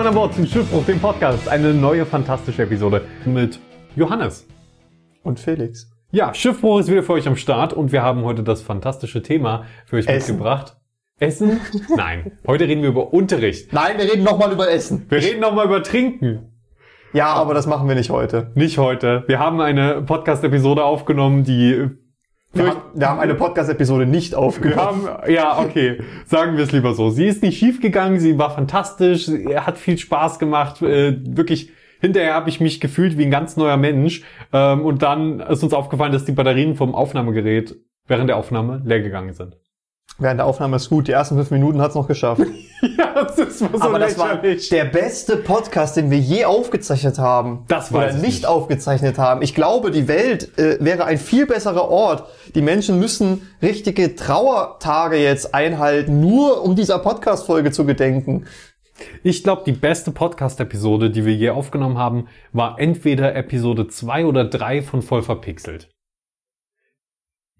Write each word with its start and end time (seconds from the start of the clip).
Mann 0.00 0.06
an 0.06 0.14
Bord 0.14 0.32
zum 0.32 0.46
Schiffbruch, 0.46 0.86
dem 0.86 0.98
Podcast. 0.98 1.46
Eine 1.46 1.74
neue 1.74 2.06
fantastische 2.06 2.62
Episode 2.62 3.02
mit 3.26 3.58
Johannes. 3.96 4.46
Und 5.22 5.38
Felix. 5.38 5.90
Ja, 6.10 6.32
Schiffbruch 6.32 6.80
ist 6.80 6.90
wieder 6.90 7.02
für 7.02 7.12
euch 7.12 7.28
am 7.28 7.36
Start 7.36 7.74
und 7.74 7.92
wir 7.92 8.00
haben 8.00 8.24
heute 8.24 8.42
das 8.42 8.62
fantastische 8.62 9.22
Thema 9.22 9.66
für 9.84 9.96
euch 9.96 10.06
Essen. 10.06 10.36
mitgebracht. 10.36 10.78
Essen? 11.18 11.60
Nein. 11.98 12.32
Heute 12.46 12.66
reden 12.66 12.80
wir 12.80 12.88
über 12.88 13.12
Unterricht. 13.12 13.74
Nein, 13.74 13.98
wir 13.98 14.10
reden 14.10 14.24
nochmal 14.24 14.50
über 14.52 14.70
Essen. 14.70 15.04
Wir 15.10 15.18
reden 15.18 15.40
nochmal 15.40 15.66
über 15.66 15.82
Trinken. 15.82 16.50
Ja, 17.12 17.34
aber 17.34 17.52
das 17.52 17.66
machen 17.66 17.86
wir 17.86 17.94
nicht 17.94 18.08
heute. 18.08 18.52
Nicht 18.54 18.78
heute. 18.78 19.24
Wir 19.26 19.38
haben 19.38 19.60
eine 19.60 20.00
Podcast-Episode 20.00 20.82
aufgenommen, 20.82 21.44
die 21.44 21.90
Wir, 22.52 22.66
haben, 22.66 22.80
wir 22.94 23.08
haben 23.08 23.20
eine 23.20 23.34
Podcast-Episode 23.34 24.06
nicht 24.06 24.34
aufgenommen. 24.34 25.06
haben, 25.06 25.30
ja, 25.32 25.60
okay, 25.60 26.00
sagen 26.26 26.56
wir 26.56 26.64
es 26.64 26.72
lieber 26.72 26.94
so. 26.94 27.10
Sie 27.10 27.26
ist 27.26 27.42
nicht 27.42 27.58
schief 27.58 27.80
gegangen, 27.80 28.18
sie 28.18 28.38
war 28.38 28.50
fantastisch, 28.50 29.26
sie 29.26 29.56
hat 29.56 29.78
viel 29.78 29.98
Spaß 29.98 30.38
gemacht, 30.38 30.82
äh, 30.82 31.16
wirklich. 31.24 31.72
Hinterher 32.02 32.32
habe 32.32 32.48
ich 32.48 32.60
mich 32.60 32.80
gefühlt 32.80 33.18
wie 33.18 33.26
ein 33.26 33.30
ganz 33.30 33.58
neuer 33.58 33.76
Mensch. 33.76 34.22
Ähm, 34.54 34.80
und 34.86 35.02
dann 35.02 35.40
ist 35.40 35.62
uns 35.62 35.74
aufgefallen, 35.74 36.12
dass 36.12 36.24
die 36.24 36.32
Batterien 36.32 36.74
vom 36.74 36.94
Aufnahmegerät 36.94 37.76
während 38.06 38.30
der 38.30 38.38
Aufnahme 38.38 38.80
leer 38.86 39.00
gegangen 39.00 39.34
sind. 39.34 39.58
Während 40.20 40.38
der 40.38 40.46
Aufnahme 40.46 40.76
ist 40.76 40.90
gut. 40.90 41.08
Die 41.08 41.12
ersten 41.12 41.34
fünf 41.34 41.50
Minuten 41.50 41.80
hat's 41.80 41.94
noch 41.94 42.06
geschafft. 42.06 42.42
ja, 42.98 43.24
das 43.24 43.38
ist 43.38 43.58
so 43.58 43.68
aber 43.80 43.98
das 43.98 44.18
war 44.18 44.36
der 44.36 44.84
beste 44.84 45.38
Podcast, 45.38 45.96
den 45.96 46.10
wir 46.10 46.18
je 46.18 46.44
aufgezeichnet 46.44 47.18
haben. 47.18 47.64
Das 47.68 47.90
Oder 47.90 48.00
weiß 48.00 48.16
ich 48.16 48.20
nicht, 48.20 48.34
nicht. 48.34 48.46
aufgezeichnet 48.46 49.16
haben. 49.16 49.40
Ich 49.40 49.54
glaube, 49.54 49.90
die 49.90 50.08
Welt 50.08 50.58
äh, 50.58 50.76
wäre 50.78 51.06
ein 51.06 51.16
viel 51.16 51.46
besserer 51.46 51.88
Ort. 51.88 52.28
Die 52.54 52.60
Menschen 52.60 52.98
müssen 53.00 53.48
richtige 53.62 54.14
Trauertage 54.14 55.16
jetzt 55.16 55.54
einhalten, 55.54 56.20
nur 56.20 56.62
um 56.64 56.76
dieser 56.76 56.98
Podcast-Folge 56.98 57.72
zu 57.72 57.86
gedenken. 57.86 58.44
Ich 59.22 59.42
glaube, 59.42 59.62
die 59.64 59.72
beste 59.72 60.10
Podcast-Episode, 60.10 61.08
die 61.08 61.24
wir 61.24 61.34
je 61.34 61.48
aufgenommen 61.48 61.96
haben, 61.96 62.28
war 62.52 62.78
entweder 62.78 63.34
Episode 63.34 63.88
2 63.88 64.26
oder 64.26 64.44
3 64.44 64.82
von 64.82 65.00
Voll 65.00 65.22
verpixelt. 65.22 65.88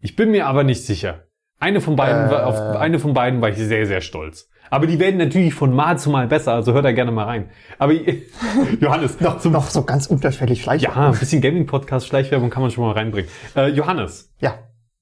Ich 0.02 0.14
bin 0.14 0.30
mir 0.30 0.46
aber 0.46 0.62
nicht 0.62 0.84
sicher. 0.84 1.29
Eine 1.60 1.80
von 1.80 1.94
beiden, 1.94 2.26
Äh. 2.26 2.30
war, 2.30 2.46
auf 2.46 2.58
eine 2.80 2.98
von 2.98 3.14
beiden 3.14 3.40
war 3.40 3.50
ich 3.50 3.56
sehr, 3.58 3.86
sehr 3.86 4.00
stolz. 4.00 4.48
Aber 4.70 4.86
die 4.86 4.98
werden 4.98 5.18
natürlich 5.18 5.52
von 5.54 5.74
Mal 5.74 5.98
zu 5.98 6.10
Mal 6.10 6.26
besser, 6.28 6.52
also 6.54 6.72
hört 6.72 6.84
da 6.84 6.92
gerne 6.92 7.10
mal 7.12 7.24
rein. 7.24 7.50
Aber 7.78 7.92
Johannes, 8.80 9.20
Noch, 9.20 9.44
noch 9.44 9.68
so 9.70 9.82
ganz 9.84 10.06
unterschwellig 10.06 10.62
Schleich. 10.62 10.82
ja, 10.82 10.90
ein 10.94 11.18
bisschen 11.18 11.40
Gaming-Podcast, 11.40 12.06
Schleichwerbung 12.06 12.50
kann 12.50 12.62
man 12.62 12.70
schon 12.70 12.84
mal 12.84 12.92
reinbringen. 12.92 13.30
Äh, 13.56 13.68
Johannes, 13.68 14.32
ja. 14.40 14.54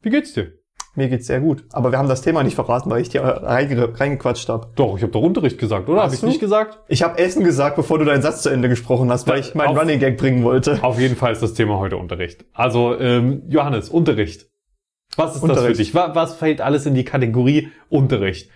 wie 0.02 0.10
geht's 0.10 0.32
dir? 0.34 0.52
Mir 0.94 1.08
geht's 1.08 1.28
sehr 1.28 1.38
gut. 1.40 1.64
Aber 1.72 1.92
wir 1.92 1.98
haben 1.98 2.08
das 2.08 2.22
Thema 2.22 2.42
nicht 2.42 2.56
verraten, 2.56 2.90
weil 2.90 3.00
ich 3.02 3.08
dir 3.08 3.22
reinge 3.22 4.00
reingequatscht 4.00 4.48
habe. 4.48 4.72
Doch, 4.74 4.96
ich 4.96 5.02
habe 5.02 5.12
doch 5.12 5.20
Unterricht 5.20 5.56
gesagt, 5.58 5.88
oder? 5.88 6.02
Habe 6.02 6.12
ich 6.14 6.22
nicht 6.24 6.40
gesagt? 6.40 6.80
Ich 6.88 7.04
habe 7.04 7.18
Essen 7.18 7.44
gesagt, 7.44 7.76
bevor 7.76 8.00
du 8.00 8.04
deinen 8.04 8.22
Satz 8.22 8.42
zu 8.42 8.48
Ende 8.48 8.68
gesprochen 8.68 9.08
hast, 9.12 9.28
weil 9.28 9.38
Ja, 9.38 9.40
ich 9.46 9.54
meinen 9.54 9.68
auf- 9.68 9.78
Running 9.80 10.00
Gag 10.00 10.16
bringen 10.16 10.42
wollte. 10.42 10.80
Auf 10.82 10.98
jeden 10.98 11.14
Fall 11.14 11.30
ist 11.32 11.42
das 11.42 11.54
Thema 11.54 11.78
heute 11.78 11.98
Unterricht. 11.98 12.46
Also, 12.52 12.98
ähm, 12.98 13.42
Johannes, 13.48 13.90
Unterricht. 13.90 14.47
Was 15.19 15.34
ist 15.34 15.42
das 15.42 15.50
für 15.50 15.56
Unterricht. 15.58 15.80
dich? 15.80 15.94
Was, 15.94 16.14
was 16.14 16.34
fällt 16.36 16.61
alles 16.61 16.86
in 16.86 16.94
die 16.94 17.05
Kategorie 17.05 17.69
Unterricht? 17.91 18.50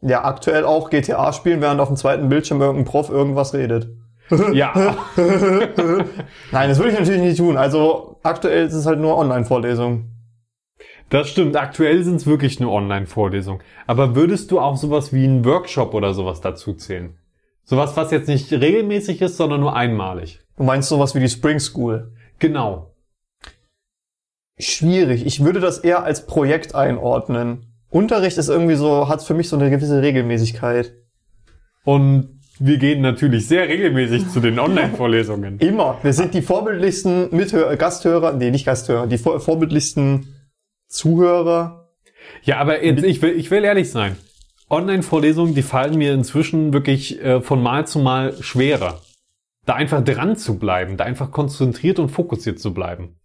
Ja, 0.00 0.24
aktuell 0.24 0.64
auch 0.64 0.90
GTA 0.90 1.32
spielen, 1.32 1.60
während 1.60 1.80
auf 1.80 1.88
dem 1.88 1.96
zweiten 1.96 2.28
Bildschirm 2.28 2.60
irgendein 2.60 2.84
Prof 2.84 3.08
irgendwas 3.08 3.54
redet. 3.54 3.88
Ja, 4.52 4.96
Nein, 6.52 6.68
das 6.70 6.78
würde 6.78 6.92
ich 6.92 6.98
natürlich 6.98 7.20
nicht 7.20 7.36
tun. 7.36 7.56
Also 7.58 8.18
aktuell 8.22 8.66
ist 8.66 8.72
es 8.72 8.86
halt 8.86 8.98
nur 8.98 9.16
Online-Vorlesung. 9.18 10.10
das 11.10 11.28
stimmt. 11.28 11.56
Aktuell 11.56 12.02
sind 12.02 12.16
es 12.16 12.26
wirklich 12.26 12.58
nur 12.58 12.72
Online-Vorlesungen. 12.72 13.60
Aber 13.86 14.14
würdest 14.16 14.50
du 14.50 14.58
auch 14.58 14.76
sowas 14.76 15.12
wie 15.12 15.24
einen 15.24 15.44
Workshop 15.44 15.92
oder 15.92 16.14
sowas 16.14 16.40
dazu 16.40 16.72
zählen? 16.72 17.18
Sowas, 17.64 17.96
was 17.96 18.10
jetzt 18.10 18.28
nicht 18.28 18.50
regelmäßig 18.52 19.20
ist, 19.20 19.36
sondern 19.36 19.60
nur 19.60 19.76
einmalig. 19.76 20.40
Du 20.56 20.64
meinst 20.64 20.88
sowas 20.88 21.14
wie 21.14 21.20
die 21.20 21.28
Spring 21.28 21.58
School? 21.60 22.12
Genau. 22.38 22.91
Schwierig. 24.62 25.26
Ich 25.26 25.44
würde 25.44 25.60
das 25.60 25.78
eher 25.78 26.04
als 26.04 26.26
Projekt 26.26 26.74
einordnen. 26.74 27.66
Unterricht 27.90 28.38
ist 28.38 28.48
irgendwie 28.48 28.76
so, 28.76 29.08
hat 29.08 29.22
für 29.22 29.34
mich 29.34 29.48
so 29.48 29.56
eine 29.56 29.70
gewisse 29.70 30.00
Regelmäßigkeit. 30.00 30.94
Und 31.84 32.40
wir 32.58 32.78
gehen 32.78 33.00
natürlich 33.00 33.48
sehr 33.48 33.68
regelmäßig 33.68 34.28
zu 34.30 34.40
den 34.40 34.58
Online-Vorlesungen. 34.58 35.58
Immer. 35.60 35.98
Wir 36.02 36.12
sind 36.12 36.32
die 36.32 36.42
vorbildlichsten 36.42 37.34
Mithör 37.34 37.76
Gasthörer, 37.76 38.34
nee, 38.34 38.50
nicht 38.50 38.64
Gasthörer, 38.64 39.08
die 39.08 39.18
vor 39.18 39.40
vorbildlichsten 39.40 40.28
Zuhörer. 40.86 41.90
Ja, 42.44 42.58
aber 42.58 42.84
jetzt, 42.84 43.02
ich 43.02 43.20
will, 43.20 43.32
ich 43.32 43.50
will 43.50 43.64
ehrlich 43.64 43.90
sein. 43.90 44.16
Online-Vorlesungen, 44.70 45.54
die 45.54 45.62
fallen 45.62 45.98
mir 45.98 46.14
inzwischen 46.14 46.72
wirklich 46.72 47.20
äh, 47.20 47.40
von 47.40 47.62
Mal 47.62 47.86
zu 47.86 47.98
Mal 47.98 48.40
schwerer. 48.40 49.00
Da 49.66 49.74
einfach 49.74 50.04
dran 50.04 50.36
zu 50.36 50.58
bleiben, 50.58 50.96
da 50.96 51.04
einfach 51.04 51.30
konzentriert 51.30 51.98
und 51.98 52.10
fokussiert 52.10 52.60
zu 52.60 52.72
bleiben. 52.72 53.16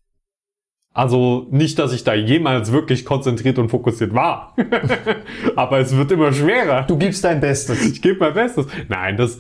Also 0.98 1.46
nicht, 1.52 1.78
dass 1.78 1.94
ich 1.94 2.04
da 2.04 2.16
jemals 2.16 2.72
wirklich 2.72 3.06
konzentriert 3.06 3.60
und 3.60 3.70
fokussiert 3.70 4.16
war. 4.16 4.56
aber 5.56 5.78
es 5.78 5.96
wird 5.96 6.12
immer 6.12 6.34
schwerer. 6.34 6.86
Du 6.88 6.98
gibst 6.98 7.24
dein 7.24 7.40
Bestes. 7.40 7.86
Ich 7.86 8.02
gebe 8.02 8.18
mein 8.20 8.34
Bestes. 8.34 8.66
Nein, 8.90 9.16
das 9.16 9.40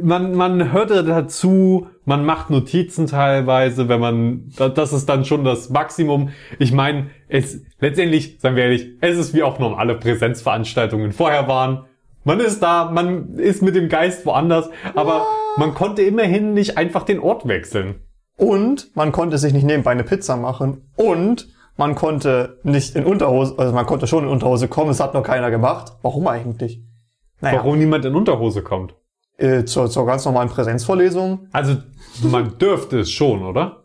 man 0.00 0.36
man 0.36 0.70
hört 0.72 0.90
ja 0.92 1.02
dazu, 1.02 1.88
man 2.04 2.24
macht 2.24 2.50
Notizen 2.50 3.08
teilweise, 3.08 3.88
wenn 3.88 3.98
man 3.98 4.44
da- 4.56 4.68
das 4.68 4.92
ist 4.92 5.08
dann 5.08 5.24
schon 5.24 5.42
das 5.42 5.70
Maximum. 5.70 6.28
Ich 6.60 6.70
meine, 6.70 7.10
es 7.26 7.62
letztendlich, 7.80 8.36
seien 8.38 8.54
wir 8.54 8.62
ehrlich, 8.62 8.90
es 9.00 9.18
ist 9.18 9.34
wie 9.34 9.42
auch 9.42 9.58
normale 9.58 9.96
Präsenzveranstaltungen 9.96 11.10
vorher 11.10 11.48
waren. 11.48 11.86
Man 12.22 12.38
ist 12.38 12.62
da, 12.62 12.92
man 12.92 13.34
ist 13.38 13.60
mit 13.60 13.74
dem 13.74 13.88
Geist 13.88 14.24
woanders, 14.24 14.70
aber 14.94 15.26
man 15.56 15.74
konnte 15.74 16.02
immerhin 16.02 16.54
nicht 16.54 16.78
einfach 16.78 17.02
den 17.02 17.18
Ort 17.18 17.48
wechseln. 17.48 17.96
Und 18.36 18.94
man 18.94 19.12
konnte 19.12 19.38
sich 19.38 19.52
nicht 19.52 19.64
nebenbei 19.64 19.92
eine 19.92 20.04
Pizza 20.04 20.36
machen. 20.36 20.90
Und 20.96 21.48
man 21.76 21.94
konnte 21.94 22.58
nicht 22.62 22.94
in 22.94 23.04
Unterhose, 23.04 23.54
also 23.58 23.74
man 23.74 23.86
konnte 23.86 24.06
schon 24.06 24.24
in 24.24 24.30
Unterhose 24.30 24.68
kommen, 24.68 24.90
es 24.90 25.00
hat 25.00 25.14
noch 25.14 25.22
keiner 25.22 25.50
gemacht. 25.50 25.92
Warum 26.02 26.26
eigentlich? 26.26 26.82
Naja, 27.40 27.58
Warum 27.58 27.78
niemand 27.78 28.04
in 28.04 28.14
Unterhose 28.14 28.62
kommt. 28.62 28.94
Äh, 29.36 29.64
zur, 29.64 29.90
zur 29.90 30.06
ganz 30.06 30.24
normalen 30.24 30.48
Präsenzvorlesung. 30.48 31.48
Also 31.52 31.76
man 32.22 32.56
dürfte 32.56 33.00
es 33.00 33.10
schon, 33.10 33.44
oder? 33.44 33.84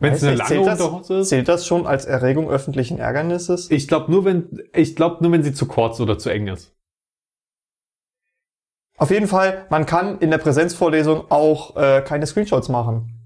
Wenn 0.00 0.12
es 0.12 0.22
eine 0.22 0.36
lange 0.36 0.48
zählt 0.48 0.66
das, 0.66 0.80
Unterhose 0.80 1.14
ist? 1.18 1.28
Zählt 1.28 1.48
das 1.48 1.66
schon 1.66 1.86
als 1.86 2.04
Erregung 2.04 2.48
öffentlichen 2.48 2.98
Ärgernisses? 2.98 3.68
Ich 3.72 3.88
glaube 3.88 4.12
nur, 4.12 4.24
wenn 4.24 4.62
ich 4.72 4.94
glaube 4.94 5.16
nur, 5.22 5.32
wenn 5.32 5.42
sie 5.42 5.52
zu 5.52 5.66
kurz 5.66 5.98
oder 5.98 6.18
zu 6.18 6.30
eng 6.30 6.46
ist. 6.46 6.72
Auf 8.96 9.10
jeden 9.10 9.26
Fall, 9.26 9.66
man 9.70 9.86
kann 9.86 10.18
in 10.18 10.30
der 10.30 10.38
Präsenzvorlesung 10.38 11.30
auch 11.30 11.76
äh, 11.76 12.02
keine 12.02 12.26
Screenshots 12.26 12.68
machen. 12.68 13.17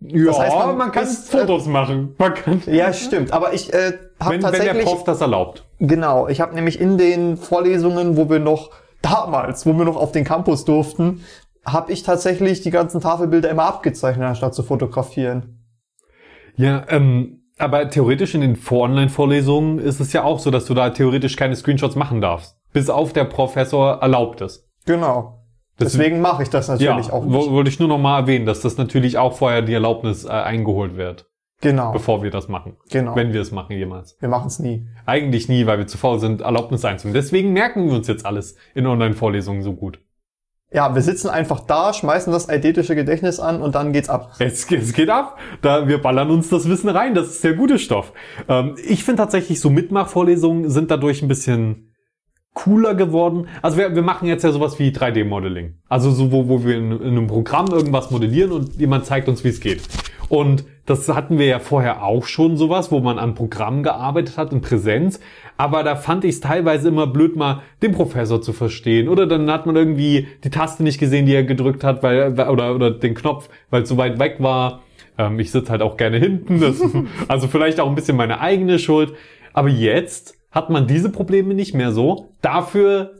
Ja, 0.00 0.38
heißt, 0.38 0.56
man 0.56 0.78
man, 0.78 0.92
kann 0.92 1.04
ist, 1.04 1.32
äh, 1.34 1.38
Fotos 1.38 1.66
machen. 1.66 2.14
Man 2.18 2.34
kann, 2.34 2.62
Ja, 2.66 2.92
stimmt. 2.92 3.32
Aber 3.32 3.52
ich 3.52 3.72
äh, 3.72 3.94
habe 4.20 4.34
wenn, 4.34 4.42
wenn 4.42 4.52
der 4.52 4.52
tatsächlich... 4.52 4.84
Prof 4.84 5.04
das 5.04 5.20
erlaubt. 5.20 5.64
Genau, 5.80 6.28
ich 6.28 6.40
habe 6.40 6.54
nämlich 6.54 6.80
in 6.80 6.98
den 6.98 7.36
Vorlesungen, 7.36 8.16
wo 8.16 8.30
wir 8.30 8.38
noch 8.38 8.70
damals, 9.02 9.66
wo 9.66 9.72
wir 9.72 9.84
noch 9.84 9.96
auf 9.96 10.12
den 10.12 10.24
Campus 10.24 10.64
durften, 10.64 11.24
habe 11.66 11.92
ich 11.92 12.02
tatsächlich 12.02 12.62
die 12.62 12.70
ganzen 12.70 13.00
Tafelbilder 13.00 13.50
immer 13.50 13.64
abgezeichnet, 13.64 14.26
anstatt 14.26 14.54
zu 14.54 14.62
fotografieren. 14.62 15.64
Ja, 16.56 16.84
ähm, 16.88 17.42
aber 17.58 17.90
theoretisch 17.90 18.34
in 18.34 18.40
den 18.40 18.56
Vor-Online-Vorlesungen 18.56 19.78
ist 19.78 20.00
es 20.00 20.12
ja 20.12 20.22
auch 20.22 20.38
so, 20.38 20.50
dass 20.50 20.66
du 20.66 20.74
da 20.74 20.90
theoretisch 20.90 21.36
keine 21.36 21.56
Screenshots 21.56 21.96
machen 21.96 22.20
darfst. 22.20 22.56
Bis 22.72 22.88
auf 22.88 23.12
der 23.12 23.24
Professor 23.24 24.00
erlaubt 24.00 24.40
es. 24.40 24.68
Genau. 24.86 25.38
Deswegen 25.80 26.20
mache 26.20 26.42
ich 26.42 26.50
das 26.50 26.68
natürlich 26.68 27.06
ja, 27.06 27.12
auch 27.12 27.24
nicht. 27.24 27.32
wollte 27.34 27.70
ich 27.70 27.78
nur 27.78 27.88
noch 27.88 27.98
mal 27.98 28.20
erwähnen, 28.20 28.46
dass 28.46 28.60
das 28.60 28.76
natürlich 28.76 29.18
auch 29.18 29.34
vorher 29.36 29.62
die 29.62 29.74
Erlaubnis 29.74 30.24
äh, 30.24 30.28
eingeholt 30.28 30.96
wird, 30.96 31.26
Genau, 31.60 31.92
bevor 31.92 32.22
wir 32.22 32.30
das 32.30 32.48
machen. 32.48 32.76
genau. 32.90 33.14
Wenn 33.16 33.32
wir 33.32 33.40
es 33.40 33.52
machen 33.52 33.76
jemals. 33.76 34.16
wir 34.20 34.28
machen 34.28 34.46
es 34.48 34.58
nie. 34.58 34.86
Eigentlich 35.06 35.48
nie, 35.48 35.66
weil 35.66 35.78
wir 35.78 35.86
zu 35.86 35.98
faul 35.98 36.18
sind, 36.18 36.40
Erlaubnis 36.40 36.84
einzuholen. 36.84 37.14
Deswegen 37.14 37.52
merken 37.52 37.86
wir 37.86 37.94
uns 37.96 38.08
jetzt 38.08 38.26
alles 38.26 38.56
in 38.74 38.86
Online-Vorlesungen 38.86 39.62
so 39.62 39.74
gut. 39.74 40.00
Ja, 40.70 40.94
wir 40.94 41.00
sitzen 41.00 41.30
einfach 41.30 41.60
da, 41.60 41.94
schmeißen 41.94 42.30
das 42.30 42.48
eidetische 42.50 42.94
Gedächtnis 42.94 43.40
an 43.40 43.62
und 43.62 43.74
dann 43.74 43.94
geht's 43.94 44.10
ab. 44.10 44.32
Es, 44.38 44.70
es 44.70 44.92
geht 44.92 45.08
ab. 45.08 45.38
Da, 45.62 45.88
wir 45.88 46.02
ballern 46.02 46.30
uns 46.30 46.50
das 46.50 46.68
Wissen 46.68 46.90
rein. 46.90 47.14
Das 47.14 47.28
ist 47.28 47.40
sehr 47.40 47.54
guter 47.54 47.78
Stoff. 47.78 48.12
Ähm, 48.48 48.76
ich 48.84 49.02
finde 49.02 49.22
tatsächlich, 49.22 49.60
so 49.60 49.70
Mitmachvorlesungen 49.70 50.68
sind 50.68 50.90
dadurch 50.90 51.22
ein 51.22 51.28
bisschen 51.28 51.87
cooler 52.58 52.94
geworden. 52.94 53.46
Also 53.62 53.78
wir, 53.78 53.94
wir 53.94 54.02
machen 54.02 54.26
jetzt 54.26 54.42
ja 54.42 54.50
sowas 54.50 54.80
wie 54.80 54.90
3D-Modeling. 54.90 55.74
Also 55.88 56.10
so, 56.10 56.32
wo, 56.32 56.48
wo 56.48 56.64
wir 56.64 56.76
in, 56.76 56.90
in 56.90 57.02
einem 57.02 57.26
Programm 57.28 57.68
irgendwas 57.68 58.10
modellieren 58.10 58.50
und 58.50 58.80
jemand 58.80 59.06
zeigt 59.06 59.28
uns, 59.28 59.44
wie 59.44 59.48
es 59.48 59.60
geht. 59.60 59.82
Und 60.28 60.64
das 60.84 61.08
hatten 61.08 61.38
wir 61.38 61.46
ja 61.46 61.60
vorher 61.60 62.02
auch 62.02 62.24
schon 62.24 62.56
sowas, 62.56 62.90
wo 62.90 62.98
man 62.98 63.18
an 63.18 63.34
Programmen 63.34 63.82
gearbeitet 63.84 64.36
hat 64.36 64.52
in 64.52 64.60
Präsenz. 64.60 65.20
Aber 65.56 65.84
da 65.84 65.94
fand 65.94 66.24
ich 66.24 66.34
es 66.34 66.40
teilweise 66.40 66.88
immer 66.88 67.06
blöd, 67.06 67.36
mal 67.36 67.62
den 67.80 67.92
Professor 67.92 68.42
zu 68.42 68.52
verstehen. 68.52 69.08
Oder 69.08 69.26
dann 69.26 69.50
hat 69.50 69.66
man 69.66 69.76
irgendwie 69.76 70.26
die 70.42 70.50
Taste 70.50 70.82
nicht 70.82 70.98
gesehen, 70.98 71.26
die 71.26 71.34
er 71.34 71.44
gedrückt 71.44 71.84
hat, 71.84 72.02
weil 72.02 72.32
oder, 72.32 72.74
oder 72.74 72.90
den 72.90 73.14
Knopf, 73.14 73.48
weil 73.70 73.82
es 73.82 73.88
so 73.88 73.96
weit 73.96 74.18
weg 74.18 74.36
war. 74.40 74.82
Ähm, 75.16 75.38
ich 75.38 75.52
sitze 75.52 75.70
halt 75.70 75.82
auch 75.82 75.96
gerne 75.96 76.18
hinten. 76.18 76.60
Das, 76.60 76.82
also 77.28 77.46
vielleicht 77.46 77.78
auch 77.78 77.88
ein 77.88 77.94
bisschen 77.94 78.16
meine 78.16 78.40
eigene 78.40 78.78
Schuld. 78.80 79.14
Aber 79.52 79.68
jetzt 79.68 80.37
hat 80.50 80.70
man 80.70 80.86
diese 80.86 81.10
Probleme 81.10 81.54
nicht 81.54 81.74
mehr 81.74 81.92
so. 81.92 82.34
Dafür 82.40 83.14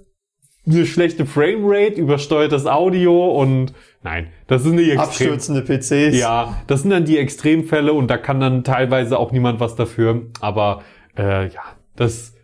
eine 0.67 0.87
schlechte 0.87 1.27
Framerate, 1.27 2.01
übersteuertes 2.01 2.67
Audio 2.67 3.29
und 3.41 3.73
nein, 4.03 4.29
das 4.47 4.63
sind 4.63 4.77
die 4.77 4.91
extrem, 4.91 5.33
Abstürzende 5.33 5.63
PCs. 5.63 6.19
ja, 6.19 6.61
das 6.67 6.83
sind 6.83 6.91
dann 6.91 7.05
die 7.05 7.19
Extremfälle 7.19 7.93
und 7.93 8.09
da 8.09 8.19
kann 8.19 8.41
dann 8.41 8.65
teilweise 8.65 9.19
auch 9.19 9.33
niemand 9.33 9.61
was 9.61 9.77
dafür. 9.77 10.27
Aber 10.41 10.83
äh, 11.17 11.49
ja, 11.49 11.63
das 11.97 12.35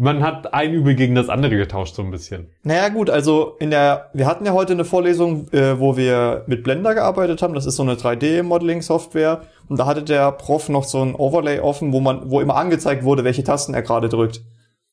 man 0.00 0.22
hat 0.22 0.54
ein 0.54 0.72
Übel 0.72 0.94
gegen 0.94 1.16
das 1.16 1.28
andere 1.28 1.56
getauscht 1.56 1.96
so 1.96 2.02
ein 2.02 2.12
bisschen. 2.12 2.46
Naja 2.62 2.88
gut, 2.88 3.10
also 3.10 3.56
in 3.58 3.70
der, 3.70 4.10
wir 4.14 4.26
hatten 4.26 4.46
ja 4.46 4.52
heute 4.52 4.72
eine 4.72 4.84
Vorlesung, 4.84 5.48
äh, 5.52 5.80
wo 5.80 5.96
wir 5.96 6.44
mit 6.46 6.62
Blender 6.62 6.94
gearbeitet 6.94 7.42
haben. 7.42 7.52
Das 7.52 7.66
ist 7.66 7.74
so 7.74 7.82
eine 7.82 7.94
3D-Modeling-Software. 7.94 9.42
Und 9.68 9.80
da 9.80 9.86
hatte 9.86 10.04
der 10.04 10.30
Prof 10.30 10.68
noch 10.68 10.84
so 10.84 11.02
ein 11.02 11.16
Overlay 11.16 11.58
offen, 11.58 11.92
wo 11.92 11.98
man, 11.98 12.30
wo 12.30 12.40
immer 12.40 12.54
angezeigt 12.54 13.02
wurde, 13.02 13.24
welche 13.24 13.42
Tasten 13.42 13.74
er 13.74 13.82
gerade 13.82 14.08
drückt. 14.08 14.42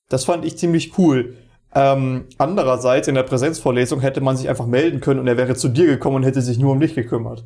Das 0.09 0.25
fand 0.25 0.43
ich 0.43 0.57
ziemlich 0.57 0.97
cool. 0.97 1.35
Ähm, 1.75 2.25
andererseits 2.39 3.07
in 3.07 3.13
der 3.13 3.23
Präsenzvorlesung 3.23 3.99
hätte 3.99 4.21
man 4.21 4.37
sich 4.37 4.49
einfach 4.49 4.65
melden 4.65 5.01
können 5.01 5.19
und 5.19 5.27
er 5.27 5.37
wäre 5.37 5.53
zu 5.53 5.69
dir 5.69 5.85
gekommen 5.85 6.15
und 6.15 6.23
hätte 6.23 6.41
sich 6.41 6.57
nur 6.57 6.71
um 6.71 6.79
dich 6.79 6.95
gekümmert. 6.95 7.45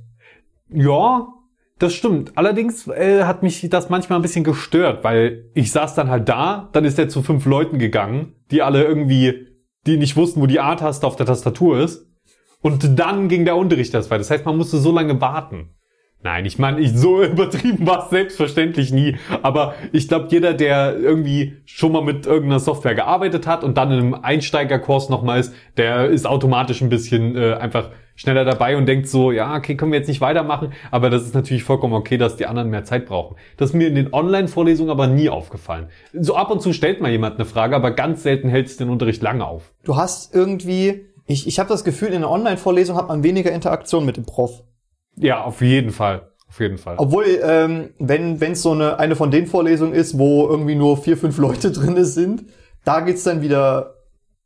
Ja, 0.70 1.28
das 1.80 1.94
stimmt. 1.94 2.34
Allerdings 2.36 2.88
äh, 2.88 3.24
hat 3.24 3.42
mich 3.42 3.68
das 3.70 3.90
manchmal 3.90 4.20
ein 4.20 4.22
bisschen 4.22 4.44
gestört, 4.44 5.04
weil 5.04 5.50
ich 5.54 5.72
saß 5.72 5.96
dann 5.96 6.10
halt 6.10 6.28
da, 6.30 6.70
dann 6.74 6.86
ist 6.86 7.00
er 7.00 7.10
zu 7.10 7.24
fünf 7.24 7.46
Leuten 7.46 7.80
gegangen, 7.80 8.36
die 8.52 8.62
alle 8.62 8.84
irgendwie, 8.84 9.48
die 9.88 9.98
nicht 9.98 10.18
wussten, 10.18 10.42
wo 10.42 10.46
die 10.46 10.60
A-Taste 10.60 11.08
auf 11.08 11.16
der 11.16 11.26
Tastatur 11.26 11.80
ist. 11.80 12.06
Und 12.62 13.00
dann 13.00 13.30
ging 13.30 13.46
der 13.46 13.56
Unterricht 13.56 13.94
das 13.94 14.10
weiter. 14.10 14.20
Das 14.20 14.32
heißt, 14.32 14.46
man 14.46 14.58
musste 14.58 14.78
so 14.78 14.92
lange 14.92 15.22
warten. 15.22 15.70
Nein, 16.22 16.46
ich 16.46 16.60
meine, 16.60 16.82
ich, 16.82 16.92
so 16.92 17.24
übertrieben 17.24 17.88
war 17.88 18.04
es 18.04 18.10
selbstverständlich 18.10 18.92
nie. 18.92 19.16
Aber 19.42 19.76
ich 19.94 20.10
glaube, 20.10 20.28
jeder, 20.30 20.54
der 20.54 20.98
irgendwie 20.98 21.62
schon 21.64 21.94
mal 21.94 22.04
mit 22.04 22.26
irgendeiner 22.26 22.60
Software 22.60 22.96
gearbeitet 22.96 23.48
hat 23.48 23.64
und 23.64 23.78
dann 23.78 23.92
in 23.92 24.00
einem 24.00 24.14
Einsteigerkurs 24.16 25.08
nochmal 25.08 25.40
ist, 25.40 25.54
der 25.78 26.08
ist 26.08 26.28
automatisch 26.28 26.82
ein 26.82 26.90
bisschen 26.90 27.38
äh, 27.38 27.54
einfach 27.54 27.92
schneller 28.20 28.44
dabei 28.44 28.76
und 28.76 28.86
denkt 28.86 29.08
so, 29.08 29.32
ja, 29.32 29.56
okay, 29.56 29.76
können 29.76 29.94
wir 29.94 30.00
jetzt 30.00 30.10
nicht 30.10 30.20
weitermachen. 30.20 30.74
Aber 30.92 31.10
das 31.10 31.24
ist 31.24 31.34
natürlich 31.34 31.64
vollkommen 31.64 31.94
okay, 31.94 32.18
dass 32.18 32.36
die 32.36 32.48
anderen 32.48 32.70
mehr 32.70 32.84
Zeit 32.84 33.06
brauchen. 33.06 33.38
Das 33.56 33.70
ist 33.70 33.76
mir 33.76 33.88
in 33.88 33.96
den 33.96 34.14
Online-Vorlesungen 34.14 34.92
aber 34.92 35.08
nie 35.08 35.30
aufgefallen. 35.30 35.88
So 36.12 36.36
ab 36.36 36.52
und 36.52 36.62
zu 36.62 36.74
stellt 36.74 37.00
mal 37.00 37.10
jemand 37.10 37.36
eine 37.36 37.46
Frage, 37.46 37.78
aber 37.78 37.92
ganz 37.92 38.24
selten 38.24 38.50
hält 38.50 38.68
es 38.68 38.76
den 38.76 38.90
Unterricht 38.90 39.22
lange 39.22 39.48
auf. 39.48 39.72
Du 39.86 39.96
hast 39.96 40.36
irgendwie, 40.36 41.06
ich, 41.28 41.48
ich 41.48 41.60
habe 41.60 41.70
das 41.70 41.86
Gefühl, 41.86 42.10
in 42.10 42.16
einer 42.16 42.30
Online-Vorlesung 42.30 42.98
hat 42.98 43.08
man 43.08 43.24
weniger 43.24 43.54
Interaktion 43.54 44.06
mit 44.06 44.18
dem 44.18 44.26
Prof. 44.26 44.64
Ja, 45.16 45.44
auf 45.46 45.62
jeden 45.62 45.92
Fall. 45.92 46.28
Auf 46.50 46.60
jeden 46.60 46.78
Fall. 46.78 46.96
Obwohl, 46.98 47.26
ähm, 47.42 47.92
wenn 48.00 48.42
es 48.42 48.62
so 48.62 48.72
eine, 48.72 49.00
eine 49.00 49.16
von 49.16 49.32
den 49.32 49.48
Vorlesungen 49.48 49.94
ist, 49.94 50.18
wo 50.18 50.46
irgendwie 50.48 50.76
nur 50.76 50.98
vier, 50.98 51.16
fünf 51.16 51.38
Leute 51.38 51.72
drinne 51.72 52.04
sind, 52.04 52.44
da 52.84 53.00
geht's 53.00 53.24
dann 53.24 53.42
wieder 53.42 53.96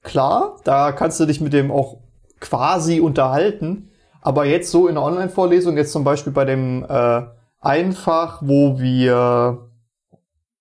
klar. 0.03 0.57
Da 0.63 0.91
kannst 0.91 1.19
du 1.19 1.25
dich 1.25 1.41
mit 1.41 1.53
dem 1.53 1.71
auch 1.71 2.02
quasi 2.43 2.99
unterhalten. 2.99 3.89
Aber 4.21 4.45
jetzt 4.45 4.69
so 4.69 4.87
in 4.87 4.95
der 4.95 5.03
Online-Vorlesung, 5.03 5.77
jetzt 5.77 5.91
zum 5.91 6.03
Beispiel 6.03 6.31
bei 6.31 6.45
dem 6.45 6.85
äh, 6.87 7.23
Einfach, 7.63 8.41
wo 8.41 8.77
wir, 8.77 9.69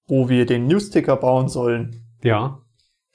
wo 0.07 0.29
wir 0.29 0.47
den 0.47 0.69
Newsticker 0.69 1.17
bauen 1.17 1.49
sollen. 1.49 2.05
Ja. 2.23 2.61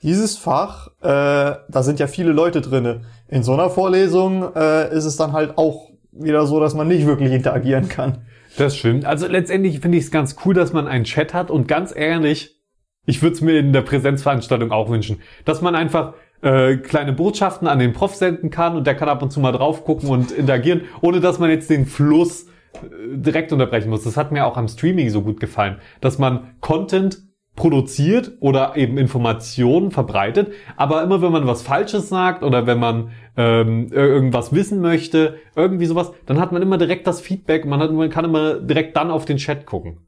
Dieses 0.04 0.38
Fach, 0.38 0.90
äh, 1.00 1.56
da 1.69 1.84
sind 1.84 1.98
ja 2.02 2.08
viele 2.08 2.34
Leute 2.34 2.60
drinne. 2.60 3.06
In 3.30 3.44
so 3.44 3.54
einer 3.54 3.69
Vorlesung 3.69 4.54
äh, 4.56 4.94
ist 4.94 5.06
es 5.06 5.16
dann 5.16 5.31
halt 5.31 5.58
auch 5.58 5.90
wieder 6.12 6.46
so, 6.46 6.60
dass 6.60 6.74
man 6.74 6.90
nicht 6.90 7.06
wirklich 7.06 7.31
interagieren 7.31 7.88
kann. 7.88 8.25
Das 8.58 8.75
stimmt. 8.75 9.06
Also 9.06 9.28
letztendlich 9.28 9.80
finde 9.80 9.98
ich 9.98 10.04
es 10.06 10.12
ganz 10.12 10.36
cool, 10.44 10.54
dass 10.54 10.74
man 10.74 10.86
einen 10.88 11.06
Chat 11.06 11.34
hat 11.34 11.50
und 11.50 11.70
ganz 11.70 11.96
ehrlich, 11.96 12.60
ich 13.06 13.22
würde 13.22 13.36
es 13.36 13.42
mir 13.42 13.58
in 13.58 13.72
der 13.72 13.84
Präsenzveranstaltung 13.84 14.72
auch 14.72 14.90
wünschen, 14.90 15.22
dass 15.46 15.62
man 15.62 15.75
einfach 15.75 16.13
äh, 16.42 16.78
kleine 16.78 17.13
Botschaften 17.13 17.68
an 17.68 17.80
den 17.80 17.94
Prof 17.94 18.16
senden 18.16 18.50
kann 18.50 18.75
und 18.75 18.86
der 18.86 18.95
kann 18.95 19.10
ab 19.10 19.22
und 19.22 19.31
zu 19.31 19.39
mal 19.39 19.51
drauf 19.51 19.84
gucken 19.84 20.10
und 20.10 20.31
interagieren, 20.31 20.81
ohne 21.01 21.19
dass 21.19 21.39
man 21.39 21.50
jetzt 21.50 21.69
den 21.69 21.86
Fluss 21.86 22.44
äh, 22.74 22.88
direkt 23.12 23.51
unterbrechen 23.51 23.89
muss. 23.89 24.04
Das 24.04 24.18
hat 24.18 24.31
mir 24.31 24.45
auch 24.45 24.57
am 24.57 24.68
Streaming 24.68 25.10
so 25.10 25.22
gut 25.22 25.39
gefallen, 25.39 25.78
dass 26.01 26.19
man 26.19 26.56
Content 26.62 27.28
produziert 27.56 28.34
oder 28.39 28.78
eben 28.78 28.98
Informationen 28.98 29.92
verbreitet, 29.92 30.54
aber 30.78 31.04
immer 31.04 31.22
wenn 31.22 31.31
man 31.31 31.48
was 31.48 31.63
Falsches 31.63 32.07
sagt 32.07 32.44
oder 32.44 32.68
wenn 32.68 32.80
man 32.80 33.10
ähm, 33.36 33.88
irgendwas 33.92 34.54
wissen 34.54 34.80
möchte, 34.80 35.39
irgendwie 35.56 35.88
sowas, 35.88 36.13
dann 36.28 36.39
hat 36.39 36.51
man 36.51 36.62
immer 36.62 36.78
direkt 36.78 37.07
das 37.07 37.19
Feedback, 37.19 37.66
man, 37.66 37.80
hat, 37.80 37.92
man 37.92 38.10
kann 38.10 38.25
immer 38.25 38.60
direkt 38.60 38.95
dann 38.95 39.10
auf 39.10 39.25
den 39.25 39.38
Chat 39.38 39.66
gucken. 39.66 40.06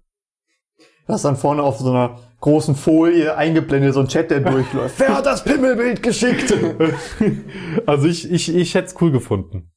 Das 1.08 1.18
ist 1.18 1.26
dann 1.26 1.38
vorne 1.38 1.64
auf 1.64 1.80
so 1.80 1.90
einer 1.90 2.20
großen 2.40 2.76
Folie 2.76 3.36
eingeblendet, 3.36 3.94
so 3.94 4.00
ein 4.00 4.08
Chat, 4.08 4.32
der 4.32 4.40
durchläuft. 4.40 5.00
Wer 5.00 5.18
hat 5.18 5.26
das 5.26 5.44
Pimmelbild 5.44 6.04
geschickt? 6.04 6.54
also 7.86 8.08
ich, 8.08 8.32
ich, 8.32 8.56
ich 8.56 8.76
hätte 8.76 8.88
es 8.88 9.02
cool 9.02 9.12
gefunden. 9.12 9.72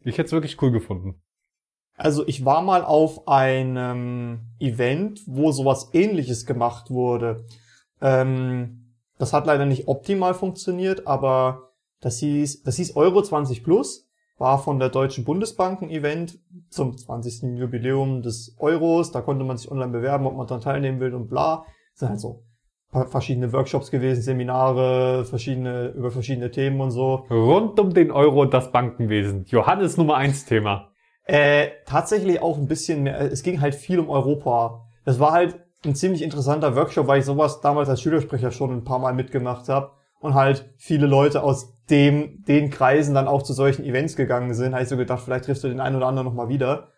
Ich 0.00 0.18
hätte 0.18 0.26
es 0.26 0.32
wirklich 0.32 0.60
cool 0.62 0.70
gefunden. 0.70 1.20
Also 1.96 2.26
ich 2.26 2.44
war 2.44 2.62
mal 2.62 2.84
auf 2.84 3.26
einem 3.26 4.40
Event, 4.58 5.22
wo 5.26 5.52
sowas 5.52 5.90
ähnliches 5.92 6.46
gemacht 6.46 6.90
wurde. 6.90 7.46
Ähm, 8.00 8.94
das 9.18 9.32
hat 9.32 9.46
leider 9.46 9.64
nicht 9.64 9.88
optimal 9.88 10.34
funktioniert, 10.34 11.06
aber 11.06 11.72
das 12.00 12.18
hieß, 12.18 12.62
das 12.62 12.76
hieß 12.76 12.96
Euro 12.96 13.22
20 13.22 13.64
Plus, 13.64 14.05
war 14.38 14.58
von 14.58 14.78
der 14.78 14.90
Deutschen 14.90 15.24
Bundesbank 15.24 15.82
ein 15.82 15.90
Event 15.90 16.38
zum 16.68 16.96
20. 16.96 17.58
Jubiläum 17.58 18.22
des 18.22 18.54
Euros. 18.58 19.12
Da 19.12 19.22
konnte 19.22 19.44
man 19.44 19.56
sich 19.56 19.70
online 19.70 19.92
bewerben, 19.92 20.26
ob 20.26 20.36
man 20.36 20.46
daran 20.46 20.62
teilnehmen 20.62 21.00
will 21.00 21.14
und 21.14 21.28
bla. 21.28 21.64
Das 21.92 22.00
sind 22.00 22.08
halt 22.10 22.20
so 22.20 22.44
verschiedene 23.10 23.52
Workshops 23.52 23.90
gewesen, 23.90 24.22
Seminare, 24.22 25.24
verschiedene, 25.24 25.88
über 25.88 26.10
verschiedene 26.10 26.50
Themen 26.50 26.80
und 26.80 26.90
so. 26.90 27.26
Rund 27.30 27.78
um 27.78 27.92
den 27.92 28.10
Euro 28.10 28.42
und 28.42 28.54
das 28.54 28.72
Bankenwesen. 28.72 29.44
Johannes 29.46 29.96
Nummer 29.96 30.16
eins 30.16 30.46
Thema. 30.46 30.92
Äh, 31.24 31.68
tatsächlich 31.86 32.40
auch 32.40 32.56
ein 32.56 32.68
bisschen 32.68 33.02
mehr. 33.02 33.20
Es 33.20 33.42
ging 33.42 33.60
halt 33.60 33.74
viel 33.74 33.98
um 33.98 34.08
Europa. 34.08 34.86
Das 35.04 35.18
war 35.18 35.32
halt 35.32 35.60
ein 35.84 35.94
ziemlich 35.94 36.22
interessanter 36.22 36.74
Workshop, 36.76 37.06
weil 37.06 37.18
ich 37.18 37.24
sowas 37.24 37.60
damals 37.60 37.88
als 37.88 38.00
Schülersprecher 38.00 38.50
schon 38.50 38.70
ein 38.70 38.84
paar 38.84 38.98
Mal 38.98 39.12
mitgemacht 39.12 39.68
habe 39.68 39.90
und 40.20 40.34
halt 40.34 40.72
viele 40.76 41.06
Leute 41.06 41.42
aus 41.42 41.75
dem 41.90 42.44
den 42.44 42.70
Kreisen 42.70 43.14
dann 43.14 43.28
auch 43.28 43.42
zu 43.42 43.52
solchen 43.52 43.84
Events 43.84 44.16
gegangen 44.16 44.54
sind. 44.54 44.72
Habe 44.72 44.82
ich 44.82 44.88
so 44.88 44.96
gedacht, 44.96 45.22
vielleicht 45.24 45.44
triffst 45.44 45.64
du 45.64 45.68
den 45.68 45.80
einen 45.80 45.96
oder 45.96 46.06
anderen 46.06 46.26
noch 46.26 46.34
mal 46.34 46.48
wieder. 46.48 46.88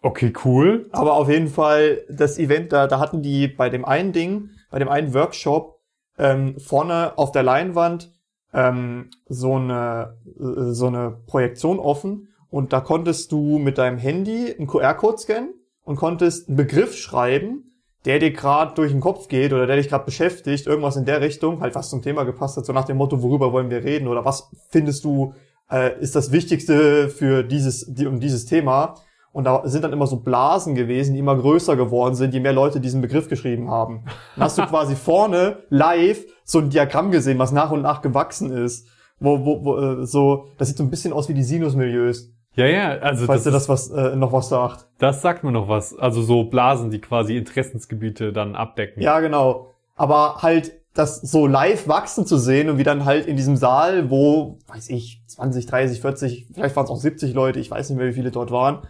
Okay, 0.00 0.32
cool. 0.44 0.88
Aber 0.90 1.14
auf 1.14 1.28
jeden 1.28 1.48
Fall 1.48 2.02
das 2.08 2.38
Event, 2.38 2.72
da, 2.72 2.86
da 2.86 2.98
hatten 2.98 3.22
die 3.22 3.48
bei 3.48 3.70
dem 3.70 3.84
einen 3.84 4.12
Ding, 4.12 4.50
bei 4.70 4.78
dem 4.78 4.88
einen 4.88 5.14
Workshop 5.14 5.80
ähm, 6.18 6.58
vorne 6.58 7.16
auf 7.16 7.32
der 7.32 7.42
Leinwand 7.42 8.12
ähm, 8.52 9.10
so 9.28 9.54
eine 9.54 10.16
äh, 10.38 10.72
so 10.72 10.88
eine 10.88 11.18
Projektion 11.26 11.78
offen 11.78 12.28
und 12.50 12.72
da 12.72 12.80
konntest 12.80 13.32
du 13.32 13.58
mit 13.58 13.78
deinem 13.78 13.98
Handy 13.98 14.52
einen 14.52 14.66
QR-Code 14.66 15.18
scannen 15.18 15.54
und 15.84 15.96
konntest 15.96 16.48
einen 16.48 16.56
Begriff 16.56 16.96
schreiben, 16.96 17.71
der 18.04 18.18
dir 18.18 18.32
gerade 18.32 18.74
durch 18.74 18.92
den 18.92 19.00
Kopf 19.00 19.28
geht 19.28 19.52
oder 19.52 19.66
der 19.66 19.76
dich 19.76 19.88
gerade 19.88 20.04
beschäftigt, 20.04 20.66
irgendwas 20.66 20.96
in 20.96 21.04
der 21.04 21.20
Richtung, 21.20 21.60
halt 21.60 21.74
was 21.74 21.90
zum 21.90 22.02
Thema 22.02 22.24
gepasst 22.24 22.56
hat, 22.56 22.66
so 22.66 22.72
nach 22.72 22.84
dem 22.84 22.96
Motto, 22.96 23.22
worüber 23.22 23.52
wollen 23.52 23.70
wir 23.70 23.84
reden 23.84 24.08
oder 24.08 24.24
was 24.24 24.50
findest 24.70 25.04
du 25.04 25.34
äh, 25.72 25.98
ist 26.00 26.14
das 26.14 26.30
Wichtigste 26.30 27.08
für 27.08 27.42
dieses 27.42 27.86
die, 27.92 28.06
um 28.06 28.20
dieses 28.20 28.44
Thema. 28.44 28.94
Und 29.32 29.44
da 29.44 29.66
sind 29.66 29.82
dann 29.82 29.94
immer 29.94 30.06
so 30.06 30.16
Blasen 30.16 30.74
gewesen, 30.74 31.14
die 31.14 31.20
immer 31.20 31.36
größer 31.36 31.74
geworden 31.74 32.14
sind, 32.14 32.34
je 32.34 32.40
mehr 32.40 32.52
Leute 32.52 32.80
diesen 32.80 33.00
Begriff 33.00 33.30
geschrieben 33.30 33.70
haben. 33.70 34.04
Dann 34.36 34.44
hast 34.44 34.58
du 34.58 34.62
quasi 34.66 34.94
vorne 34.94 35.64
live 35.70 36.26
so 36.44 36.58
ein 36.58 36.68
Diagramm 36.68 37.10
gesehen, 37.10 37.38
was 37.38 37.50
nach 37.50 37.70
und 37.70 37.80
nach 37.80 38.02
gewachsen 38.02 38.52
ist. 38.52 38.86
Wo, 39.18 39.44
wo, 39.44 39.64
wo, 39.64 39.78
äh, 39.78 40.06
so, 40.06 40.48
das 40.58 40.68
sieht 40.68 40.76
so 40.76 40.84
ein 40.84 40.90
bisschen 40.90 41.14
aus 41.14 41.28
wie 41.28 41.34
die 41.34 41.44
Sinusmilieus. 41.44 42.31
Ja, 42.54 42.66
ja, 42.66 42.90
also 42.98 43.26
Falls 43.26 43.44
dir 43.44 43.50
das 43.50 43.68
was 43.68 43.90
äh, 43.90 44.14
noch 44.14 44.32
was 44.32 44.50
sagt. 44.50 44.86
Das 44.98 45.22
sagt 45.22 45.42
mir 45.42 45.52
noch 45.52 45.68
was. 45.68 45.98
Also 45.98 46.22
so 46.22 46.44
Blasen, 46.44 46.90
die 46.90 47.00
quasi 47.00 47.36
Interessensgebiete 47.36 48.32
dann 48.32 48.54
abdecken. 48.54 49.02
Ja, 49.02 49.20
genau. 49.20 49.70
Aber 49.96 50.42
halt 50.42 50.72
das 50.94 51.20
so 51.22 51.46
live 51.46 51.88
wachsen 51.88 52.26
zu 52.26 52.36
sehen 52.36 52.68
und 52.68 52.78
wie 52.78 52.82
dann 52.82 53.04
halt 53.04 53.26
in 53.26 53.36
diesem 53.36 53.56
Saal, 53.56 54.10
wo, 54.10 54.58
weiß 54.66 54.90
ich, 54.90 55.22
20, 55.26 55.66
30, 55.66 56.00
40, 56.00 56.48
vielleicht 56.52 56.76
waren 56.76 56.84
es 56.84 56.90
auch 56.90 56.98
70 56.98 57.32
Leute, 57.32 57.60
ich 57.60 57.70
weiß 57.70 57.88
nicht 57.88 57.98
mehr, 57.98 58.08
wie 58.08 58.12
viele 58.12 58.30
dort 58.30 58.50
waren, 58.50 58.82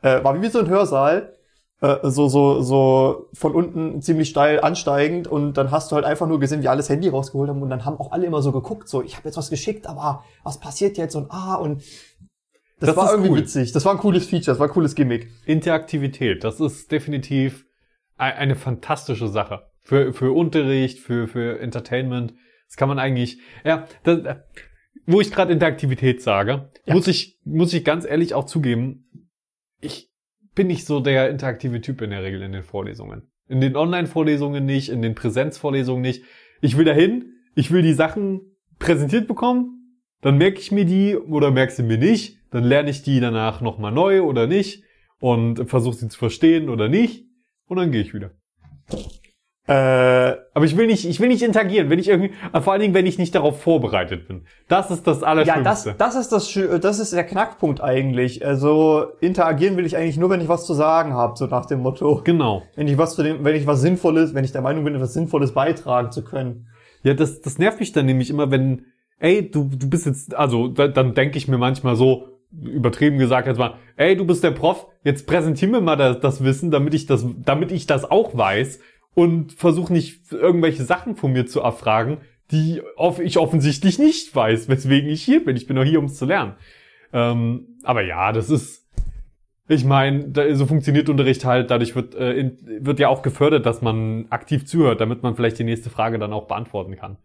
äh, 0.00 0.24
war 0.24 0.40
wie 0.40 0.48
so 0.48 0.60
ein 0.60 0.68
Hörsaal, 0.68 1.34
äh, 1.82 1.98
so, 2.04 2.28
so, 2.28 2.62
so 2.62 3.28
von 3.34 3.54
unten 3.54 4.00
ziemlich 4.00 4.30
steil 4.30 4.60
ansteigend 4.60 5.28
und 5.28 5.54
dann 5.54 5.70
hast 5.70 5.92
du 5.92 5.96
halt 5.96 6.06
einfach 6.06 6.26
nur 6.26 6.40
gesehen, 6.40 6.62
wie 6.62 6.68
alles 6.68 6.88
Handy 6.88 7.10
rausgeholt 7.10 7.50
haben 7.50 7.60
und 7.60 7.68
dann 7.68 7.84
haben 7.84 8.00
auch 8.00 8.12
alle 8.12 8.24
immer 8.24 8.40
so 8.40 8.50
geguckt, 8.50 8.88
so, 8.88 9.02
ich 9.02 9.16
habe 9.16 9.28
jetzt 9.28 9.36
was 9.36 9.50
geschickt, 9.50 9.86
aber 9.86 10.24
was 10.44 10.58
passiert 10.58 10.96
jetzt 10.96 11.16
und 11.16 11.30
ah 11.30 11.56
und 11.56 11.82
das, 12.86 12.94
Das 12.94 12.96
war 13.04 13.10
irgendwie 13.12 13.30
cool. 13.30 13.38
witzig. 13.38 13.72
Das 13.72 13.84
war 13.84 13.92
ein 13.92 13.98
cooles 13.98 14.26
Feature, 14.26 14.52
das 14.52 14.58
war 14.58 14.66
ein 14.68 14.72
cooles 14.72 14.94
Gimmick. 14.94 15.28
Interaktivität, 15.46 16.44
das 16.44 16.60
ist 16.60 16.90
definitiv 16.92 17.64
ei- 18.16 18.34
eine 18.34 18.56
fantastische 18.56 19.28
Sache. 19.28 19.62
Für, 19.84 20.12
für 20.12 20.32
Unterricht, 20.32 21.00
für, 21.00 21.26
für 21.26 21.58
Entertainment. 21.60 22.34
Das 22.68 22.76
kann 22.76 22.88
man 22.88 22.98
eigentlich, 22.98 23.38
ja, 23.64 23.86
das, 24.04 24.20
wo 25.06 25.20
ich 25.20 25.32
gerade 25.32 25.52
Interaktivität 25.52 26.22
sage, 26.22 26.70
Ja. 26.86 26.94
muss 26.94 27.08
ich, 27.08 27.40
muss 27.44 27.72
ich 27.74 27.84
ganz 27.84 28.04
ehrlich 28.04 28.34
auch 28.34 28.44
zugeben, 28.44 29.08
ich 29.80 30.10
bin 30.54 30.66
nicht 30.68 30.86
so 30.86 31.00
der 31.00 31.30
interaktive 31.30 31.80
Typ 31.80 32.02
in 32.02 32.10
der 32.10 32.22
Regel 32.22 32.42
in 32.42 32.52
den 32.52 32.62
Vorlesungen. 32.62 33.30
In 33.48 33.60
den 33.60 33.74
Online-Vorlesungen 33.76 34.64
nicht, 34.64 34.88
in 34.90 35.02
den 35.02 35.14
Präsenzvorlesungen 35.14 36.02
nicht. 36.02 36.24
Ich 36.60 36.76
will 36.76 36.84
dahin, 36.84 37.32
ich 37.54 37.70
will 37.72 37.82
die 37.82 37.92
Sachen 37.94 38.40
präsentiert 38.78 39.26
bekomme, 39.26 39.66
dann 40.22 40.38
merke 40.38 40.58
ich 40.58 40.72
mir 40.72 40.86
die 40.86 41.16
oder 41.16 41.50
merke 41.50 41.72
sie 41.72 41.82
mir 41.82 41.98
nicht, 41.98 42.38
dann 42.50 42.64
lerne 42.64 42.90
ich 42.90 43.02
die 43.02 43.20
danach 43.20 43.60
nochmal 43.60 43.92
neu 43.92 44.22
oder 44.22 44.46
nicht 44.46 44.84
und 45.20 45.68
versuche 45.68 45.96
sie 45.96 46.08
zu 46.08 46.18
verstehen 46.18 46.68
oder 46.68 46.88
nicht 46.88 47.26
und 47.66 47.76
dann 47.76 47.92
gehe 47.92 48.02
ich 48.02 48.14
wieder. 48.14 48.30
Äh, 49.68 50.36
Aber 50.54 50.64
ich 50.64 50.76
will 50.76 50.88
nicht, 50.88 51.04
ich 51.04 51.20
will 51.20 51.28
nicht 51.28 51.42
interagieren, 51.42 51.88
wenn 51.88 52.00
ich 52.00 52.08
irgendwie, 52.08 52.34
vor 52.52 52.72
allen 52.72 52.82
Dingen, 52.82 52.94
wenn 52.94 53.06
ich 53.06 53.16
nicht 53.18 53.34
darauf 53.34 53.62
vorbereitet 53.62 54.26
bin. 54.26 54.44
Das 54.68 54.90
ist 54.90 55.06
das 55.06 55.20
ja, 55.20 55.28
Allerschlimmste. 55.28 55.94
das, 55.96 56.12
das 56.12 56.16
ist 56.16 56.32
das, 56.32 56.80
das 56.80 56.98
ist 56.98 57.12
der 57.12 57.24
Knackpunkt 57.24 57.80
eigentlich. 57.80 58.44
Also 58.44 59.06
interagieren 59.20 59.76
will 59.76 59.86
ich 59.86 59.96
eigentlich 59.96 60.16
nur, 60.16 60.30
wenn 60.30 60.40
ich 60.40 60.48
was 60.48 60.66
zu 60.66 60.74
sagen 60.74 61.12
habe, 61.12 61.36
so 61.36 61.46
nach 61.46 61.66
dem 61.66 61.80
Motto. 61.80 62.22
genau. 62.24 62.64
Wenn 62.74 62.88
ich 62.88 62.98
was 62.98 63.14
zu 63.14 63.22
dem, 63.22 63.44
wenn 63.44 63.54
ich 63.54 63.66
was 63.66 63.80
Sinnvolles, 63.80 64.34
wenn 64.34 64.44
ich 64.44 64.52
der 64.52 64.62
Meinung 64.62 64.82
bin, 64.84 64.96
etwas 64.96 65.14
Sinnvolles 65.14 65.52
beitragen 65.52 66.10
zu 66.10 66.24
können. 66.24 66.66
Ja, 67.04 67.14
das, 67.14 67.40
das 67.40 67.58
nervt 67.58 67.78
mich 67.78 67.92
dann 67.92 68.06
nämlich 68.06 68.30
immer, 68.30 68.50
wenn, 68.50 68.86
ey, 69.22 69.48
du, 69.48 69.70
du 69.72 69.88
bist 69.88 70.04
jetzt, 70.04 70.34
also 70.34 70.68
da, 70.68 70.88
dann 70.88 71.14
denke 71.14 71.38
ich 71.38 71.46
mir 71.46 71.56
manchmal 71.56 71.94
so, 71.94 72.28
übertrieben 72.50 73.18
gesagt 73.18 73.46
jetzt 73.46 73.56
mal, 73.56 73.74
ey, 73.96 74.16
du 74.16 74.26
bist 74.26 74.42
der 74.42 74.50
Prof, 74.50 74.88
jetzt 75.04 75.26
präsentier 75.26 75.68
mir 75.68 75.80
mal 75.80 75.96
das, 75.96 76.20
das 76.20 76.44
Wissen, 76.44 76.70
damit 76.70 76.92
ich 76.92 77.06
das, 77.06 77.24
damit 77.44 77.70
ich 77.70 77.86
das 77.86 78.04
auch 78.10 78.36
weiß 78.36 78.80
und 79.14 79.52
versuch 79.52 79.90
nicht 79.90 80.32
irgendwelche 80.32 80.82
Sachen 80.82 81.14
von 81.14 81.32
mir 81.32 81.46
zu 81.46 81.60
erfragen, 81.60 82.18
die 82.50 82.82
ich 83.22 83.38
offensichtlich 83.38 83.98
nicht 83.98 84.34
weiß, 84.34 84.68
weswegen 84.68 85.08
ich 85.08 85.22
hier 85.22 85.44
bin. 85.44 85.56
Ich 85.56 85.66
bin 85.66 85.76
doch 85.76 85.84
hier, 85.84 86.00
um 86.00 86.06
es 86.06 86.16
zu 86.16 86.26
lernen. 86.26 86.54
Ähm, 87.12 87.78
aber 87.84 88.02
ja, 88.02 88.32
das 88.32 88.50
ist, 88.50 88.88
ich 89.68 89.84
meine, 89.84 90.32
so 90.54 90.66
funktioniert 90.66 91.08
Unterricht 91.08 91.44
halt. 91.44 91.70
Dadurch 91.70 91.94
wird, 91.94 92.16
äh, 92.16 92.32
in, 92.32 92.58
wird 92.80 92.98
ja 92.98 93.08
auch 93.08 93.22
gefördert, 93.22 93.64
dass 93.66 93.82
man 93.82 94.26
aktiv 94.30 94.66
zuhört, 94.66 95.00
damit 95.00 95.22
man 95.22 95.36
vielleicht 95.36 95.60
die 95.60 95.64
nächste 95.64 95.90
Frage 95.90 96.18
dann 96.18 96.32
auch 96.32 96.48
beantworten 96.48 96.96
kann. 96.96 97.18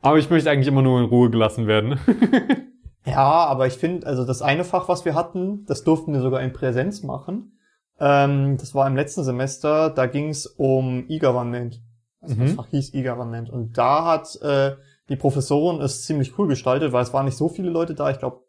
Aber 0.00 0.18
ich 0.18 0.30
möchte 0.30 0.50
eigentlich 0.50 0.68
immer 0.68 0.82
nur 0.82 1.00
in 1.00 1.06
Ruhe 1.06 1.30
gelassen 1.30 1.66
werden. 1.66 1.98
Ja, 3.06 3.46
aber 3.46 3.66
ich 3.66 3.74
finde, 3.74 4.06
also 4.06 4.26
das 4.26 4.42
eine 4.42 4.64
Fach, 4.64 4.86
was 4.88 5.06
wir 5.06 5.14
hatten, 5.14 5.64
das 5.64 5.82
durften 5.82 6.12
wir 6.12 6.20
sogar 6.20 6.42
in 6.42 6.52
Präsenz 6.52 7.02
machen. 7.02 7.58
Ähm, 7.98 8.58
das 8.58 8.74
war 8.74 8.86
im 8.86 8.96
letzten 8.96 9.24
Semester, 9.24 9.88
da 9.88 10.04
ging 10.04 10.28
es 10.28 10.46
um 10.46 11.06
E-Government. 11.08 11.80
Also 12.20 12.34
das 12.34 12.52
Mhm. 12.52 12.56
Fach 12.56 12.66
hieß 12.66 12.92
E-Government. 12.92 13.48
Und 13.48 13.78
da 13.78 14.04
hat 14.04 14.36
äh, 14.42 14.76
die 15.08 15.16
Professorin 15.16 15.80
es 15.80 16.04
ziemlich 16.04 16.38
cool 16.38 16.48
gestaltet, 16.48 16.92
weil 16.92 17.02
es 17.02 17.14
waren 17.14 17.24
nicht 17.24 17.38
so 17.38 17.48
viele 17.48 17.70
Leute 17.70 17.94
da. 17.94 18.10
Ich 18.10 18.18
glaube, 18.18 18.42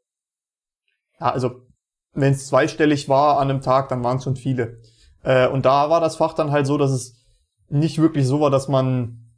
ja, 1.21 1.31
also 1.31 1.61
wenn 2.13 2.33
es 2.33 2.47
zweistellig 2.47 3.07
war 3.07 3.39
an 3.39 3.49
einem 3.49 3.61
Tag, 3.61 3.87
dann 3.87 4.03
waren 4.03 4.17
es 4.17 4.25
schon 4.25 4.35
viele. 4.35 4.81
Äh, 5.23 5.47
und 5.47 5.65
da 5.65 5.89
war 5.89 6.01
das 6.01 6.17
Fach 6.17 6.33
dann 6.33 6.51
halt 6.51 6.67
so, 6.67 6.77
dass 6.77 6.91
es 6.91 7.15
nicht 7.69 7.99
wirklich 7.99 8.27
so 8.27 8.41
war, 8.41 8.49
dass 8.49 8.67
man, 8.67 9.28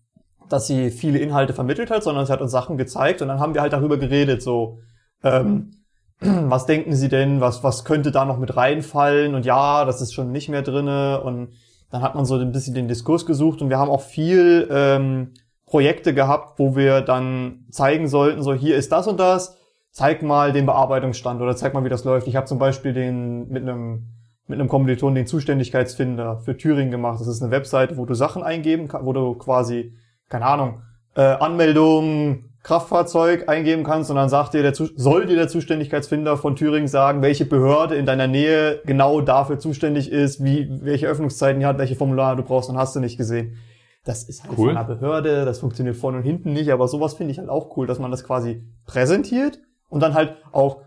dass 0.52 0.68
sie 0.68 0.92
viele 0.92 1.20
Inhalte 1.20 1.54
vermittelt 1.54 1.92
hat, 1.92 2.04
sondern 2.04 2.26
sie 2.26 2.32
hat 2.32 2.42
uns 2.42 2.52
Sachen 2.52 2.78
gezeigt 2.78 3.22
und 3.22 3.28
dann 3.28 3.40
haben 3.40 3.54
wir 3.54 3.62
halt 3.62 3.74
darüber 3.74 3.98
geredet, 3.98 4.42
so, 4.42 4.80
ähm, 5.24 5.72
was 6.20 6.66
denken 6.66 6.96
Sie 6.96 7.10
denn, 7.10 7.42
was, 7.42 7.64
was 7.64 7.86
könnte 7.86 8.12
da 8.12 8.26
noch 8.26 8.38
mit 8.38 8.56
reinfallen 8.56 9.36
und 9.36 9.46
ja, 9.46 9.86
das 9.86 10.02
ist 10.02 10.14
schon 10.14 10.32
nicht 10.32 10.50
mehr 10.50 10.62
drinne 10.62 11.22
und 11.22 11.54
dann 11.90 12.02
hat 12.02 12.16
man 12.16 12.26
so 12.26 12.36
ein 12.36 12.52
bisschen 12.52 12.76
den 12.76 12.88
Diskurs 12.88 13.26
gesucht 13.26 13.62
und 13.62 13.70
wir 13.70 13.78
haben 13.78 13.90
auch 13.90 14.02
viel 14.02 14.68
ähm, 14.72 15.34
Projekte 15.66 16.14
gehabt, 16.14 16.60
wo 16.60 16.76
wir 16.76 17.02
dann 17.02 17.66
zeigen 17.70 18.08
sollten, 18.08 18.42
so 18.42 18.54
hier 18.54 18.76
ist 18.76 18.92
das 18.92 19.08
und 19.08 19.20
das, 19.20 19.58
zeig 19.92 20.22
mal 20.22 20.54
den 20.54 20.66
Bearbeitungsstand 20.66 21.42
oder 21.42 21.56
zeig 21.56 21.74
mal, 21.74 21.84
wie 21.84 21.90
das 21.90 22.04
läuft. 22.04 22.28
Ich 22.28 22.36
habe 22.36 22.46
zum 22.46 22.60
Beispiel 22.60 22.94
den 22.94 23.50
mit 23.50 23.64
einem 23.64 24.08
mit 24.52 24.60
einem 24.60 24.70
Kommiliton 24.70 25.16
den 25.16 25.26
Zuständigkeitsfinder 25.26 26.38
für 26.38 26.58
Thüringen 26.58 26.92
gemacht. 26.92 27.20
Das 27.20 27.28
ist 27.28 27.42
eine 27.42 27.52
Webseite, 27.52 27.98
wo 27.98 28.06
du 28.06 28.14
Sachen 28.14 28.44
eingeben 28.44 28.88
kannst, 28.88 29.08
wo 29.08 29.14
du 29.14 29.34
quasi, 29.36 29.94
keine 30.32 30.46
Ahnung, 30.46 30.82
äh, 31.16 31.22
Anmeldung, 31.22 32.46
Kraftfahrzeug 32.64 33.50
eingeben 33.50 33.84
kannst 33.84 34.10
und 34.12 34.16
dann 34.16 34.30
sagt 34.30 34.54
dir 34.54 34.62
der, 34.62 34.74
soll 34.76 35.26
dir 35.26 35.36
der 35.36 35.48
Zuständigkeitsfinder 35.48 36.38
von 36.38 36.56
Thüringen 36.56 36.88
sagen, 36.88 37.22
welche 37.22 37.46
Behörde 37.46 37.96
in 37.96 38.06
deiner 38.06 38.28
Nähe 38.28 38.82
genau 38.86 39.22
dafür 39.22 39.60
zuständig 39.60 40.12
ist, 40.12 40.44
wie, 40.44 40.68
welche 40.82 41.08
Öffnungszeiten 41.08 41.60
die 41.60 41.66
hat, 41.66 41.80
welche 41.80 41.96
Formulare 41.96 42.36
du 42.36 42.44
brauchst 42.44 42.70
und 42.70 42.78
hast 42.78 42.96
du 42.96 43.00
nicht 43.00 43.18
gesehen. 43.18 43.58
Das 44.06 44.24
ist 44.24 44.44
halt 44.44 44.54
Cool. 44.58 44.70
von 44.70 44.78
einer 44.78 44.88
Behörde, 44.88 45.44
das 45.46 45.60
funktioniert 45.60 45.96
vorne 45.96 46.18
und 46.18 46.24
hinten 46.24 46.54
nicht, 46.54 46.72
aber 46.72 46.88
sowas 46.88 47.16
finde 47.16 47.32
ich 47.32 47.40
halt 47.40 47.50
auch 47.50 47.76
cool, 47.78 47.88
dass 47.88 48.00
man 48.00 48.12
das 48.12 48.24
quasi 48.24 48.64
präsentiert 48.86 49.60
und 49.90 50.02
dann 50.02 50.14
halt 50.14 50.38
auch 50.52 50.84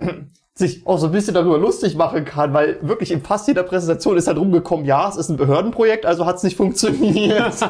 sich 0.54 0.86
auch 0.86 0.98
so 0.98 1.06
ein 1.06 1.12
bisschen 1.12 1.34
darüber 1.34 1.58
lustig 1.58 1.94
machen 1.94 2.24
kann, 2.24 2.52
weil 2.54 2.78
wirklich 2.80 3.10
in 3.12 3.20
fast 3.22 3.46
jeder 3.48 3.62
Präsentation 3.62 4.16
ist 4.16 4.26
halt 4.26 4.38
rumgekommen, 4.38 4.86
ja, 4.86 5.08
es 5.08 5.16
ist 5.16 5.28
ein 5.28 5.36
Behördenprojekt, 5.36 6.06
also 6.06 6.24
hat 6.24 6.36
es 6.36 6.42
nicht 6.42 6.56
funktioniert. 6.62 7.54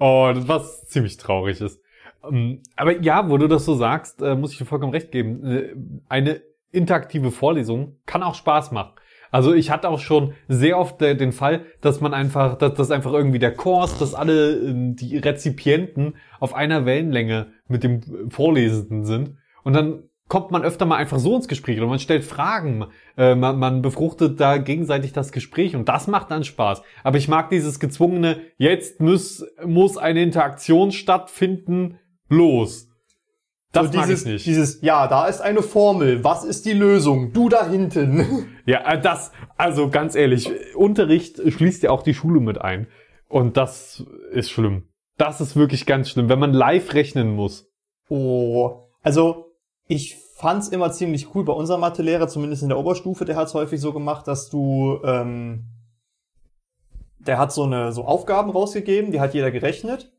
oh, 0.00 0.32
das 0.34 0.48
was 0.48 0.86
ziemlich 0.88 1.16
traurig 1.16 1.60
ist. 1.60 1.80
Ähm, 2.28 2.62
Aber 2.76 3.00
ja, 3.00 3.30
wo 3.30 3.38
du 3.38 3.46
das 3.46 3.64
so 3.64 3.74
sagst, 3.74 4.20
äh, 4.22 4.34
muss 4.34 4.52
ich 4.52 4.58
dir 4.58 4.64
vollkommen 4.64 4.92
recht 4.92 5.12
geben. 5.12 5.44
Äh, 5.44 5.74
Eine 6.08 6.42
interaktive 6.72 7.30
Vorlesung 7.30 7.96
kann 8.06 8.22
auch 8.22 8.34
Spaß 8.34 8.72
machen. 8.72 8.92
Also 9.32 9.54
ich 9.54 9.70
hatte 9.70 9.88
auch 9.88 10.00
schon 10.00 10.34
sehr 10.48 10.78
oft 10.78 11.00
äh, 11.02 11.16
den 11.16 11.32
Fall, 11.32 11.66
dass 11.80 12.00
man 12.00 12.14
einfach, 12.14 12.58
dass, 12.58 12.74
dass 12.74 12.90
einfach 12.90 13.12
irgendwie 13.12 13.38
der 13.38 13.54
Kurs, 13.54 13.98
dass 13.98 14.14
alle 14.14 14.56
ähm, 14.56 14.96
die 14.96 15.18
Rezipienten 15.18 16.16
auf 16.40 16.54
einer 16.54 16.84
Wellenlänge 16.84 17.52
mit 17.68 17.84
dem 17.84 18.30
Vorlesenden 18.30 19.04
sind 19.04 19.36
und 19.62 19.74
dann 19.74 20.09
kommt 20.30 20.52
man 20.52 20.62
öfter 20.62 20.86
mal 20.86 20.96
einfach 20.96 21.18
so 21.18 21.34
ins 21.34 21.48
Gespräch 21.48 21.78
oder 21.78 21.88
man 21.88 21.98
stellt 21.98 22.24
Fragen, 22.24 22.86
äh, 23.18 23.34
man, 23.34 23.58
man 23.58 23.82
befruchtet 23.82 24.38
da 24.38 24.58
gegenseitig 24.58 25.12
das 25.12 25.32
Gespräch 25.32 25.74
und 25.74 25.88
das 25.88 26.06
macht 26.06 26.30
dann 26.30 26.44
Spaß. 26.44 26.82
Aber 27.02 27.18
ich 27.18 27.26
mag 27.26 27.50
dieses 27.50 27.80
gezwungene, 27.80 28.40
jetzt 28.56 29.00
muss, 29.00 29.44
muss 29.66 29.98
eine 29.98 30.22
Interaktion 30.22 30.92
stattfinden, 30.92 31.98
los. 32.28 32.86
Das 33.72 33.90
so 33.90 33.98
mag 33.98 34.06
dieses, 34.06 34.20
ich 34.24 34.32
nicht. 34.32 34.46
dieses, 34.46 34.82
ja, 34.82 35.08
da 35.08 35.26
ist 35.26 35.40
eine 35.40 35.62
Formel, 35.62 36.22
was 36.22 36.44
ist 36.44 36.64
die 36.64 36.74
Lösung? 36.74 37.32
Du 37.32 37.48
da 37.48 37.68
hinten. 37.68 38.46
Ja, 38.66 38.88
äh, 38.88 39.00
das, 39.00 39.32
also 39.56 39.90
ganz 39.90 40.14
ehrlich, 40.14 40.48
Unterricht 40.76 41.40
schließt 41.44 41.82
ja 41.82 41.90
auch 41.90 42.04
die 42.04 42.14
Schule 42.14 42.38
mit 42.38 42.60
ein. 42.60 42.86
Und 43.26 43.56
das 43.56 44.04
ist 44.30 44.52
schlimm. 44.52 44.84
Das 45.16 45.40
ist 45.40 45.56
wirklich 45.56 45.86
ganz 45.86 46.10
schlimm, 46.10 46.28
wenn 46.28 46.38
man 46.38 46.52
live 46.52 46.94
rechnen 46.94 47.34
muss. 47.34 47.68
Oh, 48.08 48.86
also 49.02 49.49
ich 49.90 50.18
fand's 50.36 50.68
immer 50.68 50.92
ziemlich 50.92 51.34
cool 51.34 51.44
bei 51.44 51.52
unserem 51.52 51.80
Mathelehrer, 51.80 52.28
zumindest 52.28 52.62
in 52.62 52.68
der 52.68 52.78
Oberstufe, 52.78 53.24
der 53.24 53.34
hat's 53.34 53.54
häufig 53.54 53.80
so 53.80 53.92
gemacht, 53.92 54.28
dass 54.28 54.48
du, 54.48 55.00
ähm, 55.04 55.66
der 57.18 57.38
hat 57.38 57.52
so 57.52 57.64
eine 57.64 57.92
so 57.92 58.04
Aufgaben 58.04 58.50
rausgegeben, 58.50 59.10
die 59.10 59.20
hat 59.20 59.34
jeder 59.34 59.50
gerechnet 59.50 60.12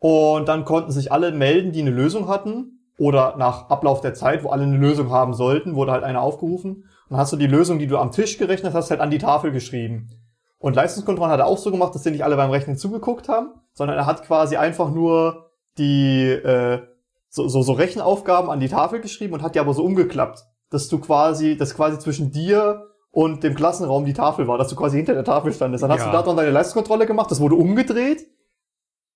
und 0.00 0.48
dann 0.48 0.64
konnten 0.64 0.90
sich 0.90 1.12
alle 1.12 1.30
melden, 1.30 1.70
die 1.70 1.82
eine 1.82 1.90
Lösung 1.90 2.26
hatten 2.26 2.90
oder 2.98 3.36
nach 3.36 3.70
Ablauf 3.70 4.00
der 4.00 4.12
Zeit, 4.12 4.42
wo 4.42 4.48
alle 4.48 4.64
eine 4.64 4.76
Lösung 4.76 5.10
haben 5.10 5.34
sollten, 5.34 5.76
wurde 5.76 5.92
halt 5.92 6.02
einer 6.02 6.20
aufgerufen 6.20 6.72
und 6.74 7.10
dann 7.10 7.18
hast 7.18 7.32
du 7.32 7.36
die 7.36 7.46
Lösung, 7.46 7.78
die 7.78 7.86
du 7.86 7.98
am 7.98 8.10
Tisch 8.10 8.38
gerechnet 8.38 8.74
hast, 8.74 8.90
halt 8.90 9.00
an 9.00 9.10
die 9.12 9.18
Tafel 9.18 9.52
geschrieben. 9.52 10.10
Und 10.58 10.74
Leistungskontrollen 10.74 11.32
hat 11.32 11.38
er 11.38 11.46
auch 11.46 11.58
so 11.58 11.70
gemacht, 11.70 11.94
dass 11.94 12.02
die 12.02 12.10
nicht 12.10 12.24
alle 12.24 12.36
beim 12.36 12.50
Rechnen 12.50 12.76
zugeguckt 12.76 13.28
haben, 13.28 13.54
sondern 13.72 13.96
er 13.98 14.06
hat 14.06 14.24
quasi 14.24 14.56
einfach 14.56 14.90
nur 14.90 15.52
die 15.78 16.24
äh, 16.24 16.82
so, 17.28 17.48
so, 17.48 17.62
so 17.62 17.72
Rechenaufgaben 17.72 18.50
an 18.50 18.60
die 18.60 18.68
Tafel 18.68 19.00
geschrieben 19.00 19.34
und 19.34 19.42
hat 19.42 19.54
die 19.54 19.60
aber 19.60 19.74
so 19.74 19.82
umgeklappt, 19.84 20.44
dass 20.70 20.88
du 20.88 20.98
quasi, 20.98 21.56
dass 21.56 21.74
quasi 21.74 21.98
zwischen 21.98 22.30
dir 22.32 22.86
und 23.10 23.42
dem 23.42 23.54
Klassenraum 23.54 24.04
die 24.04 24.12
Tafel 24.12 24.46
war, 24.48 24.58
dass 24.58 24.68
du 24.68 24.76
quasi 24.76 24.96
hinter 24.98 25.14
der 25.14 25.24
Tafel 25.24 25.52
standest. 25.52 25.82
Dann 25.82 25.90
hast 25.90 26.00
Ja. 26.00 26.06
du 26.06 26.12
da 26.12 26.22
dann 26.22 26.36
deine 26.36 26.50
Leistungskontrolle 26.50 27.06
gemacht, 27.06 27.30
das 27.30 27.40
wurde 27.40 27.54
umgedreht 27.56 28.26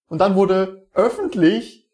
und 0.09 0.19
dann 0.21 0.35
wurde 0.37 0.87
öffentlich 0.95 1.89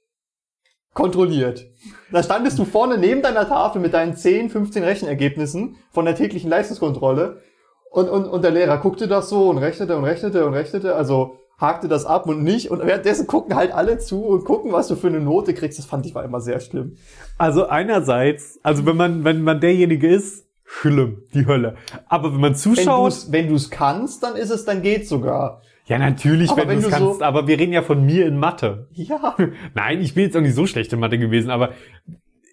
kontrolliert. 0.95 1.67
Da 2.11 2.23
standest 2.23 2.59
du 2.59 2.65
vorne 2.65 2.97
neben 2.97 3.23
deiner 3.23 3.47
Tafel 3.47 3.81
mit 3.81 3.93
deinen 3.93 4.17
10, 4.17 4.51
15 4.51 4.83
Rechenergebnissen 4.83 5.77
von 5.91 6.05
der 6.07 6.15
täglichen 6.17 6.49
Leistungskontrolle 6.49 7.43
und, 7.91 8.09
und, 8.09 8.27
und 8.27 8.43
der 8.43 8.51
Lehrer 8.51 8.79
guckte 8.79 9.07
das 9.09 9.29
so 9.29 9.51
und 9.51 9.59
rechnete 9.59 9.97
und 9.97 10.05
rechnete 10.05 10.47
und 10.47 10.55
rechnete, 10.55 10.95
also 10.95 11.39
hakte 11.59 11.89
das 11.89 12.05
ab 12.05 12.27
und 12.27 12.43
nicht 12.43 12.71
und 12.71 12.85
währenddessen 12.85 13.27
gucken 13.27 13.55
halt 13.57 13.73
alle 13.73 13.99
zu 13.99 14.25
und 14.25 14.45
gucken, 14.45 14.73
was 14.73 14.89
du 14.89 14.97
für 14.97 15.07
eine 15.09 15.21
Note 15.21 15.55
kriegst. 15.55 15.79
Das 15.79 15.87
fand 15.87 16.05
ich 16.07 16.15
war 16.15 16.25
immer 16.25 16.41
sehr 16.41 16.61
schlimm. 16.61 16.97
Also 17.39 17.67
einerseits, 17.67 18.61
also 18.63 18.85
wenn 18.87 18.97
man, 18.97 19.25
wenn 19.25 19.43
man 19.43 19.61
derjenige 19.61 20.07
ist, 20.09 20.47
schlimm, 20.65 21.23
die 21.33 21.47
Hölle. 21.47 21.77
Aber 22.09 22.33
wenn 22.35 22.41
man 22.41 22.55
zuschaut, 22.55 23.27
wenn 23.31 23.49
du's 23.49 23.71
kannst, 23.71 24.23
dann 24.23 24.37
ist 24.37 24.51
es, 24.51 24.65
dann 24.65 24.83
geht's 24.83 25.09
sogar. 25.09 25.63
ja 25.87 25.99
natürlich, 25.99 26.51
Aber 26.51 26.63
wenn, 26.63 26.69
wenn 26.69 26.81
du 26.83 26.89
es 26.89 26.93
du 26.95 26.99
so- 26.99 27.07
kannst, 27.11 27.23
aber 27.23 27.47
wir 27.47 27.59
reden 27.59 27.73
ja 27.73 27.83
von 27.83 28.05
mir 28.05 28.27
in 28.27 28.39
Mathe. 28.39 28.89
Ja. 28.93 29.37
Nein, 29.75 30.01
ich 30.03 30.15
bin 30.15 30.25
jetzt 30.25 30.37
auch 30.37 30.41
nicht 30.43 30.55
so 30.57 30.67
schlecht 30.67 30.93
in 30.93 30.99
Mathe 31.01 31.19
gewesen, 31.19 31.51
aber 31.51 31.71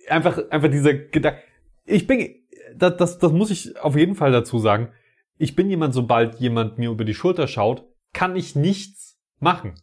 einfach, 0.07 0.39
einfach 0.49 0.69
dieser 0.69 0.93
Gedanke. 0.93 1.39
Ich 1.85 2.07
bin, 2.07 2.35
das, 2.75 2.95
das, 2.97 3.19
das 3.19 3.31
muss 3.33 3.51
ich 3.51 3.77
auf 3.81 3.97
jeden 3.97 4.15
Fall 4.15 4.31
dazu 4.31 4.59
sagen. 4.59 4.89
Ich 5.37 5.55
bin 5.55 5.69
jemand, 5.69 5.93
sobald 5.93 6.35
jemand 6.35 6.77
mir 6.77 6.91
über 6.91 7.03
die 7.03 7.13
Schulter 7.15 7.47
schaut, 7.47 7.83
kann 8.13 8.35
ich 8.35 8.55
nichts 8.55 9.19
machen. 9.39 9.73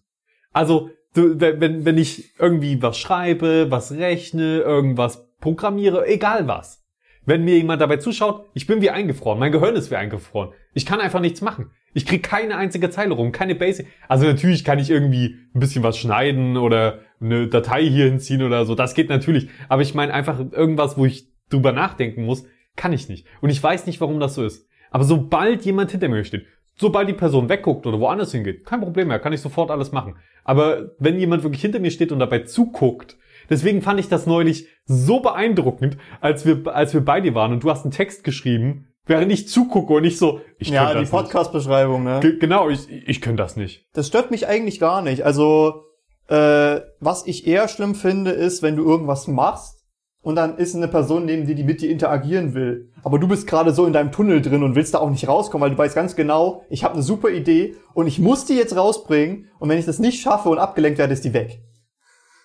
Also, 0.53 0.91
du, 1.15 1.41
wenn, 1.41 1.85
wenn 1.85 1.99
ich 1.99 2.39
irgendwie 2.39 2.81
was 2.83 2.99
schreibe, 2.99 3.71
was 3.71 3.93
rechne, 3.93 4.61
irgendwas 4.61 5.29
programmiere, 5.41 6.07
egal 6.07 6.47
was. 6.49 6.85
Wenn 7.27 7.45
mir 7.45 7.57
jemand 7.57 7.83
dabei 7.83 7.99
zuschaut, 7.99 8.47
ich 8.55 8.67
bin 8.67 8.81
wie 8.81 8.91
eingefroren, 8.91 9.39
mein 9.39 9.53
Gehirn 9.53 9.77
ist 9.77 9.91
wie 9.91 9.97
eingefroren. 9.97 10.53
Ich 10.73 10.87
kann 10.87 11.01
einfach 11.01 11.21
nichts 11.21 11.43
machen. 11.43 11.71
Ich 11.93 12.07
krieg 12.07 12.23
keine 12.23 12.57
einzige 12.57 12.91
Zeile 12.91 13.15
rum, 13.15 13.33
keine 13.33 13.55
Basic. 13.55 13.87
Also 14.09 14.25
natürlich 14.25 14.65
kann 14.65 14.79
ich 14.79 14.91
irgendwie 14.91 15.37
ein 15.55 15.61
bisschen 15.61 15.83
was 15.83 15.99
schneiden 15.99 16.57
oder 16.57 17.01
eine 17.21 17.49
Datei 17.49 17.85
hier 17.85 18.07
hinziehen 18.07 18.43
oder 18.43 18.65
so. 18.65 18.75
Das 18.75 18.95
geht 18.95 19.09
natürlich. 19.09 19.49
Aber 19.69 19.83
ich 19.83 19.95
meine 19.95 20.15
einfach 20.15 20.39
irgendwas, 20.53 20.97
wo 20.97 21.05
ich 21.05 21.29
drüber 21.51 21.73
nachdenken 21.73 22.25
muss, 22.25 22.45
kann 22.77 22.93
ich 22.93 23.09
nicht. 23.09 23.27
Und 23.41 23.51
ich 23.51 23.63
weiß 23.63 23.87
nicht, 23.87 24.01
warum 24.01 24.21
das 24.21 24.35
so 24.35 24.45
ist. 24.45 24.69
Aber 24.91 25.05
sobald 25.05 25.65
jemand 25.65 25.91
hinter 25.91 26.09
mir 26.09 26.25
steht, 26.25 26.47
sobald 26.81 27.09
die 27.09 27.13
Person 27.15 27.49
wegguckt 27.49 27.87
oder 27.87 28.01
woanders 28.01 28.33
hingeht, 28.33 28.65
kein 28.65 28.81
Problem 28.81 29.09
mehr, 29.09 29.19
kann 29.19 29.33
ich 29.33 29.41
sofort 29.41 29.71
alles 29.71 29.93
machen. 29.93 30.17
Aber 30.45 30.91
wenn 30.99 31.19
jemand 31.19 31.43
wirklich 31.43 31.61
hinter 31.63 31.79
mir 31.79 31.91
steht 31.91 32.11
und 32.13 32.19
dabei 32.19 32.41
zuguckt, 32.41 33.17
deswegen 33.51 33.83
fand 33.83 34.01
ich 34.01 34.09
das 34.09 34.27
neulich 34.27 34.67
so 34.87 35.21
beeindruckend, 35.21 35.99
als 36.21 36.47
wir, 36.47 36.75
als 36.75 36.95
wir 36.95 37.05
bei 37.05 37.21
dir 37.21 37.35
waren 37.35 37.53
und 37.53 37.63
du 37.63 37.71
hast 37.71 37.85
einen 37.85 37.93
Text 37.93 38.25
geschrieben, 38.25 38.87
während 39.07 39.31
ich 39.31 39.49
zugucke 39.49 39.93
und 39.93 40.05
ich 40.05 40.19
so, 40.19 40.41
ich 40.59 40.71
Ja, 40.71 40.93
die 40.95 41.01
nicht. 41.01 41.11
Podcast-Beschreibung, 41.11 42.03
ne? 42.05 42.21
Ge- 42.23 42.39
Genau, 42.39 42.69
ich, 42.71 42.89
ich 42.91 43.21
könnte 43.21 43.43
das 43.43 43.57
nicht. 43.57 43.87
Das 43.93 44.07
stört 44.07 44.31
mich 44.31 44.47
eigentlich 44.49 44.81
gar 44.81 45.03
nicht. 45.03 45.23
Also, 45.25 45.85
äh, 46.29 46.81
was 47.01 47.27
ich 47.27 47.47
eher 47.47 47.69
schlimm 47.69 47.95
finde, 47.95 48.31
ist, 48.31 48.63
wenn 48.63 48.77
du 48.77 48.85
irgendwas 48.85 49.27
machst 49.29 49.80
und 50.23 50.37
dann 50.37 50.59
ist 50.59 50.75
eine 50.75 50.89
Person 50.89 51.25
neben 51.25 51.47
dir, 51.47 51.55
die 51.55 51.65
mit 51.65 51.81
dir 51.81 51.91
interagieren 51.91 52.55
will. 52.55 52.91
Aber 53.03 53.19
du 53.19 53.27
bist 53.27 53.47
gerade 53.47 53.73
so 53.73 53.87
in 53.87 53.93
deinem 53.93 54.13
Tunnel 54.13 54.43
drin 54.43 54.63
und 54.63 54.75
willst 54.75 54.95
da 54.95 54.99
auch 54.99 55.11
nicht 55.11 55.27
rauskommen, 55.27 55.63
weil 55.63 55.75
du 55.75 55.79
weißt 55.79 55.95
ganz 55.95 56.17
genau, 56.17 56.65
ich 56.69 56.85
habe 56.85 56.95
eine 56.95 57.03
super 57.03 57.31
Idee 57.31 57.75
und 57.95 58.07
ich 58.07 58.19
muss 58.19 58.45
die 58.45 58.55
jetzt 58.55 58.77
rausbringen 58.77 59.49
und 59.59 59.69
wenn 59.69 59.79
ich 59.79 59.87
das 59.87 59.99
nicht 59.99 60.21
schaffe 60.21 60.49
und 60.49 60.59
abgelenkt 60.59 60.99
werde, 60.99 61.13
ist 61.13 61.25
die 61.25 61.35
weg. 61.35 61.63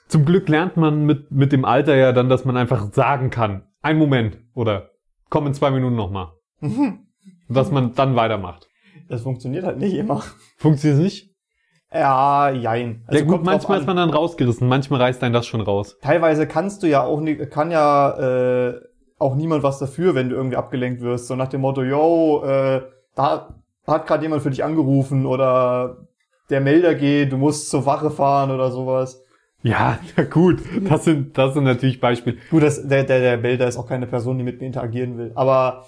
Zum 0.07 0.23
Glück 0.23 0.47
lernt 0.47 0.77
man 0.77 1.05
mit, 1.05 1.31
mit 1.31 1.51
dem 1.51 1.65
Alter 1.65 1.95
ja 1.95 2.11
dann, 2.11 2.29
dass 2.29 2.45
man 2.45 2.55
einfach 2.57 2.93
sagen 2.93 3.29
kann, 3.29 3.63
ein 3.81 3.97
Moment 3.97 4.37
oder 4.53 4.91
komm 5.29 5.47
in 5.47 5.53
zwei 5.53 5.71
Minuten 5.71 5.95
nochmal. 5.95 6.31
Mhm. 6.59 7.07
Dass 7.49 7.71
man 7.71 7.93
dann 7.93 8.15
weitermacht. 8.15 8.69
Das 9.09 9.21
funktioniert 9.21 9.65
halt 9.65 9.77
nicht 9.77 9.93
immer. 9.93 10.23
Funktioniert 10.57 10.99
es 10.99 11.03
nicht? 11.03 11.34
Ja, 11.95 12.49
jein. 12.49 13.03
Also 13.07 13.23
ja 13.23 13.25
gut, 13.25 13.45
manchmal 13.45 13.77
an. 13.77 13.81
ist 13.83 13.87
man 13.87 13.95
dann 13.95 14.09
rausgerissen, 14.09 14.67
manchmal 14.67 15.01
reißt 15.01 15.23
einen 15.23 15.33
das 15.33 15.47
schon 15.47 15.61
raus. 15.61 15.97
Teilweise 16.01 16.45
kannst 16.45 16.83
du 16.83 16.87
ja 16.87 17.03
auch 17.03 17.23
kann 17.49 17.71
ja 17.71 18.67
äh, 18.69 18.81
auch 19.17 19.35
niemand 19.35 19.63
was 19.63 19.79
dafür, 19.79 20.13
wenn 20.13 20.29
du 20.29 20.35
irgendwie 20.35 20.57
abgelenkt 20.57 21.01
wirst. 21.01 21.27
So 21.27 21.35
nach 21.35 21.47
dem 21.47 21.61
Motto, 21.61 21.83
yo, 21.83 22.43
äh, 22.45 22.81
da 23.15 23.55
hat 23.87 24.07
gerade 24.07 24.23
jemand 24.23 24.43
für 24.43 24.49
dich 24.49 24.63
angerufen 24.63 25.25
oder 25.25 26.07
der 26.49 26.59
Melder 26.59 26.95
geht, 26.95 27.31
du 27.31 27.37
musst 27.37 27.69
zur 27.69 27.85
Wache 27.85 28.11
fahren 28.11 28.51
oder 28.51 28.71
sowas. 28.71 29.23
Ja, 29.63 29.97
ja 30.17 30.23
gut, 30.29 30.61
das 30.87 31.05
sind, 31.05 31.37
das 31.37 31.53
sind 31.53 31.63
natürlich 31.63 32.01
Beispiele. 32.01 32.37
Gut, 32.51 32.61
das, 32.61 32.87
der, 32.87 33.05
der, 33.05 33.19
der 33.21 33.37
Melder 33.37 33.67
ist 33.67 33.77
auch 33.77 33.87
keine 33.87 34.05
Person, 34.05 34.37
die 34.37 34.43
mit 34.43 34.59
mir 34.59 34.67
interagieren 34.67 35.17
will. 35.17 35.31
Aber 35.35 35.85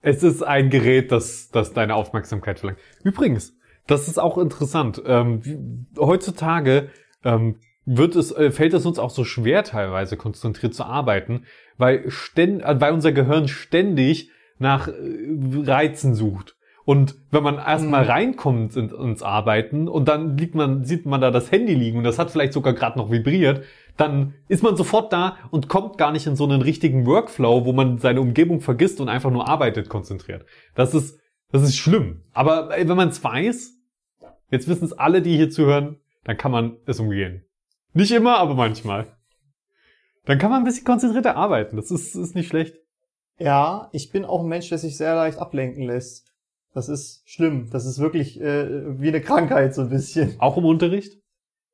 Es 0.00 0.22
ist 0.22 0.42
ein 0.42 0.70
Gerät, 0.70 1.12
das, 1.12 1.50
das 1.50 1.74
deine 1.74 1.94
Aufmerksamkeit 1.94 2.58
verlangt. 2.58 2.80
Übrigens, 3.04 3.54
das 3.86 4.08
ist 4.08 4.18
auch 4.18 4.38
interessant. 4.38 5.02
Ähm, 5.06 5.86
heutzutage 5.98 6.90
ähm, 7.24 7.56
wird 7.86 8.14
es, 8.16 8.32
äh, 8.32 8.50
fällt 8.50 8.74
es 8.74 8.86
uns 8.86 8.98
auch 8.98 9.10
so 9.10 9.24
schwer, 9.24 9.64
teilweise 9.64 10.16
konzentriert 10.16 10.74
zu 10.74 10.84
arbeiten, 10.84 11.44
weil, 11.76 12.08
ständ, 12.10 12.62
äh, 12.62 12.80
weil 12.80 12.92
unser 12.92 13.12
Gehirn 13.12 13.48
ständig 13.48 14.30
nach 14.58 14.88
äh, 14.88 14.92
Reizen 15.64 16.14
sucht. 16.14 16.56
Und 16.84 17.14
wenn 17.30 17.42
man 17.42 17.56
erstmal 17.56 18.04
Mhm. 18.04 18.10
reinkommt 18.10 18.76
in, 18.76 18.88
ins 18.88 19.22
Arbeiten 19.22 19.86
und 19.86 20.08
dann 20.08 20.36
liegt 20.36 20.54
man, 20.54 20.84
sieht 20.84 21.06
man 21.06 21.20
da 21.20 21.30
das 21.30 21.52
Handy 21.52 21.74
liegen 21.74 21.98
und 21.98 22.04
das 22.04 22.18
hat 22.18 22.30
vielleicht 22.30 22.52
sogar 22.52 22.72
gerade 22.72 22.98
noch 22.98 23.10
vibriert, 23.10 23.64
dann 23.96 24.34
ist 24.48 24.62
man 24.62 24.76
sofort 24.76 25.12
da 25.12 25.36
und 25.50 25.68
kommt 25.68 25.98
gar 25.98 26.10
nicht 26.10 26.26
in 26.26 26.36
so 26.36 26.44
einen 26.44 26.62
richtigen 26.62 27.06
Workflow, 27.06 27.64
wo 27.64 27.72
man 27.72 27.98
seine 27.98 28.20
Umgebung 28.20 28.60
vergisst 28.60 29.00
und 29.00 29.08
einfach 29.08 29.30
nur 29.30 29.46
arbeitet 29.48 29.88
konzentriert. 29.88 30.46
Das 30.74 30.94
ist, 30.94 31.20
das 31.52 31.62
ist 31.62 31.76
schlimm. 31.76 32.22
Aber 32.32 32.76
ey, 32.76 32.88
wenn 32.88 32.96
man 32.96 33.08
es 33.08 33.22
weiß, 33.22 33.74
jetzt 34.50 34.68
wissen 34.68 34.84
es 34.84 34.92
alle, 34.92 35.22
die 35.22 35.36
hier 35.36 35.50
zuhören, 35.50 35.96
dann 36.24 36.36
kann 36.36 36.52
man 36.52 36.76
es 36.86 37.00
umgehen. 37.00 37.44
Nicht 37.92 38.12
immer, 38.12 38.38
aber 38.38 38.54
manchmal. 38.54 39.16
Dann 40.26 40.38
kann 40.38 40.50
man 40.50 40.62
ein 40.62 40.64
bisschen 40.64 40.84
konzentrierter 40.84 41.36
arbeiten. 41.36 41.76
Das 41.76 41.90
ist, 41.90 42.14
ist 42.14 42.34
nicht 42.34 42.48
schlecht. 42.48 42.76
ja, 43.38 43.88
ich 43.92 44.10
bin 44.12 44.24
auch 44.24 44.42
ein 44.42 44.48
Mensch, 44.48 44.68
der 44.68 44.78
sich 44.78 44.96
sehr 44.96 45.14
leicht 45.14 45.38
ablenken 45.38 45.84
lässt. 45.84 46.26
Das 46.72 46.88
ist 46.88 47.22
schlimm. 47.28 47.68
Das 47.70 47.84
ist 47.84 47.98
wirklich 47.98 48.40
äh, 48.40 49.00
wie 49.00 49.08
eine 49.08 49.20
Krankheit 49.20 49.74
so 49.74 49.82
ein 49.82 49.88
bisschen. 49.88 50.36
Auch 50.38 50.56
im 50.56 50.64
Unterricht? 50.64 51.20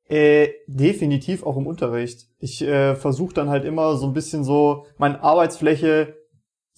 Äh, 0.09 0.49
definitiv 0.67 1.43
auch 1.43 1.57
im 1.57 1.67
Unterricht. 1.67 2.29
Ich 2.39 2.61
äh, 2.61 2.95
versuche 2.95 3.33
dann 3.33 3.49
halt 3.49 3.65
immer 3.65 3.97
so 3.97 4.07
ein 4.07 4.13
bisschen 4.13 4.43
so 4.43 4.85
meine 4.97 5.21
Arbeitsfläche 5.21 6.16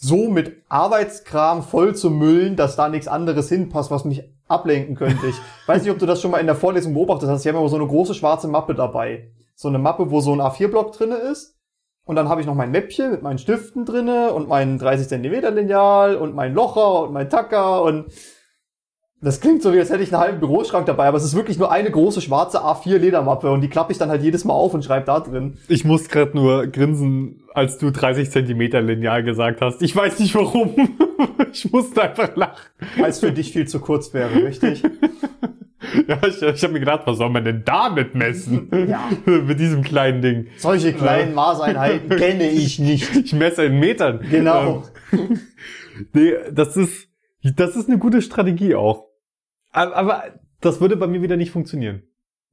so 0.02 0.30
mit 0.30 0.64
Arbeitskram 0.70 1.62
voll 1.62 1.94
zu 1.94 2.10
müllen, 2.10 2.56
dass 2.56 2.78
da 2.78 2.88
nichts 2.88 3.10
anderes 3.10 3.50
hinpasst, 3.50 3.92
was 3.92 4.06
mich 4.06 4.24
ablenken 4.48 4.96
könnte. 4.96 5.28
Ich 5.28 5.36
weiß 5.68 5.84
nicht, 5.84 5.92
ob 5.92 6.00
du 6.00 6.06
das 6.06 6.22
schon 6.22 6.32
mal 6.32 6.40
in 6.40 6.48
der 6.48 6.56
Vorlesung 6.56 6.94
beobachtet 6.94 7.30
hast. 7.30 7.42
Ich 7.42 7.48
habe 7.50 7.60
immer 7.60 7.70
so 7.70 7.76
eine 7.76 7.88
große 7.88 8.14
schwarze 8.14 8.48
Mappe 8.48 8.76
dabei. 8.76 9.30
So 9.56 9.68
eine 9.68 9.78
Mappe, 9.78 10.10
wo 10.10 10.22
so 10.22 10.32
ein 10.32 10.40
A4-Block 10.40 10.94
drinne 10.94 11.16
ist. 11.16 11.58
Und 12.06 12.16
dann 12.16 12.30
habe 12.30 12.40
ich 12.40 12.48
noch 12.48 12.56
mein 12.56 12.72
Mäppchen 12.72 13.12
mit 13.12 13.22
meinen 13.22 13.38
Stiften 13.38 13.86
drinne 13.86 14.34
und 14.34 14.48
meinen 14.48 14.80
30 14.80 15.10
Zentimeter 15.10 15.52
Lineal 15.52 16.16
und 16.16 16.34
mein 16.34 16.54
Locher 16.54 17.02
und 17.04 17.14
mein 17.14 17.30
Tacker 17.30 17.84
und 17.84 18.06
das 19.22 19.42
klingt 19.42 19.62
so, 19.62 19.74
wie 19.74 19.80
als 19.80 19.90
hätte 19.90 20.02
ich 20.02 20.14
einen 20.14 20.22
halben 20.22 20.40
Büroschrank 20.40 20.86
dabei, 20.86 21.08
aber 21.08 21.18
es 21.18 21.26
ist 21.26 21.36
wirklich 21.36 21.60
nur 21.60 21.72
eine 21.72 21.92
große 21.92 22.22
schwarze 22.22 22.60
A4 22.60 22.98
Ledermappe 22.98 23.52
und 23.52 23.62
die 23.62 23.68
klappe 23.68 23.92
ich 23.92 23.98
dann 23.98 24.10
halt 24.10 24.24
jedes 24.24 24.46
Mal 24.46 24.54
auf 24.54 24.74
und 24.74 24.86
schreibe 24.86 25.06
da 25.06 25.20
drin. 25.20 25.58
Ich 25.68 25.84
muss 25.84 26.08
gerade 26.08 26.36
nur 26.36 26.68
grinsen, 26.68 27.44
als 27.54 27.78
du 27.78 27.92
30 27.92 28.32
Zentimeter 28.32 28.82
Lineal 28.82 29.24
gesagt 29.24 29.60
hast. 29.60 29.82
Ich 29.82 29.94
weiß 29.94 30.20
nicht 30.20 30.36
warum. 30.36 30.74
ich 31.52 31.70
musste 31.72 32.04
einfach 32.04 32.34
lachen. 32.36 32.62
Weil 32.98 33.10
es 33.10 33.20
für 33.20 33.34
dich 33.34 33.52
viel 33.52 33.68
zu 33.68 33.80
kurz 33.80 34.14
wäre, 34.14 34.34
richtig? 34.36 34.84
Ja, 36.08 36.20
ich, 36.28 36.42
ich 36.42 36.64
habe 36.64 36.74
mir 36.74 36.82
gedacht, 36.82 37.02
was 37.06 37.18
soll 37.18 37.30
man 37.30 37.44
denn 37.44 37.64
damit 37.66 38.14
messen? 38.14 38.70
Ja. 38.88 39.10
Mit 39.26 39.60
diesem 39.60 39.82
kleinen 39.82 40.22
Ding. 40.22 40.48
Solche 40.58 40.94
kleinen 40.94 41.34
Maßeinheiten 41.34 42.10
kenne 42.10 42.50
ich 42.50 42.80
nicht. 42.80 43.16
Ich 43.16 43.34
messe 43.34 43.64
in 43.64 43.80
Metern. 43.80 44.20
Genau. 44.30 44.84
Ähm, 45.12 45.40
nee, 46.14 46.34
das 46.52 46.78
ist, 46.78 47.08
das 47.42 47.76
ist 47.76 47.88
eine 47.88 47.98
gute 47.98 48.22
Strategie 48.22 48.76
auch. 48.76 49.09
Aber, 49.72 50.24
das 50.62 50.82
würde 50.82 50.98
bei 50.98 51.08
mir 51.08 51.22
wieder 51.22 51.38
nicht 51.38 51.52
funktionieren. 51.52 52.04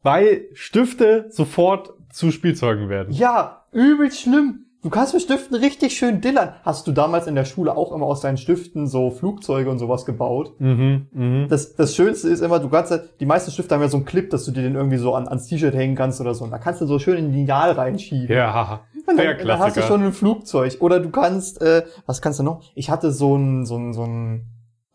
Weil 0.03 0.47
Stifte 0.53 1.27
sofort 1.31 1.95
zu 2.11 2.31
Spielzeugen 2.31 2.89
werden. 2.89 3.13
Ja, 3.13 3.65
übelst 3.73 4.21
schlimm. 4.21 4.67
Du 4.87 4.91
kannst 4.91 5.15
mit 5.15 5.23
Stiften 5.23 5.57
richtig 5.57 5.97
schön 5.97 6.21
dillern. 6.21 6.55
Hast 6.63 6.87
du 6.87 6.93
damals 6.93 7.27
in 7.27 7.35
der 7.35 7.45
Schule 7.45 7.77
auch 7.77 7.93
immer 7.93 8.07
aus 8.07 8.21
deinen 8.21 8.37
Stiften 8.37 8.87
so 8.87 9.11
Flugzeuge 9.11 9.69
und 9.69 9.81
sowas 9.81 10.05
gebaut? 10.05 10.55
Mhm, 10.61 11.09
mhm. 11.11 11.47
Das, 11.49 11.75
das 11.75 11.97
Schönste 11.97 12.29
ist 12.29 12.41
immer, 12.41 12.61
du 12.61 12.69
kannst 12.69 12.93
halt, 12.93 13.19
die 13.19 13.27
meisten 13.27 13.51
Stifte 13.51 13.75
haben 13.75 13.83
ja 13.83 13.89
so 13.89 13.97
einen 13.97 14.07
Clip, 14.07 14.31
dass 14.31 14.45
du 14.45 14.53
dir 14.53 14.63
den 14.63 14.77
irgendwie 14.77 14.99
so 14.99 15.15
an, 15.17 15.27
ans 15.27 15.49
T-Shirt 15.49 15.75
hängen 15.75 15.97
kannst 15.97 16.21
oder 16.21 16.35
so. 16.35 16.45
Und 16.45 16.53
da 16.53 16.59
kannst 16.59 16.81
du 16.83 16.87
so 16.87 17.01
schön 17.01 17.19
in 17.19 17.25
den 17.25 17.35
Lineal 17.35 17.73
reinschieben. 17.73 18.37
Ja, 18.37 18.85
Und 18.95 19.19
dann, 19.19 19.39
dann 19.45 19.59
hast 19.59 19.77
du 19.77 19.83
schon 19.83 20.05
ein 20.05 20.13
Flugzeug. 20.13 20.77
Oder 20.79 21.01
du 21.01 21.11
kannst, 21.11 21.61
äh, 21.61 21.83
was 22.07 22.23
kannst 22.23 22.39
du 22.39 22.45
noch? 22.45 22.63
Ich 22.77 22.89
hatte 22.89 23.11
so 23.11 23.35
ein, 23.35 23.67
so 23.67 23.77
ein, 23.77 23.93
so 23.93 24.05
ein, 24.05 24.47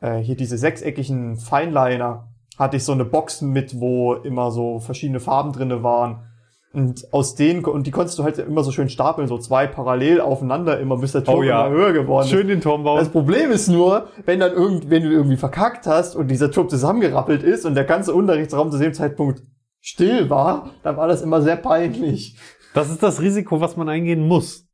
äh, 0.01 0.17
hier 0.17 0.35
diese 0.35 0.57
sechseckigen 0.57 1.37
Fineliner. 1.37 2.27
Hatte 2.57 2.77
ich 2.77 2.83
so 2.83 2.91
eine 2.91 3.05
Box 3.05 3.41
mit, 3.41 3.79
wo 3.79 4.13
immer 4.13 4.51
so 4.51 4.79
verschiedene 4.79 5.19
Farben 5.19 5.53
drinne 5.53 5.81
waren. 5.83 6.27
Und 6.73 7.11
aus 7.11 7.35
denen, 7.35 7.65
und 7.65 7.85
die 7.85 7.91
konntest 7.91 8.17
du 8.17 8.23
halt 8.23 8.37
immer 8.37 8.63
so 8.63 8.71
schön 8.71 8.87
stapeln, 8.87 9.27
so 9.27 9.37
zwei 9.37 9.67
parallel 9.67 10.21
aufeinander 10.21 10.79
immer, 10.79 10.97
bis 10.97 11.11
der 11.11 11.23
Turm 11.23 11.39
Oh 11.39 11.43
ja. 11.43 11.67
immer 11.67 11.75
höher 11.75 11.91
geworden 11.93 12.23
ist. 12.25 12.29
Schön 12.29 12.47
den 12.47 12.61
Turm 12.61 12.83
bauen. 12.83 12.97
Das 12.99 13.09
Problem 13.09 13.51
ist 13.51 13.67
nur, 13.67 14.07
wenn 14.25 14.39
dann 14.39 14.53
irgend, 14.53 14.89
wenn 14.89 15.03
du 15.03 15.09
irgendwie 15.09 15.35
verkackt 15.37 15.85
hast 15.85 16.15
und 16.15 16.29
dieser 16.29 16.49
Turm 16.49 16.69
zusammengerappelt 16.69 17.43
ist 17.43 17.65
und 17.65 17.75
der 17.75 17.83
ganze 17.83 18.13
Unterrichtsraum 18.13 18.71
zu 18.71 18.77
dem 18.77 18.93
Zeitpunkt 18.93 19.43
still 19.81 20.29
war, 20.29 20.69
dann 20.83 20.95
war 20.95 21.07
das 21.07 21.21
immer 21.21 21.41
sehr 21.41 21.57
peinlich. 21.57 22.37
Das 22.73 22.89
ist 22.89 23.03
das 23.03 23.19
Risiko, 23.21 23.59
was 23.59 23.75
man 23.75 23.89
eingehen 23.89 24.25
muss. 24.25 24.65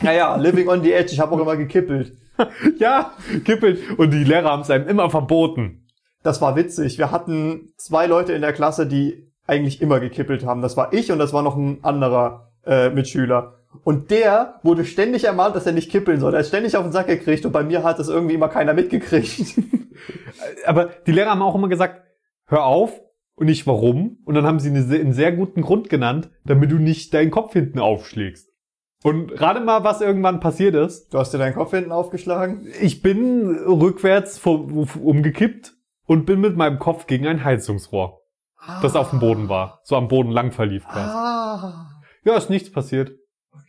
Naja, 0.00 0.36
living 0.36 0.68
on 0.68 0.82
the 0.82 0.92
edge, 0.92 1.12
ich 1.12 1.20
habe 1.20 1.34
auch 1.34 1.40
immer 1.40 1.56
gekippelt. 1.56 2.16
Ja, 2.78 3.12
kippeln. 3.44 3.78
Und 3.96 4.10
die 4.12 4.24
Lehrer 4.24 4.50
haben 4.50 4.62
es 4.62 4.70
einem 4.70 4.88
immer 4.88 5.10
verboten. 5.10 5.86
Das 6.22 6.40
war 6.40 6.56
witzig. 6.56 6.98
Wir 6.98 7.10
hatten 7.10 7.72
zwei 7.76 8.06
Leute 8.06 8.32
in 8.32 8.42
der 8.42 8.52
Klasse, 8.52 8.86
die 8.86 9.32
eigentlich 9.46 9.80
immer 9.80 10.00
gekippelt 10.00 10.44
haben. 10.44 10.60
Das 10.60 10.76
war 10.76 10.92
ich 10.92 11.12
und 11.12 11.18
das 11.18 11.32
war 11.32 11.42
noch 11.42 11.56
ein 11.56 11.78
anderer 11.82 12.52
äh, 12.64 12.90
Mitschüler. 12.90 13.54
Und 13.84 14.10
der 14.10 14.58
wurde 14.62 14.84
ständig 14.84 15.24
ermahnt, 15.24 15.54
dass 15.54 15.66
er 15.66 15.72
nicht 15.72 15.90
kippeln 15.90 16.18
soll. 16.18 16.34
Er 16.34 16.40
hat 16.40 16.46
ständig 16.46 16.76
auf 16.76 16.82
den 16.82 16.92
Sack 16.92 17.06
gekriegt 17.06 17.44
und 17.46 17.52
bei 17.52 17.62
mir 17.62 17.82
hat 17.82 17.98
das 17.98 18.08
irgendwie 18.08 18.34
immer 18.34 18.48
keiner 18.48 18.74
mitgekriegt. 18.74 19.60
Aber 20.66 20.90
die 21.06 21.12
Lehrer 21.12 21.30
haben 21.30 21.42
auch 21.42 21.54
immer 21.54 21.68
gesagt, 21.68 22.02
hör 22.46 22.64
auf 22.64 23.00
und 23.34 23.46
nicht 23.46 23.66
warum. 23.66 24.18
Und 24.24 24.34
dann 24.34 24.46
haben 24.46 24.58
sie 24.58 24.70
einen 24.70 25.12
sehr 25.12 25.32
guten 25.32 25.62
Grund 25.62 25.90
genannt, 25.90 26.30
damit 26.44 26.70
du 26.70 26.76
nicht 26.76 27.12
deinen 27.14 27.30
Kopf 27.30 27.52
hinten 27.52 27.78
aufschlägst. 27.78 28.48
Und 29.06 29.28
gerade 29.36 29.60
mal, 29.60 29.84
was 29.84 30.00
irgendwann 30.00 30.40
passiert 30.40 30.74
ist. 30.74 31.14
Du 31.14 31.20
hast 31.20 31.32
dir 31.32 31.38
deinen 31.38 31.54
Kopf 31.54 31.70
hinten 31.70 31.92
aufgeschlagen? 31.92 32.66
Ich 32.82 33.02
bin 33.02 33.56
rückwärts 33.64 34.36
vom, 34.36 34.88
umgekippt 35.00 35.74
und 36.06 36.26
bin 36.26 36.40
mit 36.40 36.56
meinem 36.56 36.80
Kopf 36.80 37.06
gegen 37.06 37.24
ein 37.28 37.44
Heizungsrohr, 37.44 38.18
das 38.82 38.96
auf 38.96 39.10
dem 39.10 39.20
Boden 39.20 39.48
war. 39.48 39.78
So 39.84 39.94
am 39.94 40.08
Boden 40.08 40.32
lang 40.32 40.50
verlief 40.50 40.88
quasi. 40.88 41.08
Ah. 41.08 41.86
Ja, 42.24 42.36
ist 42.36 42.50
nichts 42.50 42.72
passiert. 42.72 43.12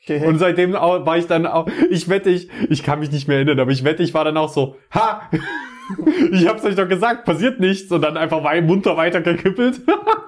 Okay. 0.02 0.26
Und 0.26 0.39
seitdem 0.39 0.73
war 0.73 1.17
ich 1.19 1.28
dann 1.28 1.45
auch, 1.45 1.67
ich 1.91 2.10
wette, 2.10 2.32
ich, 2.32 2.50
ich 2.71 2.82
kann 2.82 2.97
mich 2.97 3.12
nicht 3.12 3.28
mehr 3.28 3.38
erinnern, 3.38 3.60
aber 3.60 3.69
ich 3.69 3.84
wette, 3.84 4.02
ich 4.02 4.15
war 4.15 4.26
dann 4.26 4.38
auch 4.38 4.50
so, 4.50 4.76
ha! 4.89 5.30
ich 6.32 6.47
hab's 6.47 6.65
euch 6.65 6.73
doch 6.73 6.89
gesagt, 6.89 7.26
passiert 7.26 7.60
nichts 7.60 7.91
und 7.91 8.02
dann 8.02 8.17
einfach 8.17 8.41
munter 8.63 8.97
weiter 8.97 9.21
gekippelt. 9.21 9.82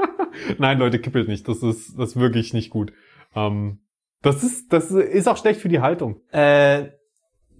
Nein, 0.60 0.78
Leute, 0.78 1.00
kippelt 1.00 1.28
nicht. 1.28 1.48
Das 1.48 1.64
ist, 1.64 1.98
das 1.98 2.10
ist 2.10 2.20
wirklich 2.20 2.54
nicht 2.54 2.70
gut. 2.70 2.94
Ähm, 3.36 3.80
das 4.22 4.44
ist, 4.44 4.72
das 4.74 4.92
ist 4.92 5.28
auch 5.28 5.38
schlecht 5.38 5.62
für 5.62 5.70
die 5.70 5.80
Haltung. 5.82 6.18
Äh, 6.32 6.88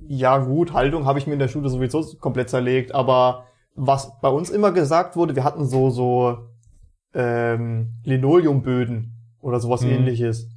ja 0.08 0.38
gut, 0.40 0.74
Haltung 0.74 1.06
habe 1.06 1.20
ich 1.20 1.28
mir 1.28 1.34
in 1.34 1.40
der 1.40 1.48
Schule 1.50 1.70
sowieso 1.70 2.04
komplett 2.20 2.50
zerlegt, 2.50 2.94
aber 2.94 3.46
was 3.76 4.20
bei 4.22 4.30
uns 4.30 4.50
immer 4.50 4.72
gesagt 4.72 5.16
wurde, 5.16 5.36
wir 5.36 5.44
hatten 5.44 5.66
so 5.66 5.90
so 5.90 6.38
ähm, 7.14 7.94
Linoleumböden 8.04 9.14
oder 9.42 9.60
sowas 9.60 9.82
Mhm. 9.84 9.90
ähnliches. 9.92 10.48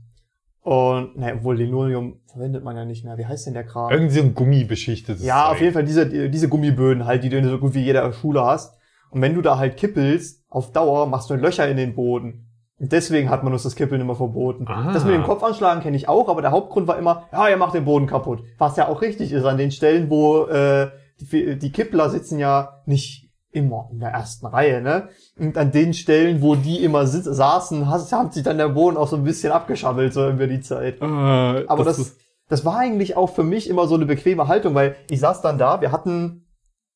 Und, 0.60 1.16
ne, 1.16 1.34
obwohl 1.36 1.56
Linoleum 1.56 2.20
verwendet 2.26 2.62
man 2.62 2.76
ja 2.76 2.84
nicht 2.84 3.04
mehr. 3.04 3.18
Wie 3.18 3.26
heißt 3.26 3.46
denn 3.46 3.54
der 3.54 3.64
Kram? 3.64 3.90
Irgendwie 3.90 4.14
so 4.14 4.22
ein 4.22 4.34
gummibeschichtetes 4.34 5.24
Ja, 5.24 5.46
Zeug. 5.46 5.52
auf 5.52 5.60
jeden 5.60 5.72
Fall 5.74 5.84
diese, 5.84 6.28
diese 6.30 6.48
Gummiböden 6.48 7.04
halt, 7.04 7.24
die 7.24 7.30
du 7.30 7.36
in 7.38 7.44
so 7.48 7.58
gut 7.58 7.74
wie 7.74 7.80
jeder 7.82 8.12
Schule 8.12 8.42
hast. 8.44 8.74
Und 9.10 9.20
wenn 9.22 9.34
du 9.34 9.42
da 9.42 9.58
halt 9.58 9.76
kippelst, 9.76 10.44
auf 10.48 10.70
Dauer 10.70 11.06
machst 11.06 11.30
du 11.30 11.34
Löcher 11.34 11.68
in 11.68 11.76
den 11.76 11.94
Boden. 11.96 12.46
Deswegen 12.84 13.30
hat 13.30 13.44
man 13.44 13.52
uns 13.52 13.62
das 13.62 13.76
Kippeln 13.76 14.00
immer 14.00 14.16
verboten. 14.16 14.66
Ah. 14.66 14.92
Das 14.92 15.04
mit 15.04 15.14
dem 15.14 15.22
Kopfanschlagen 15.22 15.82
kenne 15.82 15.96
ich 15.96 16.08
auch, 16.08 16.28
aber 16.28 16.42
der 16.42 16.50
Hauptgrund 16.50 16.88
war 16.88 16.98
immer, 16.98 17.28
ja, 17.30 17.48
ihr 17.48 17.56
macht 17.56 17.74
den 17.74 17.84
Boden 17.84 18.08
kaputt. 18.08 18.42
Was 18.58 18.76
ja 18.76 18.88
auch 18.88 19.02
richtig 19.02 19.30
ist, 19.30 19.44
an 19.44 19.56
den 19.56 19.70
Stellen, 19.70 20.10
wo 20.10 20.46
äh, 20.46 20.90
die, 21.20 21.58
die 21.58 21.70
Kippler 21.70 22.10
sitzen 22.10 22.40
ja 22.40 22.82
nicht 22.86 23.30
immer 23.52 23.88
in 23.92 24.00
der 24.00 24.10
ersten 24.10 24.46
Reihe, 24.46 24.82
ne? 24.82 25.10
Und 25.38 25.56
an 25.58 25.70
den 25.70 25.94
Stellen, 25.94 26.42
wo 26.42 26.56
die 26.56 26.82
immer 26.82 27.06
sitz 27.06 27.26
saßen, 27.26 27.88
hat 27.88 28.34
sich 28.34 28.42
dann 28.42 28.58
der 28.58 28.70
Boden 28.70 28.96
auch 28.96 29.06
so 29.06 29.16
ein 29.16 29.24
bisschen 29.24 29.52
abgeschabbelt, 29.52 30.12
so 30.12 30.28
über 30.28 30.48
die 30.48 30.60
Zeit. 30.60 31.00
Äh, 31.00 31.04
Aber 31.04 31.84
das, 31.84 32.00
ist, 32.00 32.16
das 32.48 32.64
war 32.64 32.78
eigentlich 32.78 33.16
auch 33.16 33.28
für 33.28 33.44
mich 33.44 33.70
immer 33.70 33.86
so 33.86 33.94
eine 33.94 34.06
bequeme 34.06 34.48
Haltung, 34.48 34.74
weil 34.74 34.96
ich 35.08 35.20
saß 35.20 35.40
dann 35.40 35.58
da, 35.58 35.80
wir 35.80 35.92
hatten, 35.92 36.46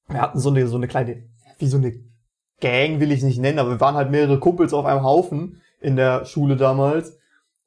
wir 0.08 0.20
hatten 0.20 0.40
so 0.40 0.48
eine, 0.48 0.66
so 0.66 0.76
eine 0.76 0.88
kleine, 0.88 1.28
wie 1.58 1.68
so 1.68 1.76
eine 1.76 1.92
Gang 2.60 3.00
will 3.00 3.12
ich 3.12 3.22
nicht 3.22 3.38
nennen, 3.38 3.58
aber 3.58 3.70
wir 3.70 3.80
waren 3.80 3.94
halt 3.94 4.10
mehrere 4.10 4.40
Kumpels 4.40 4.72
auf 4.72 4.86
einem 4.86 5.02
Haufen 5.02 5.60
in 5.86 5.94
der 5.94 6.24
Schule 6.24 6.56
damals. 6.56 7.16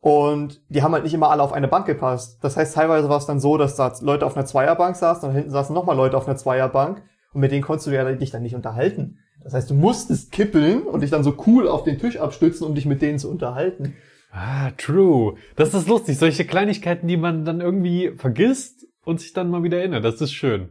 Und 0.01 0.61
die 0.69 0.83
haben 0.83 0.93
halt 0.93 1.05
nicht 1.05 1.13
immer 1.13 1.31
alle 1.31 1.41
auf 1.41 1.53
eine 1.53 1.69
Bank 1.69 1.85
gepasst. 1.85 2.37
Das 2.41 2.57
heißt, 2.57 2.75
teilweise 2.75 3.09
war 3.09 3.17
es 3.17 3.25
dann 3.25 3.39
so, 3.39 3.57
dass 3.57 3.75
da 3.75 3.93
Leute 4.01 4.25
auf 4.25 4.35
einer 4.35 4.45
Zweierbank 4.45 4.95
saßen 4.95 5.27
und 5.27 5.35
hinten 5.35 5.51
saßen 5.51 5.73
nochmal 5.73 5.95
Leute 5.95 6.17
auf 6.17 6.27
einer 6.27 6.37
Zweierbank. 6.37 7.01
Und 7.33 7.41
mit 7.41 7.51
denen 7.51 7.63
konntest 7.63 7.87
du 7.87 7.91
ja 7.91 8.11
dich 8.11 8.31
dann 8.31 8.43
nicht 8.43 8.55
unterhalten. 8.55 9.19
Das 9.43 9.53
heißt, 9.53 9.69
du 9.69 9.73
musstest 9.73 10.33
kippeln 10.33 10.83
und 10.83 11.01
dich 11.01 11.11
dann 11.11 11.23
so 11.23 11.35
cool 11.47 11.67
auf 11.67 11.83
den 11.83 11.97
Tisch 11.97 12.17
abstützen, 12.17 12.67
um 12.67 12.75
dich 12.75 12.85
mit 12.85 13.01
denen 13.01 13.19
zu 13.19 13.29
unterhalten. 13.29 13.95
ah, 14.31 14.71
true. 14.71 15.35
Das 15.55 15.73
ist 15.73 15.87
lustig. 15.87 16.17
Solche 16.17 16.45
Kleinigkeiten, 16.45 17.07
die 17.07 17.17
man 17.17 17.45
dann 17.45 17.61
irgendwie 17.61 18.11
vergisst 18.17 18.85
und 19.05 19.21
sich 19.21 19.31
dann 19.31 19.49
mal 19.49 19.63
wieder 19.63 19.79
erinnert. 19.79 20.03
Das 20.03 20.19
ist 20.19 20.33
schön. 20.33 20.69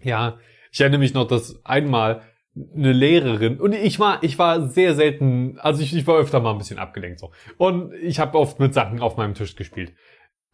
Ja, 0.00 0.36
ich 0.70 0.80
erinnere 0.80 1.00
mich 1.00 1.14
noch, 1.14 1.26
dass 1.26 1.64
einmal 1.64 2.22
eine 2.74 2.92
Lehrerin 2.92 3.60
und 3.60 3.74
ich 3.74 3.98
war 4.00 4.22
ich 4.22 4.38
war 4.38 4.68
sehr 4.68 4.94
selten, 4.94 5.58
also 5.58 5.82
ich, 5.82 5.94
ich 5.94 6.06
war 6.06 6.16
öfter 6.16 6.40
mal 6.40 6.52
ein 6.52 6.58
bisschen 6.58 6.78
abgelenkt 6.78 7.18
so 7.20 7.30
und 7.56 7.92
ich 8.02 8.18
habe 8.20 8.38
oft 8.38 8.58
mit 8.60 8.74
Sachen 8.74 9.00
auf 9.00 9.16
meinem 9.16 9.34
Tisch 9.34 9.54
gespielt. 9.56 9.92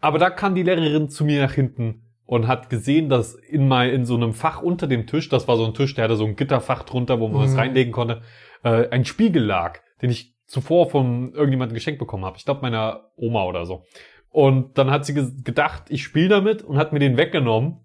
Aber 0.01 0.19
da 0.19 0.29
kam 0.31 0.55
die 0.55 0.63
Lehrerin 0.63 1.09
zu 1.09 1.25
mir 1.25 1.41
nach 1.41 1.53
hinten 1.55 2.03
und 2.27 2.47
hat 2.49 2.69
gesehen, 2.71 3.09
dass 3.09 3.35
in 3.35 3.69
mal 3.69 3.89
in 3.89 4.05
so 4.05 4.15
einem 4.17 4.35
Fach 4.35 4.61
unter 4.63 4.87
dem 4.87 5.07
Tisch, 5.07 5.29
das 5.29 5.47
war 5.49 5.57
so 5.57 5.65
ein 5.65 5.75
Tisch, 5.75 5.95
der 5.95 6.05
hatte 6.05 6.17
so 6.17 6.25
ein 6.27 6.37
Gitterfach 6.37 6.83
drunter, 6.83 7.21
wo 7.21 7.29
man 7.29 7.43
was 7.43 7.53
Mhm. 7.53 7.59
reinlegen 7.59 7.93
konnte, 7.93 8.23
äh, 8.65 8.89
ein 8.89 9.05
Spiegel 9.05 9.45
lag, 9.45 9.81
den 10.03 10.11
ich 10.11 10.35
zuvor 10.47 10.91
von 10.91 11.33
irgendjemandem 11.33 11.75
geschenkt 11.75 11.99
bekommen 11.99 12.25
habe. 12.25 12.37
Ich 12.37 12.45
glaube 12.45 12.61
meiner 12.63 13.11
Oma 13.17 13.45
oder 13.45 13.65
so. 13.67 13.85
Und 14.29 14.77
dann 14.79 14.91
hat 14.91 15.07
sie 15.07 15.15
ge 15.15 15.31
gedacht, 15.43 15.85
ich 15.89 16.03
spiele 16.03 16.29
damit 16.29 16.63
und 16.63 16.77
hat 16.77 16.93
mir 16.93 16.99
den 16.99 17.17
weggenommen 17.17 17.81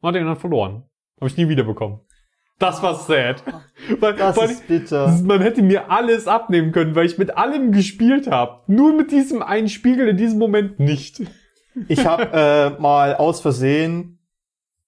und 0.00 0.08
hat 0.08 0.14
den 0.14 0.26
dann 0.26 0.36
verloren. 0.36 0.84
Habe 1.20 1.28
ich 1.28 1.36
nie 1.36 1.48
wiederbekommen. 1.48 2.00
Das 2.62 2.80
war 2.80 2.94
sad. 2.94 3.42
Weil, 3.98 4.14
Das 4.14 4.36
weil 4.36 4.50
ist 4.50 4.68
bitter. 4.68 5.08
man 5.24 5.40
hätte 5.40 5.62
mir 5.62 5.90
alles 5.90 6.28
abnehmen 6.28 6.70
können, 6.70 6.94
weil 6.94 7.06
ich 7.06 7.18
mit 7.18 7.36
allem 7.36 7.72
gespielt 7.72 8.30
habe. 8.30 8.60
Nur 8.68 8.94
mit 8.94 9.10
diesem 9.10 9.42
einen 9.42 9.68
Spiegel 9.68 10.06
in 10.06 10.16
diesem 10.16 10.38
Moment 10.38 10.78
nicht. 10.78 11.22
Ich 11.88 12.06
habe 12.06 12.28
äh, 12.78 12.80
mal 12.80 13.16
aus 13.16 13.40
Versehen, 13.40 14.20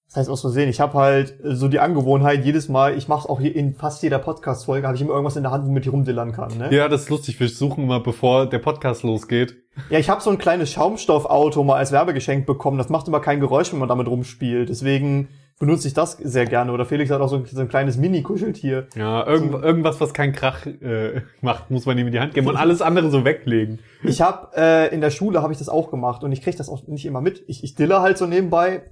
das 0.07 0.15
heißt 0.15 0.29
aus 0.29 0.39
Versehen, 0.39 0.69
ich 0.69 0.79
habe 0.79 0.93
halt 0.93 1.37
äh, 1.43 1.53
so 1.53 1.67
die 1.67 1.79
Angewohnheit, 1.79 2.45
jedes 2.45 2.69
Mal, 2.69 2.97
ich 2.97 3.09
mache 3.09 3.21
es 3.21 3.25
auch 3.25 3.41
hier 3.41 3.53
in 3.53 3.73
fast 3.73 4.01
jeder 4.03 4.19
Podcast-Folge, 4.19 4.87
habe 4.87 4.95
ich 4.95 5.01
immer 5.01 5.11
irgendwas 5.11 5.35
in 5.35 5.43
der 5.43 5.51
Hand, 5.51 5.67
womit 5.67 5.85
ich 5.85 5.91
rumdillern 5.91 6.31
kann. 6.31 6.57
Ne? 6.57 6.69
Ja, 6.71 6.87
das 6.87 7.01
ist 7.01 7.09
lustig. 7.09 7.37
Wir 7.41 7.49
suchen 7.49 7.83
immer, 7.83 7.99
bevor 7.99 8.45
der 8.45 8.59
Podcast 8.59 9.03
losgeht. 9.03 9.57
Ja, 9.89 9.99
ich 9.99 10.09
habe 10.09 10.21
so 10.21 10.29
ein 10.29 10.37
kleines 10.37 10.71
Schaumstoffauto 10.71 11.61
mal 11.65 11.75
als 11.75 11.91
Werbegeschenk 11.91 12.45
bekommen. 12.45 12.77
Das 12.77 12.87
macht 12.87 13.09
immer 13.09 13.19
kein 13.19 13.41
Geräusch, 13.41 13.73
wenn 13.73 13.79
man 13.79 13.89
damit 13.89 14.07
rumspielt. 14.07 14.69
Deswegen 14.69 15.27
benutze 15.59 15.87
ich 15.87 15.93
das 15.93 16.13
sehr 16.13 16.45
gerne. 16.45 16.71
Oder 16.71 16.85
Felix 16.85 17.09
hat 17.11 17.21
auch 17.21 17.29
so 17.29 17.37
ein, 17.37 17.45
so 17.45 17.61
ein 17.61 17.69
kleines 17.69 17.97
Mini-Kuscheltier. 17.97 18.87
Ja, 18.95 19.25
irgend, 19.25 19.53
irgendwas, 19.63 20.01
was 20.01 20.13
keinen 20.13 20.33
Krach 20.33 20.65
äh, 20.65 21.21
macht, 21.41 21.71
muss 21.71 21.85
man 21.85 21.97
ihm 21.97 22.07
in 22.07 22.13
die 22.13 22.19
Hand 22.19 22.33
geben 22.33 22.47
und 22.47 22.57
alles 22.57 22.81
andere 22.81 23.09
so 23.09 23.23
weglegen. 23.23 23.79
Ich 24.03 24.21
habe 24.21 24.49
äh, 24.55 24.93
in 24.93 25.01
der 25.01 25.11
Schule 25.11 25.41
habe 25.41 25.53
ich 25.53 25.59
das 25.59 25.69
auch 25.69 25.89
gemacht 25.89 26.23
und 26.23 26.31
ich 26.31 26.41
krieg 26.41 26.57
das 26.57 26.69
auch 26.69 26.85
nicht 26.87 27.05
immer 27.05 27.21
mit. 27.21 27.43
Ich, 27.47 27.63
ich 27.63 27.75
dille 27.75 28.01
halt 28.01 28.17
so 28.17 28.25
nebenbei, 28.25 28.91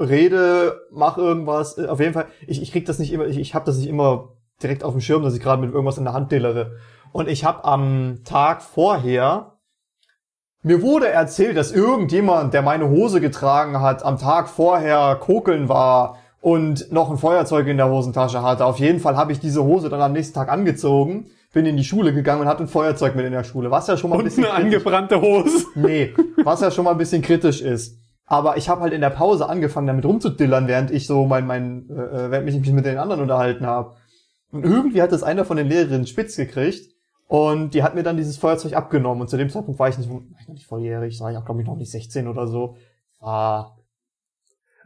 rede, 0.00 0.80
mach 0.90 1.18
irgendwas. 1.18 1.78
Äh, 1.78 1.86
Auf 1.86 2.00
jeden 2.00 2.14
Fall, 2.14 2.26
ich, 2.46 2.60
ich 2.60 2.72
krieg 2.72 2.84
das 2.86 2.98
nicht 2.98 3.12
immer, 3.12 3.26
ich, 3.26 3.38
ich 3.38 3.54
habe 3.54 3.64
das 3.64 3.78
nicht 3.78 3.88
immer 3.88 4.36
direkt 4.62 4.84
auf 4.84 4.92
dem 4.92 5.00
Schirm, 5.00 5.22
dass 5.22 5.34
ich 5.34 5.40
gerade 5.40 5.62
mit 5.62 5.72
irgendwas 5.72 5.98
in 5.98 6.04
der 6.04 6.12
Hand 6.12 6.32
dillere. 6.32 6.76
Und 7.12 7.28
ich 7.28 7.44
habe 7.44 7.64
am 7.64 8.20
Tag 8.24 8.62
vorher 8.62 9.51
mir 10.62 10.82
wurde 10.82 11.08
erzählt, 11.08 11.56
dass 11.56 11.72
irgendjemand, 11.72 12.54
der 12.54 12.62
meine 12.62 12.88
Hose 12.88 13.20
getragen 13.20 13.80
hat, 13.80 14.04
am 14.04 14.18
Tag 14.18 14.48
vorher 14.48 15.16
kokeln 15.16 15.68
war 15.68 16.18
und 16.40 16.92
noch 16.92 17.10
ein 17.10 17.18
Feuerzeug 17.18 17.66
in 17.66 17.76
der 17.76 17.90
Hosentasche 17.90 18.42
hatte. 18.42 18.64
Auf 18.64 18.78
jeden 18.78 19.00
Fall 19.00 19.16
habe 19.16 19.32
ich 19.32 19.40
diese 19.40 19.64
Hose 19.64 19.88
dann 19.88 20.00
am 20.00 20.12
nächsten 20.12 20.34
Tag 20.34 20.48
angezogen, 20.48 21.26
bin 21.52 21.66
in 21.66 21.76
die 21.76 21.84
Schule 21.84 22.14
gegangen 22.14 22.42
und 22.42 22.48
hatte 22.48 22.62
ein 22.62 22.68
Feuerzeug 22.68 23.14
mit 23.14 23.26
in 23.26 23.32
der 23.32 23.44
Schule, 23.44 23.70
was 23.70 23.86
ja 23.86 23.96
schon 23.96 24.10
mal 24.10 24.16
ein 24.16 24.20
Und 24.20 24.24
bisschen 24.24 24.44
eine 24.44 24.54
kritisch, 24.54 24.64
angebrannte 24.64 25.20
Hose. 25.20 25.66
nee, 25.74 26.14
was 26.44 26.60
ja 26.60 26.70
schon 26.70 26.84
mal 26.84 26.92
ein 26.92 26.98
bisschen 26.98 27.22
kritisch 27.22 27.60
ist. 27.60 27.98
Aber 28.26 28.56
ich 28.56 28.68
habe 28.68 28.80
halt 28.80 28.92
in 28.92 29.00
der 29.00 29.10
Pause 29.10 29.48
angefangen, 29.48 29.88
damit 29.88 30.06
rumzudillern, 30.06 30.66
während 30.66 30.90
ich 30.90 31.06
so 31.06 31.26
mein, 31.26 31.46
mein, 31.46 31.90
äh, 31.90 32.30
während 32.30 32.48
ich 32.48 32.58
mich 32.58 32.72
mit 32.72 32.86
den 32.86 32.98
anderen 32.98 33.20
unterhalten 33.20 33.66
habe. 33.66 33.94
Und 34.52 34.64
irgendwie 34.64 35.02
hat 35.02 35.12
das 35.12 35.22
einer 35.22 35.44
von 35.44 35.56
den 35.56 35.66
Lehrerinnen 35.68 36.06
spitz 36.06 36.36
gekriegt 36.36 36.91
und 37.32 37.72
die 37.72 37.82
hat 37.82 37.94
mir 37.94 38.02
dann 38.02 38.18
dieses 38.18 38.36
Feuerzeug 38.36 38.74
abgenommen. 38.74 39.22
Und 39.22 39.28
zu 39.28 39.38
dem 39.38 39.48
Zeitpunkt 39.48 39.80
war 39.80 39.88
ich 39.88 39.96
nicht, 39.96 40.10
war 40.10 40.20
ich 40.38 40.48
noch 40.48 40.52
nicht 40.52 40.66
volljährig, 40.66 41.18
war 41.18 41.30
ich 41.30 41.38
auch, 41.38 41.46
glaube 41.46 41.62
ich, 41.62 41.66
noch 41.66 41.76
nicht 41.76 41.90
16 41.90 42.28
oder 42.28 42.46
so. 42.46 42.76
War, 43.20 43.78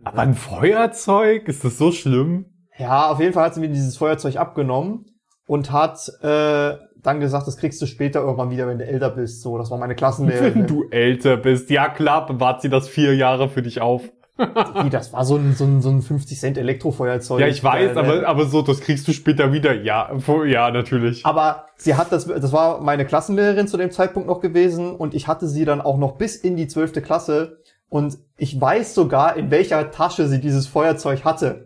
Aber 0.04 0.20
ein 0.20 0.34
Feuerzeug? 0.34 1.48
Ist 1.48 1.64
das 1.64 1.76
so 1.76 1.90
schlimm? 1.90 2.46
ja, 2.78 3.10
auf 3.10 3.18
jeden 3.18 3.32
Fall 3.32 3.46
hat 3.46 3.54
sie 3.54 3.60
mir 3.60 3.68
dieses 3.68 3.96
Feuerzeug 3.96 4.36
abgenommen 4.36 5.06
und 5.48 5.72
hat 5.72 6.08
äh, 6.22 6.76
dann 7.02 7.18
gesagt, 7.18 7.48
das 7.48 7.56
kriegst 7.56 7.82
du 7.82 7.86
später 7.86 8.20
irgendwann 8.20 8.50
wieder, 8.50 8.68
wenn 8.68 8.78
du 8.78 8.86
älter 8.86 9.10
bist. 9.10 9.42
So, 9.42 9.58
das 9.58 9.72
war 9.72 9.78
meine 9.78 9.90
Wenn 9.94 9.96
Klassenlehrerin. 9.96 10.66
du 10.68 10.84
älter 10.90 11.38
bist. 11.38 11.68
Ja 11.70 11.88
klar, 11.88 12.26
bewahrt 12.26 12.62
sie 12.62 12.68
das 12.68 12.88
vier 12.88 13.16
Jahre 13.16 13.48
für 13.48 13.62
dich 13.62 13.80
auf. 13.80 14.12
Wie, 14.38 14.90
das 14.90 15.12
war 15.12 15.24
so 15.24 15.36
ein, 15.36 15.54
so 15.54 15.64
ein, 15.64 15.80
so 15.80 15.88
ein 15.88 16.02
50 16.02 16.38
Cent 16.38 16.58
Elektrofeuerzeug. 16.58 17.40
Ja, 17.40 17.46
ich 17.46 17.62
weiß, 17.62 17.96
Äh, 17.96 17.98
aber, 17.98 18.26
aber 18.26 18.46
so, 18.46 18.62
das 18.62 18.80
kriegst 18.80 19.08
du 19.08 19.12
später 19.12 19.52
wieder. 19.52 19.74
Ja, 19.74 20.10
ja, 20.44 20.70
natürlich. 20.70 21.24
Aber 21.24 21.66
sie 21.76 21.94
hat 21.94 22.12
das, 22.12 22.26
das 22.26 22.52
war 22.52 22.80
meine 22.80 23.06
Klassenlehrerin 23.06 23.68
zu 23.68 23.76
dem 23.76 23.90
Zeitpunkt 23.90 24.28
noch 24.28 24.40
gewesen 24.40 24.94
und 24.94 25.14
ich 25.14 25.26
hatte 25.26 25.48
sie 25.48 25.64
dann 25.64 25.80
auch 25.80 25.96
noch 25.96 26.16
bis 26.16 26.36
in 26.36 26.56
die 26.56 26.68
zwölfte 26.68 27.00
Klasse 27.00 27.58
und 27.88 28.18
ich 28.36 28.60
weiß 28.60 28.94
sogar, 28.94 29.36
in 29.36 29.50
welcher 29.50 29.90
Tasche 29.90 30.28
sie 30.28 30.40
dieses 30.40 30.66
Feuerzeug 30.66 31.24
hatte. 31.24 31.65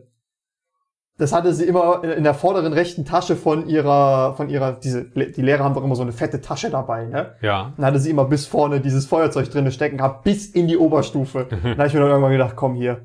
Das 1.20 1.34
hatte 1.34 1.52
sie 1.52 1.66
immer 1.66 2.02
in 2.02 2.24
der 2.24 2.32
vorderen 2.32 2.72
rechten 2.72 3.04
Tasche 3.04 3.36
von 3.36 3.68
ihrer, 3.68 4.34
von 4.36 4.48
ihrer, 4.48 4.72
diese, 4.72 5.04
die 5.04 5.42
Lehrer 5.42 5.64
haben 5.64 5.74
doch 5.74 5.84
immer 5.84 5.94
so 5.94 6.00
eine 6.00 6.12
fette 6.12 6.40
Tasche 6.40 6.70
dabei, 6.70 7.04
ne? 7.04 7.34
Ja. 7.42 7.74
Dann 7.76 7.84
hatte 7.84 7.98
sie 7.98 8.08
immer 8.08 8.24
bis 8.24 8.46
vorne 8.46 8.80
dieses 8.80 9.04
Feuerzeug 9.04 9.50
drinne 9.50 9.70
stecken 9.70 9.98
gehabt, 9.98 10.24
bis 10.24 10.46
in 10.46 10.66
die 10.66 10.78
Oberstufe. 10.78 11.46
Dann 11.50 11.76
habe 11.76 11.88
ich 11.88 11.92
mir 11.92 12.00
dann 12.00 12.08
irgendwann 12.08 12.32
gedacht, 12.32 12.56
komm 12.56 12.74
hier. 12.74 13.02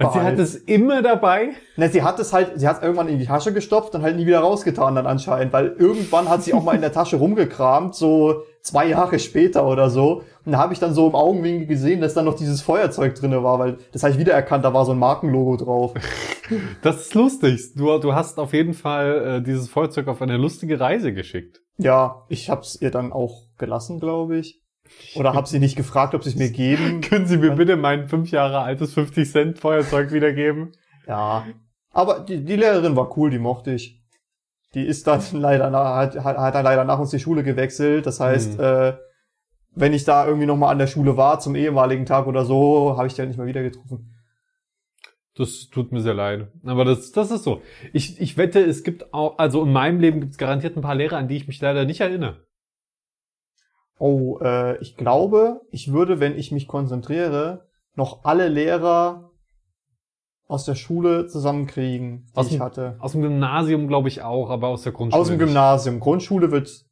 Und 0.00 0.12
sie 0.12 0.20
hat 0.20 0.38
es 0.38 0.54
immer 0.54 1.02
dabei. 1.02 1.50
Ne, 1.76 1.88
sie 1.90 2.02
hat 2.02 2.18
es 2.18 2.32
halt, 2.32 2.58
sie 2.58 2.66
hat 2.66 2.78
es 2.78 2.82
irgendwann 2.82 3.08
in 3.08 3.18
die 3.18 3.26
Tasche 3.26 3.52
gestopft 3.52 3.94
und 3.94 4.02
halt 4.02 4.16
nie 4.16 4.26
wieder 4.26 4.40
rausgetan 4.40 4.94
dann 4.94 5.06
anscheinend, 5.06 5.52
weil 5.52 5.74
irgendwann 5.78 6.28
hat 6.28 6.42
sie 6.42 6.54
auch 6.54 6.64
mal 6.64 6.74
in 6.74 6.80
der 6.80 6.92
Tasche 6.92 7.16
rumgekramt, 7.16 7.94
so 7.94 8.42
zwei 8.62 8.86
Jahre 8.86 9.18
später 9.18 9.66
oder 9.66 9.90
so. 9.90 10.22
Und 10.46 10.52
da 10.52 10.58
habe 10.58 10.72
ich 10.72 10.78
dann 10.78 10.94
so 10.94 11.06
im 11.06 11.14
Augenwinkel 11.14 11.66
gesehen, 11.66 12.00
dass 12.00 12.14
da 12.14 12.22
noch 12.22 12.34
dieses 12.34 12.62
Feuerzeug 12.62 13.14
drinne 13.14 13.44
war, 13.44 13.58
weil 13.58 13.76
das 13.92 14.02
habe 14.02 14.12
ich 14.12 14.18
wiedererkannt, 14.18 14.64
da 14.64 14.72
war 14.72 14.86
so 14.86 14.92
ein 14.92 14.98
Markenlogo 14.98 15.56
drauf. 15.56 15.94
Das 16.82 17.02
ist 17.02 17.14
lustig. 17.14 17.74
Du, 17.76 17.96
du 17.98 18.12
hast 18.12 18.40
auf 18.40 18.52
jeden 18.52 18.74
Fall 18.74 19.36
äh, 19.38 19.40
dieses 19.40 19.68
Feuerzeug 19.68 20.08
auf 20.08 20.20
eine 20.20 20.36
lustige 20.36 20.80
Reise 20.80 21.12
geschickt. 21.12 21.60
Ja, 21.76 22.24
ich 22.28 22.50
hab's 22.50 22.76
ihr 22.80 22.90
dann 22.90 23.12
auch 23.12 23.44
gelassen, 23.56 24.00
glaube 24.00 24.36
ich. 24.38 24.59
Oder 25.14 25.34
hab 25.34 25.48
sie 25.48 25.58
nicht 25.58 25.76
gefragt, 25.76 26.14
ob 26.14 26.22
sie 26.22 26.30
es 26.30 26.36
mir 26.36 26.50
geben. 26.50 27.00
Können 27.08 27.26
Sie 27.26 27.36
mir 27.36 27.52
bitte 27.52 27.76
mein 27.76 28.08
fünf 28.08 28.30
Jahre 28.30 28.60
altes 28.60 28.94
50 28.94 29.30
Cent 29.30 29.58
Feuerzeug 29.58 30.12
wiedergeben? 30.12 30.72
Ja. 31.06 31.46
Aber 31.90 32.20
die, 32.20 32.44
die 32.44 32.56
Lehrerin 32.56 32.96
war 32.96 33.16
cool, 33.16 33.30
die 33.30 33.38
mochte 33.38 33.72
ich. 33.72 34.00
Die 34.74 34.86
ist 34.86 35.06
dann 35.06 35.20
leider 35.32 35.70
nach, 35.70 35.96
hat, 35.96 36.16
hat 36.16 36.36
hat 36.38 36.54
dann 36.54 36.64
leider 36.64 36.84
nach 36.84 36.98
uns 36.98 37.10
die 37.10 37.18
Schule 37.18 37.42
gewechselt. 37.42 38.06
Das 38.06 38.20
heißt, 38.20 38.58
Hm. 38.58 38.64
äh, 38.64 38.92
wenn 39.74 39.92
ich 39.92 40.04
da 40.04 40.26
irgendwie 40.26 40.46
nochmal 40.46 40.72
an 40.72 40.78
der 40.78 40.86
Schule 40.88 41.16
war, 41.16 41.40
zum 41.40 41.54
ehemaligen 41.54 42.06
Tag 42.06 42.26
oder 42.26 42.44
so, 42.44 42.96
habe 42.96 43.06
ich 43.06 43.14
die 43.14 43.20
halt 43.20 43.28
nicht 43.30 43.38
mehr 43.38 43.46
wieder 43.46 43.62
getroffen. 43.62 44.14
Das 45.36 45.68
tut 45.70 45.92
mir 45.92 46.00
sehr 46.00 46.14
leid. 46.14 46.48
Aber 46.64 46.84
das, 46.84 47.12
das 47.12 47.30
ist 47.30 47.44
so. 47.44 47.62
Ich, 47.92 48.20
ich 48.20 48.36
wette, 48.36 48.60
es 48.60 48.82
gibt 48.82 49.14
auch, 49.14 49.38
also 49.38 49.62
in 49.62 49.72
meinem 49.72 50.00
Leben 50.00 50.20
gibt 50.20 50.32
es 50.32 50.38
garantiert 50.38 50.76
ein 50.76 50.82
paar 50.82 50.96
Lehrer, 50.96 51.16
an 51.16 51.28
die 51.28 51.36
ich 51.36 51.46
mich 51.46 51.60
leider 51.60 51.84
nicht 51.84 52.00
erinnere. 52.00 52.44
Oh, 54.00 54.38
äh, 54.40 54.78
ich 54.78 54.96
glaube, 54.96 55.60
ich 55.70 55.92
würde, 55.92 56.20
wenn 56.20 56.36
ich 56.38 56.52
mich 56.52 56.66
konzentriere, 56.66 57.68
noch 57.94 58.24
alle 58.24 58.48
Lehrer 58.48 59.30
aus 60.46 60.64
der 60.64 60.74
Schule 60.74 61.26
zusammenkriegen, 61.26 62.24
die 62.32 62.36
Aus 62.36 62.46
ich 62.46 62.52
dem- 62.54 62.62
hatte. 62.62 62.96
Aus 62.98 63.12
dem 63.12 63.20
Gymnasium 63.22 63.88
glaube 63.88 64.08
ich 64.08 64.22
auch, 64.22 64.48
aber 64.48 64.68
aus 64.68 64.82
der 64.82 64.92
Grundschule. 64.92 65.20
Aus 65.20 65.28
dem 65.28 65.36
nicht. 65.36 65.46
Gymnasium. 65.46 66.00
Grundschule 66.00 66.50
wird 66.50 66.86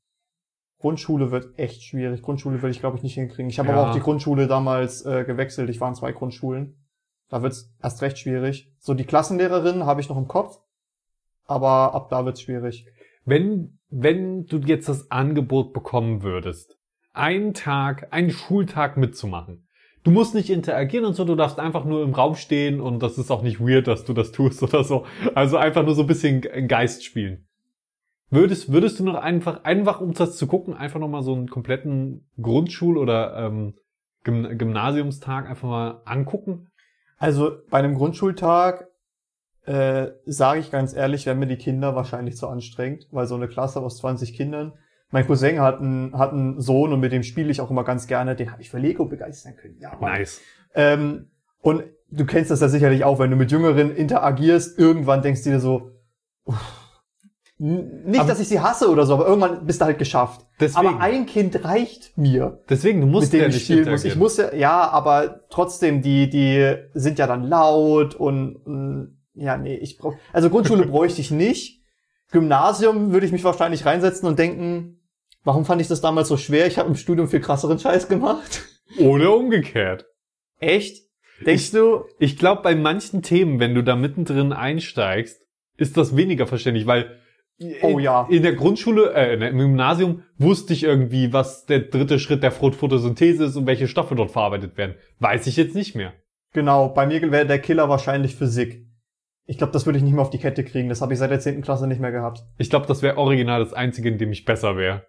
Grundschule 0.81 1.33
wird 1.33 1.59
echt 1.59 1.83
schwierig. 1.83 2.23
Grundschule 2.23 2.63
würde 2.63 2.71
ich, 2.71 2.79
glaube 2.79 2.97
ich, 2.99 3.03
nicht 3.03 3.15
hinkriegen. 3.15 3.49
Ich 3.51 3.59
habe 3.59 3.71
Ja. 3.71 3.75
aber 3.77 3.89
auch 3.91 3.95
die 3.95 4.01
Grundschule 4.01 4.47
damals 4.47 5.05
äh, 5.05 5.25
gewechselt. 5.25 5.71
Ich 5.71 5.81
war 5.81 5.89
in 5.89 5.97
zwei 5.97 6.13
Grundschulen. 6.13 6.77
Da 7.31 7.43
wird's 7.43 7.75
erst 7.83 8.01
recht 8.03 8.19
schwierig. 8.19 8.71
So 8.79 8.95
die 8.95 9.05
Klassenlehrerin 9.05 9.87
habe 9.87 10.01
ich 10.01 10.09
noch 10.09 10.17
im 10.19 10.29
Kopf, 10.29 10.61
aber 11.47 11.95
ab 11.95 12.11
da 12.11 12.25
wird's 12.25 12.43
schwierig. 12.43 12.87
Wenn, 13.25 13.81
wenn 13.89 14.45
du 14.47 14.59
jetzt 14.59 14.89
das 14.89 15.11
Angebot 15.11 15.73
bekommen 15.73 16.23
würdest, 16.23 16.78
einen 17.19 17.55
Tag, 17.55 18.09
einen 18.11 18.31
Schultag 18.31 18.97
mitzumachen. 18.97 19.67
Du 20.05 20.11
musst 20.11 20.35
nicht 20.35 20.49
interagieren 20.49 21.05
und 21.05 21.15
so, 21.15 21.25
du 21.25 21.35
darfst 21.35 21.59
einfach 21.59 21.85
nur 21.85 22.03
im 22.03 22.15
Raum 22.15 22.35
stehen 22.35 22.81
und 22.81 23.03
das 23.03 23.19
ist 23.19 23.31
auch 23.31 23.43
nicht 23.43 23.61
weird, 23.61 23.87
dass 23.89 24.05
du 24.05 24.15
das 24.15 24.33
tust 24.33 24.63
oder 24.63 24.85
so. 24.85 25.05
Also 25.35 25.57
einfach 25.57 25.85
nur 25.85 25.95
so 25.95 26.03
ein 26.03 26.07
bisschen 26.07 26.41
Geist 26.69 27.05
spielen. 27.05 27.47
Würdest, 28.31 28.73
würdest 28.73 29.01
du 29.01 29.05
noch 29.05 29.15
einfach, 29.15 29.65
einfach 29.65 30.01
um 30.01 30.13
das 30.13 30.37
zu 30.37 30.47
gucken, 30.47 30.75
einfach 30.75 31.01
nochmal 31.01 31.23
so 31.23 31.35
einen 31.35 31.49
kompletten 31.49 32.27
Grundschul- 32.39 32.99
oder 32.99 33.37
ähm, 33.37 33.75
Gym 34.23 34.59
Gymnasiumstag 34.59 35.49
einfach 35.49 35.69
mal 35.69 36.03
angucken? 36.05 36.69
Also 37.17 37.57
bei 37.71 37.79
einem 37.79 37.95
Grundschultag 37.95 38.87
äh, 39.65 40.13
sage 40.25 40.61
ich 40.61 40.71
ganz 40.71 40.95
ehrlich, 40.95 41.27
wären 41.27 41.39
mir 41.39 41.47
die 41.47 41.57
Kinder 41.57 41.95
wahrscheinlich 41.95 42.37
zu 42.37 42.49
anstrengend, 42.49 43.07
weil 43.11 43.27
so 43.27 43.35
eine 43.35 43.49
Klasse 43.49 43.81
aus 43.81 43.99
20 43.99 44.35
Kindern. 44.35 44.73
Mein 45.11 45.27
Cousin 45.27 45.61
hat 45.61 45.81
einen, 45.81 46.17
hat 46.19 46.33
einen 46.33 46.61
Sohn 46.61 46.93
und 46.93 47.01
mit 47.01 47.13
dem 47.13 47.23
spiele 47.23 47.51
ich 47.51 47.61
auch 47.61 47.71
immer 47.71 47.85
ganz 47.85 48.07
gerne. 48.07 48.37
Den 48.37 48.53
habe 48.53 48.61
ich 48.63 48.71
für 48.71 48.79
Lego 48.79 49.07
begeistern 49.07 49.57
können. 49.57 49.77
Ja, 49.81 49.97
Mann. 49.99 50.13
Nice. 50.13 50.41
Ähm, 50.75 51.31
und 51.61 51.85
du 52.11 52.27
kennst 52.27 52.51
das 52.51 52.61
ja 52.61 52.69
sicherlich 52.69 53.05
auch, 53.05 53.19
wenn 53.19 53.31
du 53.31 53.37
mit 53.37 53.51
Jüngeren 53.51 53.95
interagierst, 53.95 54.79
irgendwann 54.79 55.23
denkst 55.23 55.45
du 55.45 55.51
dir 55.51 55.61
so, 55.61 55.93
uff, 56.45 56.75
nicht, 57.61 58.21
Aber- 58.21 58.29
dass 58.29 58.39
ich 58.39 58.49
sie 58.49 58.61
hasse 58.61 58.89
oder 58.89 59.05
so, 59.05 59.15
aber 59.15 59.27
irgendwann 59.27 59.67
bist 59.67 59.81
du 59.81 59.87
halt 59.87 59.99
geschafft. 59.99 60.47
Deswegen, 60.61 60.87
Aber 60.87 61.01
ein 61.01 61.27
Kind 61.27 61.65
reicht 61.65 62.17
mir, 62.17 62.63
deswegen, 62.69 63.01
du 63.01 63.09
musst 63.09 63.33
mit 63.33 63.33
dem 63.33 63.41
ja 63.41 63.49
ich 63.49 63.55
nicht 63.55 63.65
spielen 63.65 63.91
muss. 63.91 64.05
Ich 64.05 64.15
muss 64.15 64.37
ja, 64.37 64.55
ja, 64.55 64.89
aber 64.89 65.41
trotzdem, 65.51 66.01
die, 66.01 66.29
die 66.31 66.77
sind 66.95 67.19
ja 67.19 67.27
dann 67.27 67.43
laut 67.43 68.15
und, 68.15 68.55
und 68.57 69.19
ja, 69.35 69.57
nee, 69.57 69.75
ich 69.75 69.99
brauch, 69.99 70.15
also 70.33 70.51
Grundschule 70.51 70.87
bräuchte 70.87 71.21
ich 71.21 71.31
nicht. 71.33 71.83
Gymnasium 72.31 73.11
würde 73.13 73.27
ich 73.27 73.33
mich 73.33 73.43
wahrscheinlich 73.43 73.85
reinsetzen 73.87 74.29
und 74.29 74.39
denken, 74.39 74.98
warum 75.45 75.65
fand 75.65 75.81
ich 75.81 75.89
das 75.89 76.01
damals 76.01 76.29
so 76.29 76.37
schwer? 76.37 76.67
Ich 76.67 76.79
habe 76.79 76.89
im 76.89 76.95
Studium 76.97 77.29
viel 77.29 77.41
krasseren 77.41 77.79
Scheiß 77.79 78.09
gemacht. 78.09 78.65
Oder 78.99 79.35
umgekehrt. 79.35 80.07
Echt? 80.59 81.03
Denkst 81.45 81.71
du, 81.71 82.05
Ich 82.19 82.37
glaube, 82.39 82.63
bei 82.63 82.75
manchen 82.75 83.23
Themen, 83.23 83.61
wenn 83.61 83.75
du 83.75 83.83
da 83.83 83.97
mittendrin 83.97 84.53
einsteigst, 84.53 85.41
ist 85.77 85.97
das 85.97 86.17
weniger 86.17 86.47
verständlich, 86.47 86.87
weil 86.87 87.19
Oh 87.83 87.99
in, 87.99 88.01
ja. 88.01 88.27
in 88.31 88.43
der 88.43 88.55
Grundschule, 88.55 89.13
äh, 89.15 89.35
im 89.49 89.59
Gymnasium 89.59 90.23
wusste 90.37 90.73
ich 90.73 90.85
irgendwie, 90.85 91.33
was 91.33 91.67
der 91.67 91.81
dritte 91.81 92.21
Schritt 92.21 92.45
der 92.45 92.53
Photosynthese 92.53 93.47
ist 93.47 93.57
und 93.57 93.67
welche 93.67 93.89
Stoffe 93.89 94.15
dort 94.15 94.31
verarbeitet 94.31 94.77
werden. 94.77 94.95
Weiß 95.19 95.47
ich 95.49 95.57
jetzt 95.57 95.75
nicht 95.75 95.97
mehr. 95.97 96.13
Genau, 96.53 96.89
bei 96.89 97.07
mir 97.07 97.21
wäre 97.33 97.47
der 97.47 97.59
Killer 97.59 97.89
wahrscheinlich 97.89 98.37
Physik. 98.37 98.87
Ich 99.45 99.59
glaube, 99.59 99.73
das 99.73 99.87
würde 99.87 99.99
ich 99.99 100.05
nicht 100.05 100.13
mehr 100.13 100.23
auf 100.23 100.31
die 100.31 100.39
Kette 100.39 100.63
kriegen. 100.63 100.89
Das 100.89 101.01
habe 101.01 101.13
ich 101.15 101.19
seit 101.19 101.31
der 101.31 101.41
10. 101.41 101.63
Klasse 101.63 101.89
nicht 101.89 102.01
mehr 102.01 102.13
gehabt. 102.13 102.45
Ich 102.59 102.71
glaube, 102.71 102.87
das 102.87 103.03
wäre 103.03 103.17
original 103.17 103.61
das 103.61 103.73
Einzige, 103.73 104.09
in 104.09 104.19
dem 104.19 104.31
ich 104.31 104.45
besser 104.45 104.77
wäre. 104.77 105.07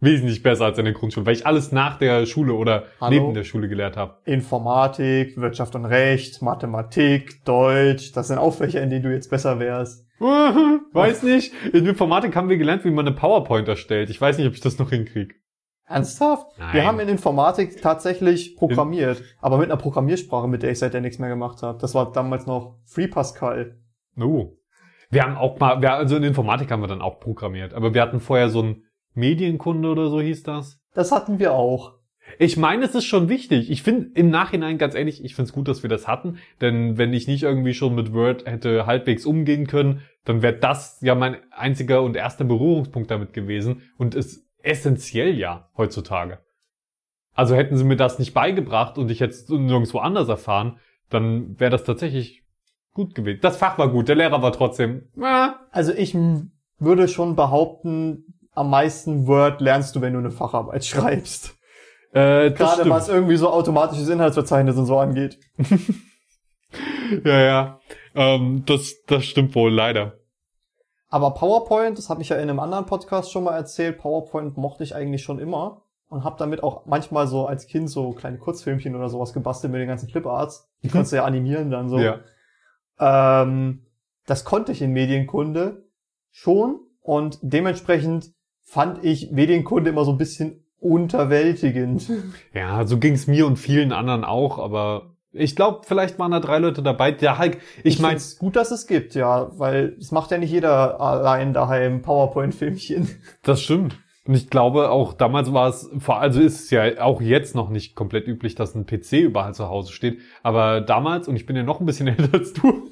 Wesentlich 0.00 0.42
besser 0.42 0.64
als 0.64 0.78
in 0.78 0.86
der 0.86 0.94
Grundschule, 0.94 1.26
weil 1.26 1.34
ich 1.34 1.46
alles 1.46 1.72
nach 1.72 1.98
der 1.98 2.24
Schule 2.24 2.54
oder 2.54 2.84
Hallo? 3.00 3.10
neben 3.10 3.34
der 3.34 3.44
Schule 3.44 3.68
gelernt 3.68 3.98
habe. 3.98 4.16
Informatik, 4.24 5.36
Wirtschaft 5.36 5.74
und 5.74 5.84
Recht, 5.84 6.40
Mathematik, 6.40 7.44
Deutsch, 7.44 8.12
das 8.12 8.28
sind 8.28 8.38
auch 8.38 8.54
Fächer, 8.54 8.82
in 8.82 8.88
denen 8.88 9.02
du 9.02 9.12
jetzt 9.12 9.30
besser 9.30 9.58
wärst. 9.60 10.06
Weiß 10.20 11.22
nicht. 11.22 11.52
In 11.72 11.86
Informatik 11.86 12.34
haben 12.34 12.48
wir 12.48 12.56
gelernt, 12.56 12.84
wie 12.84 12.90
man 12.90 13.06
eine 13.06 13.14
PowerPoint 13.14 13.68
erstellt. 13.68 14.10
Ich 14.10 14.20
weiß 14.20 14.38
nicht, 14.38 14.46
ob 14.46 14.54
ich 14.54 14.60
das 14.60 14.78
noch 14.78 14.90
hinkriege. 14.90 15.34
Ernsthaft? 15.86 16.46
Nein. 16.58 16.72
Wir 16.72 16.86
haben 16.86 17.00
in 17.00 17.08
Informatik 17.08 17.82
tatsächlich 17.82 18.56
programmiert, 18.56 19.22
aber 19.40 19.58
mit 19.58 19.70
einer 19.70 19.80
Programmiersprache, 19.80 20.46
mit 20.46 20.62
der 20.62 20.70
ich 20.70 20.78
seitdem 20.78 21.02
nichts 21.02 21.18
mehr 21.18 21.28
gemacht 21.28 21.62
habe. 21.62 21.78
Das 21.78 21.94
war 21.94 22.12
damals 22.12 22.46
noch 22.46 22.78
Free 22.86 23.08
Pascal. 23.08 23.76
Oh. 24.18 24.52
Wir 25.10 25.24
haben 25.24 25.36
auch 25.36 25.58
mal, 25.58 25.82
wir, 25.82 25.92
also 25.94 26.16
in 26.16 26.22
Informatik 26.22 26.70
haben 26.70 26.80
wir 26.80 26.86
dann 26.86 27.02
auch 27.02 27.18
programmiert, 27.18 27.74
aber 27.74 27.92
wir 27.92 28.02
hatten 28.02 28.20
vorher 28.20 28.48
so 28.48 28.62
ein 28.62 28.84
Medienkunde 29.14 29.88
oder 29.88 30.08
so 30.08 30.20
hieß 30.20 30.42
das. 30.42 30.80
Das 30.94 31.12
hatten 31.12 31.38
wir 31.38 31.52
auch. 31.52 31.94
Ich 32.38 32.56
meine, 32.56 32.84
es 32.84 32.94
ist 32.94 33.06
schon 33.06 33.28
wichtig. 33.28 33.70
Ich 33.70 33.82
finde 33.82 34.10
im 34.14 34.30
Nachhinein, 34.30 34.78
ganz 34.78 34.94
ehrlich, 34.94 35.24
ich 35.24 35.34
finde 35.34 35.48
es 35.48 35.52
gut, 35.52 35.68
dass 35.68 35.82
wir 35.82 35.90
das 35.90 36.06
hatten, 36.06 36.38
denn 36.60 36.96
wenn 36.96 37.12
ich 37.12 37.26
nicht 37.26 37.42
irgendwie 37.42 37.74
schon 37.74 37.94
mit 37.94 38.12
Word 38.12 38.46
hätte 38.46 38.86
halbwegs 38.86 39.26
umgehen 39.26 39.66
können, 39.66 40.02
dann 40.24 40.42
wäre 40.42 40.54
das 40.54 41.00
ja 41.00 41.14
mein 41.14 41.36
einziger 41.50 42.02
und 42.02 42.16
erster 42.16 42.44
Berührungspunkt 42.44 43.10
damit 43.10 43.32
gewesen 43.32 43.82
und 43.98 44.14
ist 44.14 44.46
essentiell 44.62 45.36
ja 45.36 45.68
heutzutage. 45.76 46.38
Also 47.34 47.54
hätten 47.54 47.76
sie 47.76 47.84
mir 47.84 47.96
das 47.96 48.18
nicht 48.18 48.34
beigebracht 48.34 48.98
und 48.98 49.10
ich 49.10 49.18
jetzt 49.18 49.50
nirgendwo 49.50 49.98
anders 49.98 50.28
erfahren, 50.28 50.78
dann 51.08 51.58
wäre 51.58 51.70
das 51.70 51.84
tatsächlich 51.84 52.42
gut 52.92 53.14
gewesen. 53.14 53.40
Das 53.42 53.56
Fach 53.56 53.78
war 53.78 53.90
gut, 53.90 54.08
der 54.08 54.16
Lehrer 54.16 54.42
war 54.42 54.52
trotzdem, 54.52 55.08
äh, 55.20 55.48
Also 55.70 55.92
ich 55.92 56.16
würde 56.78 57.08
schon 57.08 57.36
behaupten, 57.36 58.34
am 58.54 58.70
meisten 58.70 59.26
Word 59.26 59.60
lernst 59.60 59.96
du, 59.96 60.00
wenn 60.00 60.12
du 60.12 60.18
eine 60.18 60.30
Facharbeit 60.30 60.84
schreibst. 60.84 61.56
äh, 62.12 62.50
Gerade 62.50 62.88
was 62.88 63.08
irgendwie 63.08 63.36
so 63.36 63.50
automatisches 63.50 64.08
Inhaltsverzeichnis 64.08 64.76
und 64.76 64.86
so 64.86 64.98
angeht. 64.98 65.38
Ja, 67.24 67.40
ja. 67.40 67.80
Ähm, 68.14 68.64
das, 68.66 69.02
das 69.06 69.24
stimmt 69.24 69.54
wohl, 69.54 69.72
leider. 69.72 70.18
Aber 71.08 71.34
PowerPoint, 71.34 71.98
das 71.98 72.08
habe 72.08 72.22
ich 72.22 72.28
ja 72.28 72.36
in 72.36 72.48
einem 72.48 72.60
anderen 72.60 72.86
Podcast 72.86 73.32
schon 73.32 73.44
mal 73.44 73.56
erzählt, 73.56 73.98
PowerPoint 73.98 74.56
mochte 74.56 74.84
ich 74.84 74.94
eigentlich 74.94 75.22
schon 75.24 75.40
immer 75.40 75.82
und 76.08 76.22
habe 76.24 76.36
damit 76.38 76.62
auch 76.62 76.86
manchmal 76.86 77.26
so 77.26 77.46
als 77.46 77.66
Kind 77.66 77.90
so 77.90 78.12
kleine 78.12 78.38
Kurzfilmchen 78.38 78.94
oder 78.94 79.08
sowas 79.08 79.32
gebastelt 79.32 79.72
mit 79.72 79.80
den 79.80 79.88
ganzen 79.88 80.08
Cliparts. 80.08 80.68
Die 80.82 80.88
konntest 80.88 81.12
du 81.12 81.16
ja 81.16 81.24
animieren 81.24 81.70
dann 81.70 81.88
so. 81.88 81.98
Ja. 81.98 82.20
Ähm, 83.00 83.86
das 84.26 84.44
konnte 84.44 84.70
ich 84.70 84.82
in 84.82 84.92
Medienkunde 84.92 85.84
schon 86.30 86.78
und 87.00 87.38
dementsprechend 87.42 88.32
fand 88.70 89.04
ich 89.04 89.32
Medienkunde 89.32 89.90
immer 89.90 90.04
so 90.04 90.12
ein 90.12 90.18
bisschen 90.18 90.62
unterwältigend. 90.78 92.08
Ja, 92.54 92.86
so 92.86 92.98
ging's 92.98 93.26
mir 93.26 93.44
und 93.46 93.56
vielen 93.56 93.92
anderen 93.92 94.22
auch, 94.22 94.60
aber 94.60 95.16
ich 95.32 95.56
glaube, 95.56 95.80
vielleicht 95.84 96.20
waren 96.20 96.30
da 96.30 96.38
drei 96.38 96.58
Leute 96.58 96.80
dabei. 96.80 97.10
Der 97.10 97.40
Hulk, 97.40 97.58
ich, 97.82 97.98
meine, 97.98 98.12
find's 98.12 98.38
gut, 98.38 98.54
dass 98.54 98.70
es 98.70 98.86
gibt, 98.86 99.16
ja, 99.16 99.50
weil 99.58 99.96
es 99.98 100.12
macht 100.12 100.30
ja 100.30 100.38
nicht 100.38 100.52
jeder 100.52 101.00
allein 101.00 101.52
daheim 101.52 102.02
PowerPoint-Filmchen. 102.02 103.08
das 103.42 103.60
stimmt. 103.60 103.98
Und 104.24 104.34
ich 104.34 104.48
glaube, 104.50 104.90
auch 104.90 105.14
damals 105.14 105.52
war 105.52 105.68
es, 105.68 105.90
also 106.06 106.40
ist 106.40 106.64
es 106.64 106.70
ja 106.70 107.02
auch 107.02 107.20
jetzt 107.20 107.56
noch 107.56 107.70
nicht 107.70 107.96
komplett 107.96 108.28
üblich, 108.28 108.54
dass 108.54 108.76
ein 108.76 108.86
PC 108.86 109.14
überall 109.14 109.52
zu 109.52 109.68
Hause 109.68 109.92
steht. 109.92 110.20
Aber 110.44 110.80
damals, 110.80 111.26
und 111.26 111.34
ich 111.34 111.46
bin 111.46 111.56
ja 111.56 111.64
noch 111.64 111.80
ein 111.80 111.86
bisschen 111.86 112.06
älter 112.16 112.38
als 112.38 112.52
du, 112.52 112.88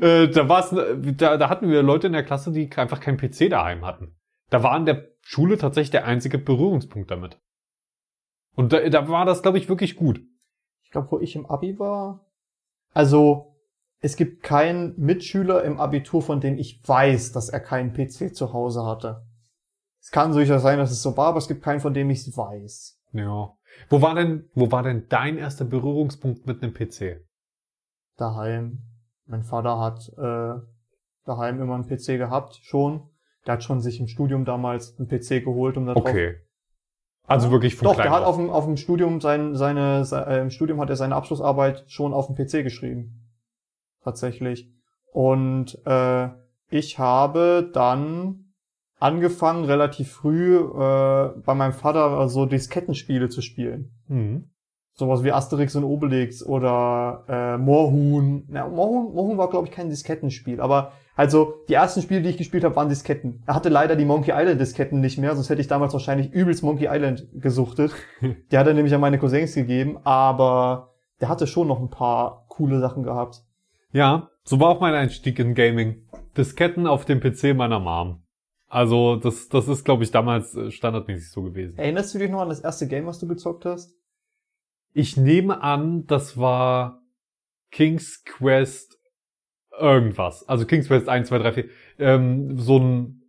äh, 0.00 0.26
da 0.28 0.48
war 0.48 0.64
es, 0.64 0.74
da, 1.16 1.36
da 1.36 1.48
hatten 1.48 1.70
wir 1.70 1.82
Leute 1.84 2.08
in 2.08 2.12
der 2.12 2.24
Klasse, 2.24 2.50
die 2.50 2.68
einfach 2.74 2.98
keinen 2.98 3.18
PC 3.18 3.50
daheim 3.50 3.86
hatten. 3.86 4.16
Da 4.50 4.62
war 4.62 4.76
in 4.76 4.84
der 4.84 5.08
Schule 5.22 5.58
tatsächlich 5.58 5.92
der 5.92 6.04
einzige 6.04 6.38
Berührungspunkt 6.38 7.10
damit. 7.10 7.40
Und 8.54 8.72
da, 8.72 8.88
da 8.88 9.08
war 9.08 9.24
das, 9.24 9.42
glaube 9.42 9.58
ich, 9.58 9.68
wirklich 9.68 9.96
gut. 9.96 10.20
Ich 10.82 10.90
glaube, 10.90 11.10
wo 11.12 11.20
ich 11.20 11.36
im 11.36 11.46
Abi 11.46 11.78
war. 11.78 12.26
Also, 12.92 13.56
es 14.00 14.16
gibt 14.16 14.42
keinen 14.42 14.98
Mitschüler 14.98 15.62
im 15.62 15.78
Abitur, 15.78 16.20
von 16.20 16.40
dem 16.40 16.58
ich 16.58 16.86
weiß, 16.86 17.32
dass 17.32 17.48
er 17.48 17.60
keinen 17.60 17.92
PC 17.92 18.34
zu 18.34 18.52
Hause 18.52 18.84
hatte. 18.84 19.24
Es 20.00 20.10
kann 20.10 20.32
durchaus 20.32 20.62
sein, 20.62 20.78
dass 20.78 20.90
es 20.90 21.02
so 21.02 21.16
war, 21.16 21.28
aber 21.28 21.38
es 21.38 21.48
gibt 21.48 21.62
keinen, 21.62 21.80
von 21.80 21.94
dem 21.94 22.10
ich 22.10 22.26
es 22.26 22.36
weiß. 22.36 22.98
Ja. 23.12 23.54
Wo 23.88 24.02
war 24.02 24.14
denn, 24.14 24.48
wo 24.54 24.72
war 24.72 24.82
denn 24.82 25.06
dein 25.08 25.38
erster 25.38 25.64
Berührungspunkt 25.64 26.46
mit 26.46 26.62
einem 26.62 26.74
PC? 26.74 27.24
Daheim. 28.16 28.82
Mein 29.26 29.44
Vater 29.44 29.78
hat 29.78 30.08
äh, 30.18 30.60
daheim 31.24 31.60
immer 31.60 31.74
einen 31.74 31.86
PC 31.86 32.18
gehabt, 32.18 32.56
schon. 32.62 33.08
Der 33.46 33.54
hat 33.54 33.64
schon 33.64 33.80
sich 33.80 34.00
im 34.00 34.06
Studium 34.06 34.44
damals 34.44 34.98
einen 34.98 35.08
PC 35.08 35.42
geholt, 35.44 35.76
um 35.76 35.86
da 35.86 35.94
drauf 35.94 36.04
Okay. 36.04 36.36
Also 37.26 37.50
wirklich 37.52 37.76
von 37.76 37.86
Doch, 37.86 37.96
der 37.96 38.10
hat 38.10 38.24
auf. 38.24 38.36
dem, 38.36 38.50
auf 38.50 38.64
dem 38.64 38.76
Studium 38.76 39.20
sein, 39.20 39.54
seine, 39.54 40.04
se- 40.04 40.26
äh, 40.26 40.40
im 40.40 40.50
Studium 40.50 40.80
hat 40.80 40.90
er 40.90 40.96
seine 40.96 41.14
Abschlussarbeit 41.14 41.84
schon 41.86 42.12
auf 42.12 42.26
dem 42.26 42.34
PC 42.34 42.64
geschrieben. 42.64 43.28
Tatsächlich. 44.02 44.68
Und 45.12 45.78
äh, 45.86 46.28
ich 46.70 46.98
habe 46.98 47.70
dann 47.72 48.52
angefangen, 48.98 49.64
relativ 49.64 50.10
früh 50.12 50.56
äh, 50.56 51.28
bei 51.44 51.54
meinem 51.54 51.72
Vater 51.72 52.28
so 52.28 52.46
Diskettenspiele 52.46 53.28
zu 53.28 53.42
spielen. 53.42 53.92
Mhm. 54.08 54.50
Sowas 54.94 55.22
wie 55.24 55.32
Asterix 55.32 55.76
und 55.76 55.84
Obelix 55.84 56.44
oder 56.44 57.24
äh, 57.28 57.58
Moorhuhn. 57.58 58.44
Na, 58.48 58.68
Moorhuhn, 58.68 59.14
Moorhuhn 59.14 59.38
war, 59.38 59.48
glaube 59.50 59.66
ich, 59.68 59.72
kein 59.72 59.88
Diskettenspiel, 59.88 60.60
aber 60.60 60.92
also 61.20 61.62
die 61.68 61.74
ersten 61.74 62.00
Spiele, 62.00 62.22
die 62.22 62.30
ich 62.30 62.38
gespielt 62.38 62.64
habe, 62.64 62.74
waren 62.76 62.88
Disketten. 62.88 63.42
Er 63.44 63.54
hatte 63.54 63.68
leider 63.68 63.94
die 63.94 64.06
Monkey 64.06 64.30
Island 64.34 64.58
Disketten 64.58 65.02
nicht 65.02 65.18
mehr, 65.18 65.34
sonst 65.34 65.50
hätte 65.50 65.60
ich 65.60 65.68
damals 65.68 65.92
wahrscheinlich 65.92 66.32
übelst 66.32 66.62
Monkey 66.62 66.86
Island 66.90 67.28
gesuchtet. 67.34 67.92
die 68.22 68.56
hat 68.56 68.66
er 68.66 68.72
nämlich 68.72 68.94
an 68.94 69.02
meine 69.02 69.18
Cousins 69.18 69.54
gegeben, 69.54 69.98
aber 70.02 70.94
der 71.20 71.28
hatte 71.28 71.46
schon 71.46 71.68
noch 71.68 71.78
ein 71.78 71.90
paar 71.90 72.46
coole 72.48 72.80
Sachen 72.80 73.02
gehabt. 73.02 73.42
Ja, 73.92 74.30
so 74.44 74.60
war 74.60 74.70
auch 74.70 74.80
mein 74.80 74.94
Einstieg 74.94 75.38
in 75.38 75.54
Gaming. 75.54 76.08
Disketten 76.38 76.86
auf 76.86 77.04
dem 77.04 77.20
PC 77.20 77.54
meiner 77.54 77.80
Mom. 77.80 78.22
Also 78.66 79.16
das, 79.16 79.50
das 79.50 79.68
ist, 79.68 79.84
glaube 79.84 80.04
ich, 80.04 80.10
damals 80.10 80.54
äh, 80.54 80.70
standardmäßig 80.70 81.30
so 81.30 81.42
gewesen. 81.42 81.76
Erinnerst 81.76 82.14
du 82.14 82.18
dich 82.18 82.30
noch 82.30 82.40
an 82.40 82.48
das 82.48 82.60
erste 82.60 82.88
Game, 82.88 83.04
was 83.04 83.18
du 83.18 83.28
gezockt 83.28 83.66
hast? 83.66 83.94
Ich 84.94 85.18
nehme 85.18 85.62
an, 85.62 86.06
das 86.06 86.38
war 86.38 87.02
King's 87.70 88.24
Quest 88.24 88.99
irgendwas. 89.80 90.48
Also 90.48 90.66
King's 90.66 90.88
Quest 90.88 91.08
1, 91.08 91.28
2, 91.28 91.38
3, 91.38 91.52
4. 91.52 91.64
Ähm, 91.98 92.58
so 92.58 92.78
ein 92.78 93.22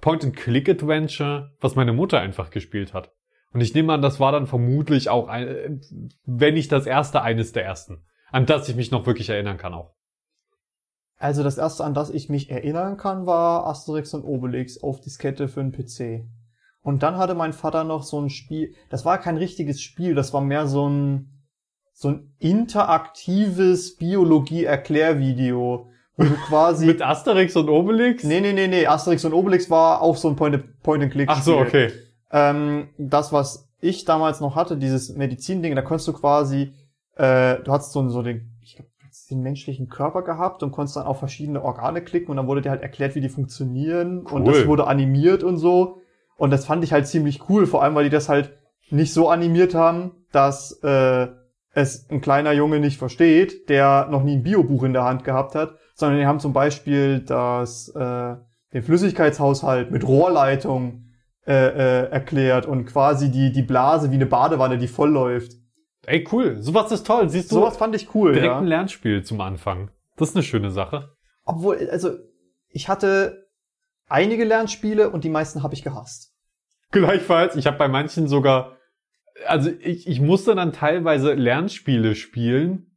Point-and-Click-Adventure, 0.00 1.52
was 1.60 1.74
meine 1.74 1.92
Mutter 1.92 2.20
einfach 2.20 2.50
gespielt 2.50 2.94
hat. 2.94 3.12
Und 3.52 3.60
ich 3.60 3.74
nehme 3.74 3.92
an, 3.92 4.02
das 4.02 4.20
war 4.20 4.32
dann 4.32 4.46
vermutlich 4.46 5.08
auch, 5.08 5.28
ein, 5.28 5.80
wenn 6.24 6.54
nicht 6.54 6.70
das 6.70 6.86
erste, 6.86 7.22
eines 7.22 7.52
der 7.52 7.64
ersten, 7.64 8.04
an 8.30 8.46
das 8.46 8.68
ich 8.68 8.76
mich 8.76 8.90
noch 8.90 9.06
wirklich 9.06 9.30
erinnern 9.30 9.56
kann 9.56 9.74
auch. 9.74 9.94
Also 11.16 11.42
das 11.42 11.58
erste, 11.58 11.84
an 11.84 11.94
das 11.94 12.10
ich 12.10 12.28
mich 12.28 12.50
erinnern 12.50 12.96
kann, 12.96 13.26
war 13.26 13.66
Asterix 13.66 14.14
und 14.14 14.22
Obelix 14.22 14.80
auf 14.82 15.00
Diskette 15.00 15.48
für 15.48 15.64
den 15.64 15.72
PC. 15.72 16.28
Und 16.82 17.02
dann 17.02 17.16
hatte 17.16 17.34
mein 17.34 17.52
Vater 17.52 17.82
noch 17.84 18.04
so 18.04 18.20
ein 18.20 18.30
Spiel, 18.30 18.74
das 18.88 19.04
war 19.04 19.18
kein 19.18 19.36
richtiges 19.36 19.82
Spiel, 19.82 20.14
das 20.14 20.32
war 20.32 20.40
mehr 20.40 20.68
so 20.68 20.88
ein, 20.88 21.42
so 21.92 22.08
ein 22.08 22.34
interaktives 22.38 23.96
Biologie-Erklärvideo, 23.96 25.90
wo 26.18 26.24
du 26.24 26.34
quasi... 26.46 26.84
Mit 26.84 27.00
Asterix 27.00 27.56
und 27.56 27.70
Obelix? 27.70 28.24
Nee, 28.24 28.40
nee, 28.40 28.52
nee, 28.52 28.68
nee, 28.68 28.86
Asterix 28.86 29.24
und 29.24 29.32
Obelix 29.32 29.70
war 29.70 30.02
auch 30.02 30.16
so 30.16 30.28
ein 30.28 30.36
Point-and-Click-Spiel. 30.36 31.26
Ach 31.28 31.42
so, 31.42 31.58
okay. 31.58 31.90
Ähm, 32.30 32.88
das, 32.98 33.32
was 33.32 33.70
ich 33.80 34.04
damals 34.04 34.40
noch 34.40 34.56
hatte, 34.56 34.76
dieses 34.76 35.14
Medizin-Ding, 35.14 35.74
da 35.74 35.82
konntest 35.82 36.08
du 36.08 36.12
quasi, 36.12 36.74
äh, 37.16 37.60
du 37.60 37.72
hast 37.72 37.92
so, 37.92 38.06
so 38.08 38.22
den, 38.22 38.50
ich 38.62 38.76
glaub, 38.76 38.88
den 39.30 39.40
menschlichen 39.42 39.88
Körper 39.88 40.22
gehabt 40.22 40.62
und 40.62 40.72
konntest 40.72 40.96
dann 40.96 41.06
auf 41.06 41.18
verschiedene 41.18 41.62
Organe 41.62 42.02
klicken 42.02 42.30
und 42.30 42.36
dann 42.36 42.46
wurde 42.46 42.62
dir 42.62 42.70
halt 42.70 42.82
erklärt, 42.82 43.14
wie 43.14 43.20
die 43.20 43.28
funktionieren 43.28 44.24
Cool. 44.24 44.32
und 44.32 44.44
das 44.46 44.66
wurde 44.66 44.86
animiert 44.86 45.42
und 45.42 45.58
so. 45.58 46.00
Und 46.36 46.50
das 46.50 46.66
fand 46.66 46.84
ich 46.84 46.92
halt 46.92 47.06
ziemlich 47.06 47.48
cool, 47.48 47.66
vor 47.66 47.82
allem, 47.82 47.94
weil 47.94 48.04
die 48.04 48.10
das 48.10 48.28
halt 48.28 48.56
nicht 48.90 49.12
so 49.12 49.28
animiert 49.28 49.74
haben, 49.74 50.12
dass 50.32 50.72
äh, 50.82 51.28
es 51.72 52.08
ein 52.10 52.20
kleiner 52.20 52.52
Junge 52.52 52.80
nicht 52.80 52.98
versteht, 52.98 53.68
der 53.68 54.08
noch 54.10 54.22
nie 54.22 54.36
ein 54.36 54.42
Biobuch 54.42 54.84
in 54.84 54.92
der 54.92 55.04
Hand 55.04 55.24
gehabt 55.24 55.54
hat, 55.54 55.74
sondern 55.98 56.20
die 56.20 56.26
haben 56.26 56.38
zum 56.38 56.52
Beispiel 56.52 57.20
das, 57.20 57.88
äh, 57.88 58.36
den 58.72 58.82
Flüssigkeitshaushalt 58.82 59.90
mit 59.90 60.06
Rohrleitung 60.06 61.06
äh, 61.44 61.52
äh, 61.52 62.10
erklärt 62.10 62.66
und 62.66 62.86
quasi 62.86 63.30
die, 63.32 63.50
die 63.50 63.62
Blase 63.62 64.10
wie 64.12 64.14
eine 64.14 64.26
Badewanne, 64.26 64.78
die 64.78 64.86
voll 64.86 65.10
läuft. 65.10 65.52
Ey, 66.06 66.26
cool. 66.30 66.58
Sowas 66.62 66.92
ist 66.92 67.06
toll. 67.06 67.28
Siehst 67.28 67.50
du, 67.50 67.56
Sowas 67.56 67.76
fand 67.76 67.96
ich 67.96 68.14
cool, 68.14 68.32
direkt 68.32 68.52
ja. 68.52 68.58
ein 68.58 68.66
Lernspiel 68.66 69.24
zum 69.24 69.40
Anfang. 69.40 69.90
Das 70.16 70.30
ist 70.30 70.36
eine 70.36 70.44
schöne 70.44 70.70
Sache. 70.70 71.16
Obwohl, 71.44 71.88
also 71.90 72.10
ich 72.68 72.88
hatte 72.88 73.48
einige 74.08 74.44
Lernspiele 74.44 75.10
und 75.10 75.24
die 75.24 75.30
meisten 75.30 75.64
habe 75.64 75.74
ich 75.74 75.82
gehasst. 75.82 76.32
Gleichfalls, 76.92 77.56
ich 77.56 77.66
habe 77.66 77.76
bei 77.76 77.88
manchen 77.88 78.28
sogar, 78.28 78.76
also 79.46 79.70
ich, 79.80 80.06
ich 80.06 80.20
musste 80.20 80.54
dann 80.54 80.72
teilweise 80.72 81.34
Lernspiele 81.34 82.14
spielen, 82.14 82.87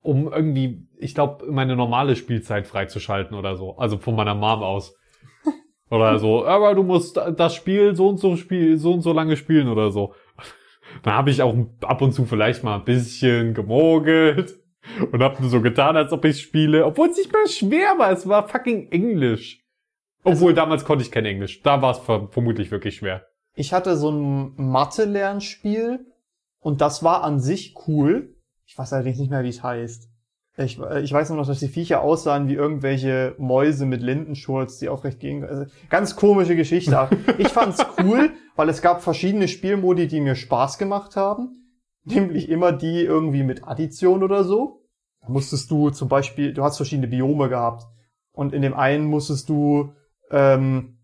um 0.00 0.32
irgendwie, 0.32 0.86
ich 0.96 1.14
glaube, 1.14 1.46
meine 1.50 1.76
normale 1.76 2.16
Spielzeit 2.16 2.66
freizuschalten 2.66 3.36
oder 3.36 3.56
so. 3.56 3.76
Also 3.76 3.98
von 3.98 4.14
meiner 4.14 4.34
Mom 4.34 4.62
aus. 4.62 4.96
Oder 5.90 6.18
so, 6.18 6.44
aber 6.44 6.74
du 6.74 6.82
musst 6.82 7.16
das 7.16 7.54
Spiel 7.54 7.96
so 7.96 8.08
und 8.08 8.18
so 8.18 8.36
spiel, 8.36 8.76
so 8.76 8.92
und 8.92 9.00
so 9.00 9.14
lange 9.14 9.38
spielen 9.38 9.68
oder 9.68 9.90
so. 9.90 10.12
Dann 11.02 11.14
habe 11.14 11.30
ich 11.30 11.40
auch 11.40 11.54
ab 11.80 12.02
und 12.02 12.12
zu 12.12 12.26
vielleicht 12.26 12.62
mal 12.62 12.74
ein 12.74 12.84
bisschen 12.84 13.54
gemogelt 13.54 14.54
und 15.12 15.22
habe 15.22 15.40
nur 15.40 15.50
so 15.50 15.62
getan, 15.62 15.96
als 15.96 16.12
ob 16.12 16.26
ich 16.26 16.42
spiele, 16.42 16.84
obwohl 16.84 17.08
es 17.08 17.16
nicht 17.16 17.32
mehr 17.32 17.48
schwer 17.48 17.98
war. 17.98 18.12
Es 18.12 18.28
war 18.28 18.48
fucking 18.48 18.90
Englisch. 18.90 19.64
Obwohl 20.24 20.52
damals 20.52 20.84
konnte 20.84 21.02
ich 21.02 21.10
kein 21.10 21.24
Englisch. 21.24 21.62
Da 21.62 21.80
war 21.80 21.92
es 21.92 21.98
ver 21.98 22.28
vermutlich 22.30 22.70
wirklich 22.70 22.96
schwer. 22.96 23.26
Ich 23.54 23.72
hatte 23.72 23.96
so 23.96 24.10
ein 24.10 24.54
Mathe-Lernspiel 24.56 26.06
und 26.60 26.80
das 26.80 27.02
war 27.02 27.24
an 27.24 27.40
sich 27.40 27.74
cool. 27.86 28.36
Weiß 28.78 28.92
allerdings 28.92 29.18
nicht 29.18 29.30
mehr, 29.30 29.42
wie 29.42 29.48
es 29.48 29.62
heißt. 29.62 30.08
Ich, 30.56 30.78
äh, 30.78 31.00
ich 31.00 31.12
weiß 31.12 31.30
nur 31.30 31.38
noch, 31.38 31.46
dass 31.48 31.58
die 31.58 31.68
Viecher 31.68 32.00
aussahen 32.00 32.46
wie 32.48 32.54
irgendwelche 32.54 33.34
Mäuse 33.36 33.86
mit 33.86 34.02
Lindenschurz, 34.02 34.78
die 34.78 34.88
aufrecht 34.88 35.18
gingen. 35.18 35.44
Also, 35.44 35.66
ganz 35.90 36.14
komische 36.14 36.54
Geschichte. 36.54 37.08
Ich 37.38 37.48
fand's 37.48 37.84
cool, 38.02 38.30
weil 38.54 38.68
es 38.68 38.80
gab 38.80 39.02
verschiedene 39.02 39.48
Spielmodi, 39.48 40.06
die 40.06 40.20
mir 40.20 40.36
Spaß 40.36 40.78
gemacht 40.78 41.16
haben. 41.16 41.76
Nämlich 42.04 42.48
immer 42.48 42.70
die 42.70 43.02
irgendwie 43.02 43.42
mit 43.42 43.66
Addition 43.66 44.22
oder 44.22 44.44
so. 44.44 44.84
Da 45.22 45.28
musstest 45.28 45.70
du 45.72 45.90
zum 45.90 46.08
Beispiel, 46.08 46.54
du 46.54 46.62
hast 46.62 46.76
verschiedene 46.76 47.08
Biome 47.08 47.48
gehabt. 47.48 47.84
Und 48.30 48.54
in 48.54 48.62
dem 48.62 48.74
einen 48.74 49.06
musstest 49.06 49.48
du 49.48 49.92
ähm, 50.30 51.00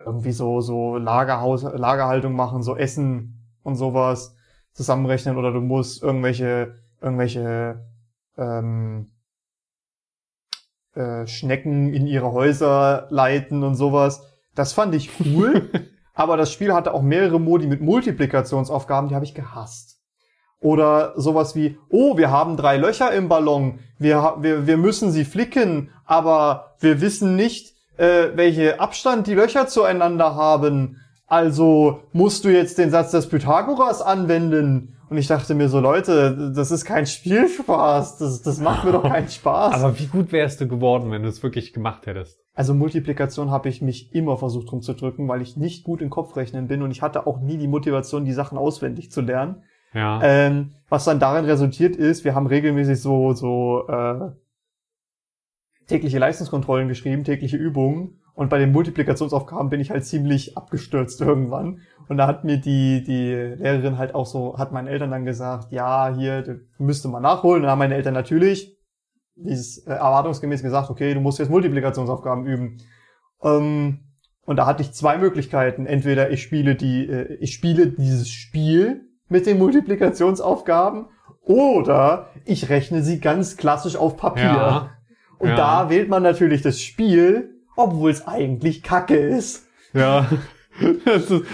irgendwie 0.00 0.32
so, 0.32 0.62
so 0.62 0.96
Lagerhaus, 0.96 1.62
Lagerhaltung 1.62 2.32
machen, 2.32 2.62
so 2.62 2.74
Essen 2.74 3.52
und 3.62 3.76
sowas 3.76 4.34
zusammenrechnen 4.76 5.38
oder 5.38 5.52
du 5.52 5.60
musst 5.60 6.02
irgendwelche, 6.02 6.74
irgendwelche 7.06 7.86
ähm, 8.36 9.12
äh, 10.94 11.26
Schnecken 11.26 11.94
in 11.94 12.06
ihre 12.06 12.32
Häuser 12.32 13.06
leiten 13.10 13.62
und 13.62 13.76
sowas. 13.76 14.22
Das 14.54 14.72
fand 14.72 14.94
ich 14.94 15.10
cool, 15.20 15.70
aber 16.14 16.36
das 16.36 16.52
Spiel 16.52 16.74
hatte 16.74 16.92
auch 16.92 17.02
mehrere 17.02 17.40
Modi 17.40 17.66
mit 17.66 17.80
Multiplikationsaufgaben, 17.80 19.08
die 19.08 19.14
habe 19.14 19.24
ich 19.24 19.34
gehasst. 19.34 20.00
Oder 20.58 21.12
sowas 21.16 21.54
wie, 21.54 21.78
oh, 21.90 22.16
wir 22.16 22.30
haben 22.30 22.56
drei 22.56 22.76
Löcher 22.76 23.12
im 23.12 23.28
Ballon, 23.28 23.78
wir, 23.98 24.36
wir, 24.40 24.66
wir 24.66 24.76
müssen 24.76 25.10
sie 25.12 25.24
flicken, 25.24 25.90
aber 26.04 26.76
wir 26.80 27.00
wissen 27.00 27.36
nicht, 27.36 27.76
äh, 27.98 28.30
welche 28.34 28.80
Abstand 28.80 29.26
die 29.26 29.34
Löcher 29.34 29.68
zueinander 29.68 30.34
haben. 30.34 31.00
Also 31.26 32.02
musst 32.12 32.44
du 32.44 32.48
jetzt 32.48 32.78
den 32.78 32.90
Satz 32.90 33.10
des 33.10 33.28
Pythagoras 33.28 34.02
anwenden. 34.02 34.95
Und 35.08 35.18
ich 35.18 35.28
dachte 35.28 35.54
mir 35.54 35.68
so, 35.68 35.78
Leute, 35.78 36.52
das 36.54 36.70
ist 36.72 36.84
kein 36.84 37.06
Spielspaß. 37.06 38.18
Das, 38.18 38.42
das 38.42 38.60
macht 38.60 38.84
mir 38.84 38.92
doch 38.92 39.02
keinen 39.08 39.28
Spaß. 39.28 39.74
Aber 39.74 39.98
wie 39.98 40.06
gut 40.06 40.32
wärst 40.32 40.60
du 40.60 40.66
geworden, 40.66 41.10
wenn 41.10 41.22
du 41.22 41.28
es 41.28 41.42
wirklich 41.42 41.72
gemacht 41.72 42.06
hättest? 42.06 42.40
Also 42.54 42.74
Multiplikation 42.74 43.50
habe 43.50 43.68
ich 43.68 43.82
mich 43.82 44.14
immer 44.14 44.36
versucht 44.36 44.72
rumzudrücken, 44.72 45.28
weil 45.28 45.42
ich 45.42 45.56
nicht 45.56 45.84
gut 45.84 46.02
in 46.02 46.10
Kopfrechnen 46.10 46.66
bin 46.66 46.82
und 46.82 46.90
ich 46.90 47.02
hatte 47.02 47.26
auch 47.26 47.40
nie 47.40 47.58
die 47.58 47.68
Motivation, 47.68 48.24
die 48.24 48.32
Sachen 48.32 48.58
auswendig 48.58 49.12
zu 49.12 49.20
lernen. 49.20 49.62
Ja. 49.94 50.20
Ähm, 50.22 50.72
was 50.88 51.04
dann 51.04 51.20
darin 51.20 51.44
resultiert 51.44 51.96
ist, 51.96 52.24
wir 52.24 52.34
haben 52.34 52.46
regelmäßig 52.46 53.00
so 53.00 53.32
so 53.32 53.86
äh, 53.88 54.30
tägliche 55.86 56.18
Leistungskontrollen 56.18 56.88
geschrieben, 56.88 57.24
tägliche 57.24 57.56
Übungen 57.56 58.20
und 58.36 58.48
bei 58.50 58.58
den 58.58 58.70
Multiplikationsaufgaben 58.70 59.68
bin 59.70 59.80
ich 59.80 59.90
halt 59.90 60.04
ziemlich 60.04 60.56
abgestürzt 60.56 61.20
irgendwann 61.20 61.80
und 62.08 62.16
da 62.16 62.28
hat 62.28 62.44
mir 62.44 62.58
die 62.58 63.02
die 63.02 63.32
Lehrerin 63.34 63.98
halt 63.98 64.14
auch 64.14 64.26
so 64.26 64.56
hat 64.58 64.70
meinen 64.70 64.86
Eltern 64.86 65.10
dann 65.10 65.24
gesagt, 65.24 65.72
ja, 65.72 66.14
hier 66.14 66.60
müsste 66.78 67.08
mal 67.08 67.20
nachholen, 67.20 67.56
und 67.56 67.62
dann 67.62 67.72
haben 67.72 67.80
meine 67.80 67.96
Eltern 67.96 68.14
natürlich 68.14 68.76
wie 69.36 69.52
es 69.52 69.78
äh, 69.86 69.92
erwartungsgemäß 69.92 70.62
gesagt, 70.62 70.90
okay, 70.90 71.12
du 71.12 71.20
musst 71.20 71.38
jetzt 71.38 71.50
Multiplikationsaufgaben 71.50 72.46
üben. 72.46 72.78
Ähm, 73.42 74.00
und 74.46 74.56
da 74.56 74.64
hatte 74.64 74.82
ich 74.82 74.92
zwei 74.92 75.18
Möglichkeiten. 75.18 75.86
Entweder 75.86 76.30
ich 76.30 76.42
spiele 76.42 76.74
die, 76.74 77.06
äh, 77.06 77.34
ich 77.34 77.52
spiele 77.52 77.88
dieses 77.88 78.30
Spiel 78.30 79.02
mit 79.28 79.44
den 79.46 79.58
Multiplikationsaufgaben 79.58 81.08
oder 81.42 82.30
ich 82.44 82.70
rechne 82.70 83.02
sie 83.02 83.20
ganz 83.20 83.56
klassisch 83.56 83.96
auf 83.96 84.16
Papier. 84.16 84.44
Ja. 84.44 84.90
Und 85.38 85.50
Ja. 85.50 85.56
da 85.56 85.90
wählt 85.90 86.08
man 86.08 86.22
natürlich 86.22 86.62
das 86.62 86.80
Spiel, 86.80 87.55
obwohl 87.76 88.10
es 88.10 88.26
eigentlich 88.26 88.82
Kacke 88.82 89.16
ist. 89.16 89.66
Ja. 89.92 90.26
Es 91.06 91.30
ist, 91.30 91.44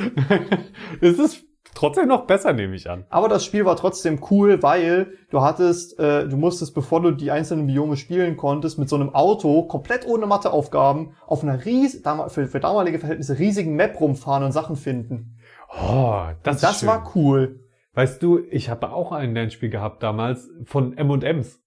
es 1.01 1.18
ist 1.20 1.45
trotzdem 1.75 2.09
noch 2.09 2.27
besser, 2.27 2.53
nehme 2.53 2.75
ich 2.75 2.91
an. 2.91 3.05
Aber 3.09 3.29
das 3.29 3.45
Spiel 3.45 3.64
war 3.64 3.77
trotzdem 3.77 4.20
cool, 4.31 4.62
weil 4.64 5.12
du 5.31 5.43
hattest, 5.43 5.99
äh, 6.01 6.29
du 6.29 6.37
musstest, 6.37 6.75
bevor 6.75 7.01
du 7.01 7.12
die 7.12 7.31
einzelnen 7.31 7.68
Biome 7.68 7.97
spielen 7.97 8.37
konntest, 8.37 8.81
mit 8.81 8.89
so 8.89 8.97
einem 8.97 9.14
Auto, 9.14 9.62
komplett 9.68 10.07
ohne 10.09 10.27
Matheaufgaben, 10.27 11.14
auf 11.27 11.45
einer 11.45 11.64
ries 11.64 12.03
für, 12.29 12.47
für 12.49 12.59
damalige 12.61 12.99
Verhältnisse 12.99 13.39
riesigen 13.39 13.77
Map 13.77 14.01
rumfahren 14.01 14.43
und 14.43 14.51
Sachen 14.51 14.75
finden. 14.75 15.39
Oh, 15.70 16.23
das, 16.43 16.61
Das 16.61 16.81
schön. 16.81 16.89
war 16.89 17.12
cool. 17.14 17.61
Weißt 17.95 18.23
du, 18.23 18.41
ich 18.51 18.70
habe 18.70 18.91
auch 18.91 19.12
ein 19.12 19.35
Lernspiel 19.35 19.70
gehabt 19.70 20.03
damals 20.03 20.51
von 20.64 20.97
M&M's. 20.97 21.61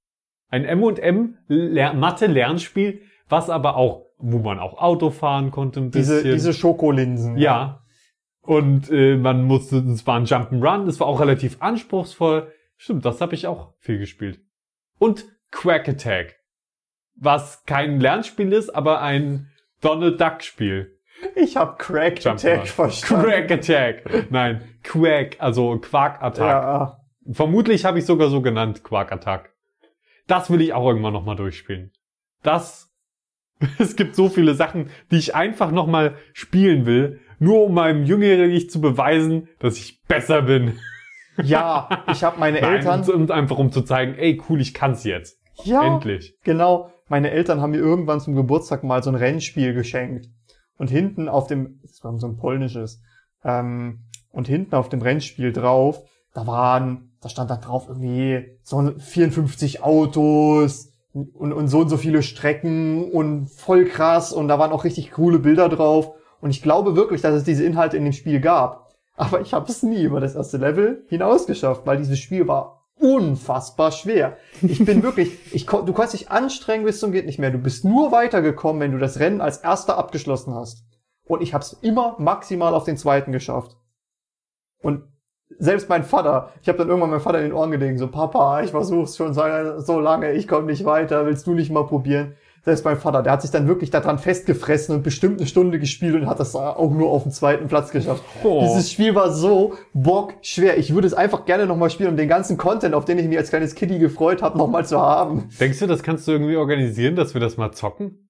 Ein 0.49 0.65
M&M 0.65 1.37
-Ler 1.49 1.93
Mathe-Lernspiel, 1.93 3.01
was 3.29 3.49
aber 3.49 3.75
auch, 3.77 4.04
wo 4.17 4.39
man 4.39 4.59
auch 4.59 4.77
Auto 4.81 5.09
fahren 5.09 5.51
konnte 5.51 5.79
ein 5.81 5.91
Diese, 5.91 6.15
bisschen. 6.15 6.31
diese 6.33 6.53
Schokolinsen. 6.53 7.37
ja. 7.37 7.81
Und 8.41 8.91
äh, 8.91 9.17
man 9.17 9.43
musste, 9.43 9.77
es 9.77 10.05
war 10.05 10.17
ein 10.17 10.25
Jump'n'Run, 10.25 10.87
es 10.87 10.99
war 10.99 11.07
auch 11.07 11.19
relativ 11.19 11.57
anspruchsvoll. 11.61 12.51
Stimmt, 12.77 13.03
das 13.03 13.19
habe 13.19 13.33
ich 13.33 13.47
auch 13.47 13.73
viel 13.79 13.97
gespielt. 13.97 14.39
Und 14.99 15.25
Quack 15.51 15.89
Attack, 15.89 16.35
was 17.15 17.63
kein 17.65 17.99
Lernspiel 17.99 18.53
ist, 18.53 18.69
aber 18.69 19.01
ein 19.01 19.49
Donald 19.81 20.21
Duck 20.21 20.43
Spiel. 20.43 20.91
Ich 21.35 21.57
hab 21.57 21.79
Crack 21.79 22.19
Jump'n'Run. 22.19 22.33
Attack 22.33 22.67
verstanden. 22.67 23.25
Quack 23.25 23.51
Attack. 23.51 24.31
Nein, 24.31 24.61
Quack, 24.83 25.37
also 25.39 25.79
Quark 25.79 26.21
Attack. 26.21 26.47
Ja, 26.47 26.97
Vermutlich 27.31 27.83
habe 27.85 27.97
ich 27.97 28.05
sogar 28.05 28.29
so 28.29 28.41
genannt, 28.43 28.83
Quark 28.83 29.11
Attack. 29.11 29.53
Das 30.27 30.51
will 30.51 30.61
ich 30.61 30.73
auch 30.73 30.85
irgendwann 30.87 31.13
nochmal 31.13 31.35
durchspielen. 31.35 31.91
Das, 32.43 32.94
es 33.79 33.95
gibt 33.95 34.15
so 34.15 34.29
viele 34.29 34.53
Sachen, 34.55 34.89
die 35.11 35.17
ich 35.17 35.35
einfach 35.35 35.71
nochmal 35.71 36.15
spielen 36.33 36.85
will, 36.85 37.19
nur 37.39 37.65
um 37.65 37.73
meinem 37.73 38.03
jüngeren 38.03 38.51
Ich 38.51 38.69
zu 38.69 38.81
beweisen, 38.81 39.47
dass 39.59 39.77
ich 39.77 40.01
besser 40.03 40.43
bin. 40.43 40.79
ja, 41.43 42.03
ich 42.11 42.23
habe 42.23 42.39
meine 42.39 42.61
Nein, 42.61 42.75
Eltern. 42.75 43.03
und, 43.09 43.31
einfach 43.31 43.57
um 43.57 43.71
zu 43.71 43.81
zeigen, 43.81 44.15
ey 44.15 44.41
cool, 44.49 44.61
ich 44.61 44.73
kann's 44.73 45.03
jetzt. 45.03 45.39
Ja, 45.63 45.95
Endlich. 45.95 46.37
genau. 46.43 46.91
Meine 47.07 47.31
Eltern 47.31 47.61
haben 47.61 47.71
mir 47.71 47.77
irgendwann 47.77 48.19
zum 48.19 48.35
Geburtstag 48.35 48.83
mal 48.83 49.03
so 49.03 49.09
ein 49.11 49.15
Rennspiel 49.15 49.73
geschenkt. 49.73 50.27
Und 50.77 50.89
hinten 50.89 51.29
auf 51.29 51.47
dem, 51.47 51.79
das 51.83 52.03
war 52.03 52.17
so 52.17 52.27
ein 52.27 52.37
polnisches, 52.37 53.01
ähm, 53.43 54.05
und 54.31 54.47
hinten 54.47 54.75
auf 54.75 54.89
dem 54.89 55.01
Rennspiel 55.01 55.53
drauf, 55.53 56.01
da 56.33 56.45
waren, 56.45 57.15
da 57.21 57.29
stand 57.29 57.49
dann 57.49 57.61
drauf 57.61 57.85
irgendwie 57.87 58.57
so 58.63 58.91
54 58.97 59.81
Autos 59.81 60.91
und, 61.15 61.53
und 61.53 61.67
so 61.67 61.79
und 61.79 61.89
so 61.89 61.97
viele 61.97 62.21
Strecken 62.21 63.09
und 63.11 63.47
voll 63.49 63.85
krass 63.85 64.33
und 64.33 64.47
da 64.47 64.59
waren 64.59 64.71
auch 64.71 64.83
richtig 64.83 65.11
coole 65.11 65.39
Bilder 65.39 65.69
drauf. 65.69 66.11
Und 66.41 66.49
ich 66.49 66.61
glaube 66.61 66.95
wirklich, 66.95 67.21
dass 67.21 67.33
es 67.33 67.43
diese 67.43 67.63
Inhalte 67.63 67.97
in 67.97 68.03
dem 68.03 68.13
Spiel 68.13 68.39
gab. 68.39 68.93
Aber 69.15 69.39
ich 69.39 69.53
habe 69.53 69.69
es 69.69 69.81
nie 69.81 70.03
über 70.03 70.19
das 70.19 70.35
erste 70.35 70.57
Level 70.57 71.05
hinaus 71.07 71.47
geschafft, 71.47 71.83
weil 71.85 71.97
dieses 71.97 72.19
Spiel 72.19 72.47
war 72.47 72.85
unfassbar 72.99 73.91
schwer. 73.91 74.37
Ich 74.61 74.83
bin 74.83 75.03
wirklich, 75.03 75.31
ich, 75.53 75.65
du 75.65 75.93
kannst 75.93 76.13
dich 76.13 76.29
anstrengen 76.29 76.85
bis 76.85 76.99
zum 76.99 77.13
geht 77.13 77.25
nicht 77.25 77.39
mehr. 77.39 77.51
Du 77.51 77.57
bist 77.57 77.85
nur 77.85 78.11
weitergekommen, 78.11 78.81
wenn 78.81 78.91
du 78.91 78.97
das 78.97 79.19
Rennen 79.19 79.39
als 79.39 79.57
erster 79.57 79.97
abgeschlossen 79.97 80.53
hast. 80.53 80.83
Und 81.25 81.41
ich 81.41 81.53
habe 81.53 81.63
es 81.63 81.73
immer 81.73 82.15
maximal 82.19 82.73
auf 82.73 82.83
den 82.83 82.97
zweiten 82.97 83.31
geschafft. 83.31 83.77
Und 84.81 85.03
selbst 85.57 85.89
mein 85.89 86.03
Vater, 86.03 86.51
ich 86.61 86.67
habe 86.67 86.77
dann 86.77 86.87
irgendwann 86.87 87.11
meinem 87.11 87.21
Vater 87.21 87.39
in 87.39 87.45
den 87.45 87.53
Ohren 87.53 87.71
gelegen, 87.71 87.97
so 87.97 88.07
Papa, 88.07 88.61
ich 88.63 88.71
versuch's 88.71 89.15
schon 89.15 89.33
so, 89.33 89.99
lange, 89.99 90.33
ich 90.33 90.47
komme 90.47 90.67
nicht 90.67 90.85
weiter, 90.85 91.25
willst 91.25 91.47
du 91.47 91.53
nicht 91.53 91.71
mal 91.71 91.85
probieren? 91.85 92.35
Selbst 92.63 92.83
mein 92.83 92.97
Vater, 92.97 93.21
der 93.21 93.33
hat 93.33 93.43
sich 93.43 93.51
dann 93.51 93.67
wirklich 93.67 93.91
daran 93.91 94.17
festgefressen 94.17 94.95
und 94.95 95.03
bestimmt 95.03 95.39
eine 95.39 95.47
Stunde 95.47 95.77
gespielt 95.77 96.15
und 96.15 96.25
hat 96.25 96.39
das 96.39 96.55
auch 96.55 96.89
nur 96.89 97.11
auf 97.11 97.21
dem 97.21 97.31
zweiten 97.31 97.67
Platz 97.67 97.91
geschafft. 97.91 98.23
Oh. 98.43 98.61
Dieses 98.61 98.91
Spiel 98.91 99.13
war 99.13 99.31
so 99.31 99.75
bockschwer. 99.93 100.75
Ich 100.79 100.91
würde 100.91 101.05
es 101.05 101.13
einfach 101.13 101.45
gerne 101.45 101.67
nochmal 101.67 101.91
spielen, 101.91 102.09
um 102.09 102.17
den 102.17 102.27
ganzen 102.27 102.57
Content, 102.57 102.95
auf 102.95 103.05
den 103.05 103.19
ich 103.19 103.27
mich 103.27 103.37
als 103.37 103.49
kleines 103.49 103.75
Kitty 103.75 103.99
gefreut 103.99 104.41
habe, 104.41 104.57
nochmal 104.57 104.83
zu 104.83 104.99
haben. 104.99 105.47
Denkst 105.59 105.77
du, 105.77 105.85
das 105.85 106.01
kannst 106.01 106.27
du 106.27 106.31
irgendwie 106.31 106.57
organisieren, 106.57 107.15
dass 107.15 107.35
wir 107.35 107.41
das 107.41 107.55
mal 107.55 107.71
zocken? 107.71 108.29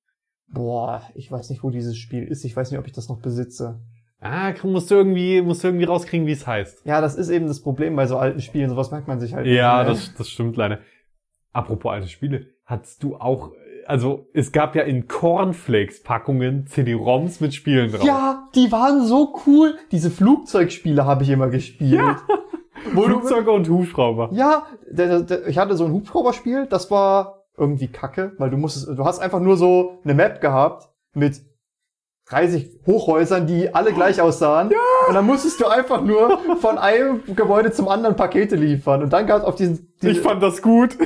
Boah, 0.49 1.01
ich 1.13 1.31
weiß 1.31 1.49
nicht, 1.49 1.63
wo 1.63 1.69
dieses 1.69 1.95
Spiel 1.95 2.27
ist. 2.27 2.43
Ich 2.43 2.57
weiß 2.57 2.71
nicht, 2.71 2.79
ob 2.79 2.87
ich 2.87 2.93
das 2.93 3.07
noch 3.07 3.21
besitze. 3.21 3.79
Ah, 4.21 4.53
musst 4.63 4.89
du 4.89 4.95
irgendwie, 4.95 5.41
musst 5.41 5.63
du 5.63 5.67
irgendwie 5.67 5.85
rauskriegen, 5.85 6.25
wie 6.25 6.31
es 6.31 6.47
heißt. 6.47 6.85
Ja, 6.85 7.01
das 7.01 7.15
ist 7.15 7.29
eben 7.29 7.47
das 7.47 7.61
Problem 7.61 7.95
bei 7.95 8.07
so 8.07 8.17
alten 8.17 8.41
Spielen. 8.41 8.69
Sowas 8.69 8.89
merkt 8.91 9.07
man 9.07 9.19
sich 9.19 9.33
halt 9.33 9.45
Ja, 9.45 9.79
nicht 9.79 9.85
mehr. 9.87 9.93
das, 9.93 10.15
das 10.15 10.29
stimmt 10.29 10.57
leider. 10.57 10.79
Apropos 11.53 11.91
alte 11.91 12.07
Spiele, 12.07 12.47
hattest 12.65 13.03
du 13.03 13.15
auch, 13.17 13.51
also 13.85 14.27
es 14.33 14.51
gab 14.51 14.75
ja 14.75 14.81
in 14.83 15.07
Cornflakes-Packungen 15.07 16.65
CD-ROMs 16.67 17.39
mit 17.39 17.53
Spielen 17.53 17.91
drauf. 17.91 18.03
Ja, 18.05 18.47
die 18.55 18.71
waren 18.71 19.05
so 19.05 19.35
cool. 19.45 19.75
Diese 19.91 20.09
Flugzeugspiele 20.09 21.05
habe 21.05 21.23
ich 21.23 21.29
immer 21.29 21.49
gespielt. 21.49 22.17
Du, 22.93 23.01
Flugzeuge 23.03 23.51
und 23.51 23.67
Hubschrauber. 23.69 24.29
ja, 24.33 24.65
der, 24.89 25.21
der, 25.21 25.47
ich 25.47 25.57
hatte 25.57 25.75
so 25.75 25.85
ein 25.85 25.91
Hubschrauberspiel, 25.91 26.67
das 26.67 26.91
war 26.91 27.45
irgendwie 27.57 27.87
kacke, 27.87 28.33
weil 28.37 28.49
du 28.49 28.57
musstest, 28.57 28.87
du 28.89 29.05
hast 29.05 29.19
einfach 29.19 29.39
nur 29.39 29.57
so 29.57 29.99
eine 30.03 30.13
Map 30.13 30.41
gehabt 30.41 30.89
mit 31.13 31.41
30 32.29 32.71
Hochhäusern, 32.87 33.45
die 33.45 33.73
alle 33.73 33.93
gleich 33.93 34.19
aussahen. 34.19 34.71
Ja. 34.71 34.77
Und 35.07 35.13
dann 35.13 35.25
musstest 35.25 35.59
du 35.59 35.67
einfach 35.67 36.01
nur 36.01 36.39
von 36.59 36.77
einem 36.77 37.23
Gebäude 37.35 37.71
zum 37.71 37.87
anderen 37.87 38.15
Pakete 38.15 38.55
liefern. 38.55 39.03
Und 39.03 39.13
dann 39.13 39.27
gab 39.27 39.39
es 39.41 39.43
auf 39.45 39.55
diesen, 39.55 39.93
Ich 40.01 40.09
diese, 40.09 40.21
fand 40.21 40.41
das 40.41 40.61
gut. 40.61 40.97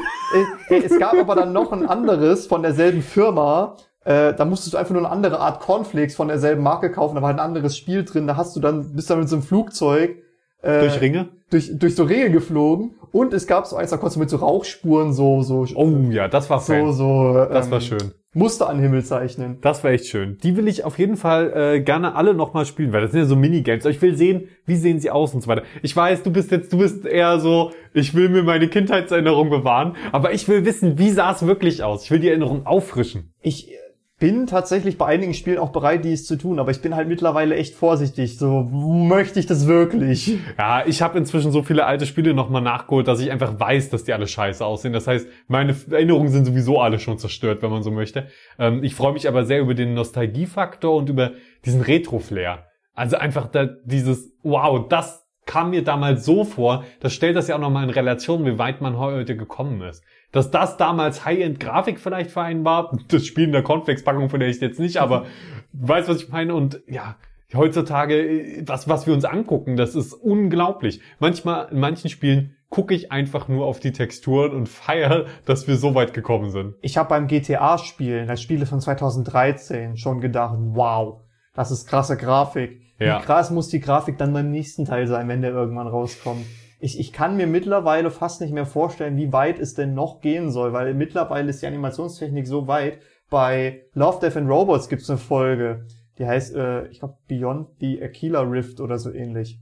äh, 0.70 0.76
äh, 0.76 0.84
es 0.86 0.98
gab 0.98 1.16
aber 1.16 1.36
dann 1.36 1.52
noch 1.52 1.74
ein 1.74 1.86
anderes 1.86 2.48
von 2.48 2.62
derselben 2.62 3.02
Firma. 3.02 3.76
Äh, 4.06 4.34
da 4.34 4.46
musstest 4.46 4.74
du 4.74 4.78
einfach 4.78 4.94
nur 4.94 5.02
eine 5.04 5.12
andere 5.12 5.40
Art 5.40 5.60
Cornflakes 5.60 6.16
von 6.16 6.30
derselben 6.30 6.64
Marke 6.64 6.90
kaufen. 6.90 7.16
Da 7.16 7.22
war 7.22 7.30
ein 7.30 7.40
anderes 7.40 7.76
Spiel 7.76 8.06
drin. 8.06 8.26
Da 8.26 8.38
hast 8.38 8.56
du 8.56 8.62
dann, 8.62 8.96
bist 8.96 9.10
dann 9.10 9.20
mit 9.20 9.28
so 9.28 9.36
einem 9.36 9.44
Flugzeug 9.44 10.24
äh, 10.62 10.82
Durch 10.82 11.02
Ringe? 11.02 11.30
durch, 11.50 11.72
durch 11.78 11.96
so 11.96 12.04
Ringe 12.04 12.30
geflogen. 12.32 12.92
Und 13.12 13.34
es 13.34 13.48
gab 13.48 13.66
so 13.66 13.76
eins, 13.76 13.90
da 13.90 13.98
konntest 13.98 14.18
du 14.18 14.20
mit 14.20 14.30
so 14.30 14.38
Rauchspuren 14.38 15.14
so, 15.14 15.42
so, 15.42 15.66
Oh 15.74 15.90
ja, 16.12 16.28
das 16.28 16.50
war 16.50 16.60
so, 16.60 16.92
so, 16.92 17.34
Das 17.34 17.66
ähm, 17.66 17.72
war 17.72 17.82
schön. 17.82 18.12
Muster 18.36 18.70
an 18.70 18.78
Himmel 18.78 19.04
zeichnen. 19.04 19.58
Das 19.62 19.84
war 19.84 19.90
echt 19.90 20.06
schön. 20.06 20.38
Die 20.44 20.56
will 20.56 20.68
ich 20.68 20.84
auf 20.86 21.00
jeden 21.00 21.18
Fall 21.18 21.52
äh, 21.56 21.82
gerne 21.82 22.14
alle 22.14 22.36
nochmal 22.36 22.68
spielen, 22.68 22.94
weil 22.94 23.02
das 23.02 23.12
sind 23.12 23.22
ja 23.22 23.26
so 23.26 23.36
Minigames. 23.36 23.84
Aber 23.86 23.90
ich 23.90 24.02
will 24.04 24.16
sehen, 24.16 24.50
wie 24.68 24.76
sehen 24.76 25.00
sie 25.00 25.10
aus 25.10 25.34
und 25.34 25.42
so 25.42 25.48
weiter. 25.48 25.64
Ich 25.82 25.96
weiß, 25.96 26.22
du 26.22 26.32
bist 26.32 26.52
jetzt, 26.52 26.72
du 26.72 26.78
bist 26.78 27.04
eher 27.08 27.40
so, 27.40 27.72
ich 27.96 28.14
will 28.14 28.30
mir 28.30 28.44
meine 28.44 28.68
Kindheitserinnerung 28.68 29.50
bewahren, 29.50 29.96
aber 30.12 30.32
ich 30.34 30.48
will 30.48 30.64
wissen, 30.64 31.00
wie 31.00 31.10
sah 31.10 31.32
es 31.32 31.48
wirklich 31.48 31.82
aus. 31.84 32.04
Ich 32.04 32.12
will 32.12 32.20
die 32.20 32.30
Erinnerung 32.30 32.68
auffrischen. 32.68 33.34
Ich 33.42 33.72
bin 34.20 34.48
tatsächlich 34.48 34.98
bei 34.98 35.06
einigen 35.06 35.34
Spielen 35.34 35.58
auch 35.58 35.70
bereit, 35.70 36.04
dies 36.04 36.26
zu 36.26 36.36
tun, 36.36 36.60
aber 36.60 36.72
ich 36.72 36.82
bin 36.82 36.96
halt 36.96 37.08
mittlerweile 37.08 37.56
echt 37.56 37.74
vorsichtig. 37.74 38.38
So, 38.38 38.64
möchte 38.64 39.40
ich 39.40 39.46
das 39.46 39.66
wirklich? 39.66 40.38
Ja, 40.58 40.86
ich 40.86 41.02
habe 41.02 41.18
inzwischen 41.18 41.52
so 41.52 41.64
viele 41.64 41.86
alte 41.86 42.06
Spiele 42.06 42.34
nochmal 42.34 42.62
nachgeholt, 42.62 43.08
dass 43.08 43.22
ich 43.22 43.32
einfach 43.32 43.60
weiß, 43.60 43.90
dass 43.90 44.04
die 44.04 44.14
alle 44.14 44.28
scheiße 44.28 44.64
aussehen. 44.64 44.92
Das 44.92 45.08
heißt, 45.08 45.28
meine 45.48 45.74
Erinnerungen 45.90 46.30
sind 46.30 46.46
sowieso 46.46 46.82
alle 46.82 47.00
schon 47.00 47.18
zerstört, 47.18 47.62
wenn 47.62 47.72
man 47.72 47.82
so 47.82 47.92
möchte. 47.92 48.28
Ähm, 48.60 48.84
ich 48.84 48.94
freue 48.94 49.14
mich 49.14 49.28
aber 49.28 49.46
sehr 49.46 49.62
über 49.62 49.74
den 49.74 49.94
Nostalgiefaktor 49.94 50.96
und 50.96 51.10
über 51.10 51.32
diesen 51.66 51.82
Retro-Flair. 51.82 52.66
Also 52.94 53.16
einfach 53.16 53.48
da, 53.48 53.70
dieses, 53.86 54.34
wow, 54.44 54.86
das 54.90 55.26
kam 55.46 55.72
mir 55.72 55.84
damals 55.84 56.26
so 56.26 56.44
vor, 56.44 56.84
das 57.00 57.14
stellt 57.14 57.36
das 57.36 57.48
ja 57.48 57.56
auch 57.56 57.60
nochmal 57.60 57.86
in 57.86 57.90
Relation, 57.90 58.46
wie 58.46 58.60
weit 58.60 58.82
man 58.82 58.98
heute 58.98 59.36
gekommen 59.36 59.82
ist. 59.82 60.04
Dass 60.32 60.52
das 60.52 60.78
damals 60.78 61.26
High-End-Grafik 61.26 62.00
vielleicht 62.00 62.32
vereinbar, 62.32 62.98
das 63.08 63.26
Spiel 63.26 63.46
in 63.46 63.52
der 63.52 63.64
Cornflakes-Packung 63.64 64.30
von 64.30 64.40
der 64.40 64.50
ich 64.50 64.62
jetzt 64.62 64.80
nicht, 64.80 64.98
aber 64.98 65.26
weißt, 65.74 66.08
was 66.08 66.24
ich 66.24 66.30
meine? 66.30 66.54
Und 66.54 66.82
ja, 66.88 67.16
heutzutage, 67.54 68.64
was, 68.66 68.88
was 68.88 69.08
wir 69.08 69.14
uns 69.14 69.26
angucken, 69.26 69.76
das 69.76 69.96
ist 69.96 70.14
unglaublich. 70.14 71.02
Manchmal, 71.20 71.70
in 71.72 71.80
manchen 71.80 72.10
Spielen 72.10 72.56
gucke 72.70 72.94
ich 72.94 73.12
einfach 73.12 73.48
nur 73.48 73.66
auf 73.66 73.80
die 73.80 73.92
Texturen 73.92 74.52
und 74.52 74.70
feiere, 74.70 75.26
dass 75.46 75.68
wir 75.68 75.76
so 75.76 75.96
weit 75.96 76.14
gekommen 76.14 76.52
sind. 76.52 76.76
Ich 76.82 76.98
habe 76.98 77.10
beim 77.10 77.28
GTA-Spielen, 77.28 78.28
das 78.28 78.42
Spiel 78.42 78.62
ist 78.62 78.70
von 78.70 78.80
2013, 78.80 79.98
schon 79.98 80.22
gedacht, 80.22 80.56
wow, 80.60 81.22
das 81.56 81.72
ist 81.72 81.88
krasse 81.88 82.16
Grafik. 82.16 82.80
Ja. 83.00 83.20
Wie 83.20 83.26
krass 83.26 83.50
muss 83.50 83.70
die 83.70 83.80
Grafik 83.80 84.18
dann 84.18 84.34
beim 84.34 84.52
nächsten 84.52 84.86
Teil 84.86 85.08
sein, 85.08 85.28
wenn 85.28 85.42
der 85.42 85.52
irgendwann 85.52 85.88
rauskommt? 85.88 86.46
Ich, 86.80 87.00
ich 87.00 87.12
kann 87.12 87.36
mir 87.36 87.46
mittlerweile 87.46 88.10
fast 88.10 88.40
nicht 88.40 88.54
mehr 88.54 88.66
vorstellen, 88.66 89.18
wie 89.18 89.34
weit 89.34 89.60
es 89.60 89.74
denn 89.74 89.94
noch 89.94 90.22
gehen 90.22 90.50
soll, 90.50 90.72
weil 90.72 90.94
mittlerweile 90.94 91.50
ist 91.50 91.62
die 91.62 91.68
Animationstechnik 91.68 92.48
so 92.48 92.68
weit. 92.68 93.00
Bei 93.30 93.84
Love, 93.94 94.20
Death 94.22 94.38
and 94.38 94.50
Robots 94.50 94.88
gibt's 94.88 95.10
eine 95.10 95.20
Folge, 95.20 95.86
die 96.18 96.26
heißt, 96.26 96.56
äh, 96.56 96.88
ich 96.88 97.00
glaube, 97.00 97.18
Beyond 97.28 97.68
the 97.80 98.02
Aquila 98.02 98.42
Rift 98.42 98.80
oder 98.80 98.98
so 98.98 99.12
ähnlich, 99.12 99.60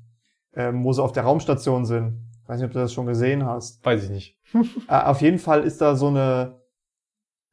ähm, 0.55 0.83
wo 0.83 0.93
sie 0.93 1.03
auf 1.03 1.11
der 1.11 1.23
Raumstation 1.23 1.85
sind. 1.85 2.21
Weiß 2.45 2.59
nicht, 2.59 2.67
ob 2.67 2.73
du 2.73 2.79
das 2.79 2.93
schon 2.93 3.07
gesehen 3.07 3.45
hast. 3.45 3.83
Weiß 3.85 4.03
ich 4.03 4.09
nicht. 4.09 4.37
Äh, 4.87 5.03
auf 5.03 5.21
jeden 5.21 5.39
Fall 5.39 5.63
ist 5.63 5.81
da 5.81 5.95
so 5.95 6.07
eine, 6.07 6.61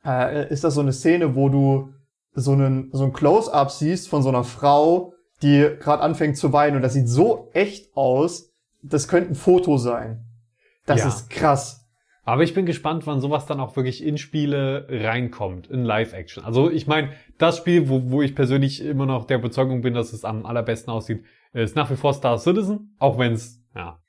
äh, 0.04 0.52
ist 0.52 0.62
da 0.62 0.70
so 0.70 0.80
eine 0.80 0.92
Szene, 0.92 1.34
wo 1.34 1.48
du 1.48 1.88
so 2.34 2.52
einen, 2.52 2.90
so 2.92 3.04
ein 3.04 3.12
Close-up 3.12 3.70
siehst 3.70 4.08
von 4.08 4.22
so 4.22 4.28
einer 4.28 4.44
Frau, 4.44 5.14
die 5.42 5.68
gerade 5.80 6.02
anfängt 6.02 6.36
zu 6.36 6.52
weinen 6.52 6.76
und 6.76 6.82
das 6.82 6.92
sieht 6.92 7.08
so 7.08 7.50
echt 7.52 7.96
aus, 7.96 8.53
das 8.84 9.08
könnte 9.08 9.32
ein 9.32 9.34
Foto 9.34 9.76
sein. 9.76 10.24
Das 10.86 11.00
Ja. 11.00 11.08
ist 11.08 11.30
krass. 11.30 11.80
Aber 12.26 12.42
ich 12.42 12.54
bin 12.54 12.64
gespannt, 12.64 13.06
wann 13.06 13.20
sowas 13.20 13.44
dann 13.46 13.60
auch 13.60 13.76
wirklich 13.76 14.02
in 14.02 14.16
Spiele 14.16 14.86
reinkommt, 14.88 15.66
in 15.66 15.84
Live-Action. 15.84 16.42
Also 16.44 16.70
ich 16.70 16.86
meine, 16.86 17.10
das 17.36 17.58
Spiel, 17.58 17.88
wo, 17.90 18.10
wo 18.10 18.22
ich 18.22 18.34
persönlich 18.34 18.82
immer 18.82 19.04
noch 19.04 19.26
der 19.26 19.38
Überzeugung 19.38 19.82
bin, 19.82 19.92
dass 19.92 20.12
es 20.14 20.24
am 20.24 20.46
allerbesten 20.46 20.90
aussieht, 20.90 21.22
ist 21.52 21.76
nach 21.76 21.90
wie 21.90 21.96
vor 21.96 22.14
Star 22.14 22.38
Citizen, 22.38 22.96
auch 22.98 23.18
wenn 23.18 23.34
es 23.34 23.62
ja, 23.74 24.00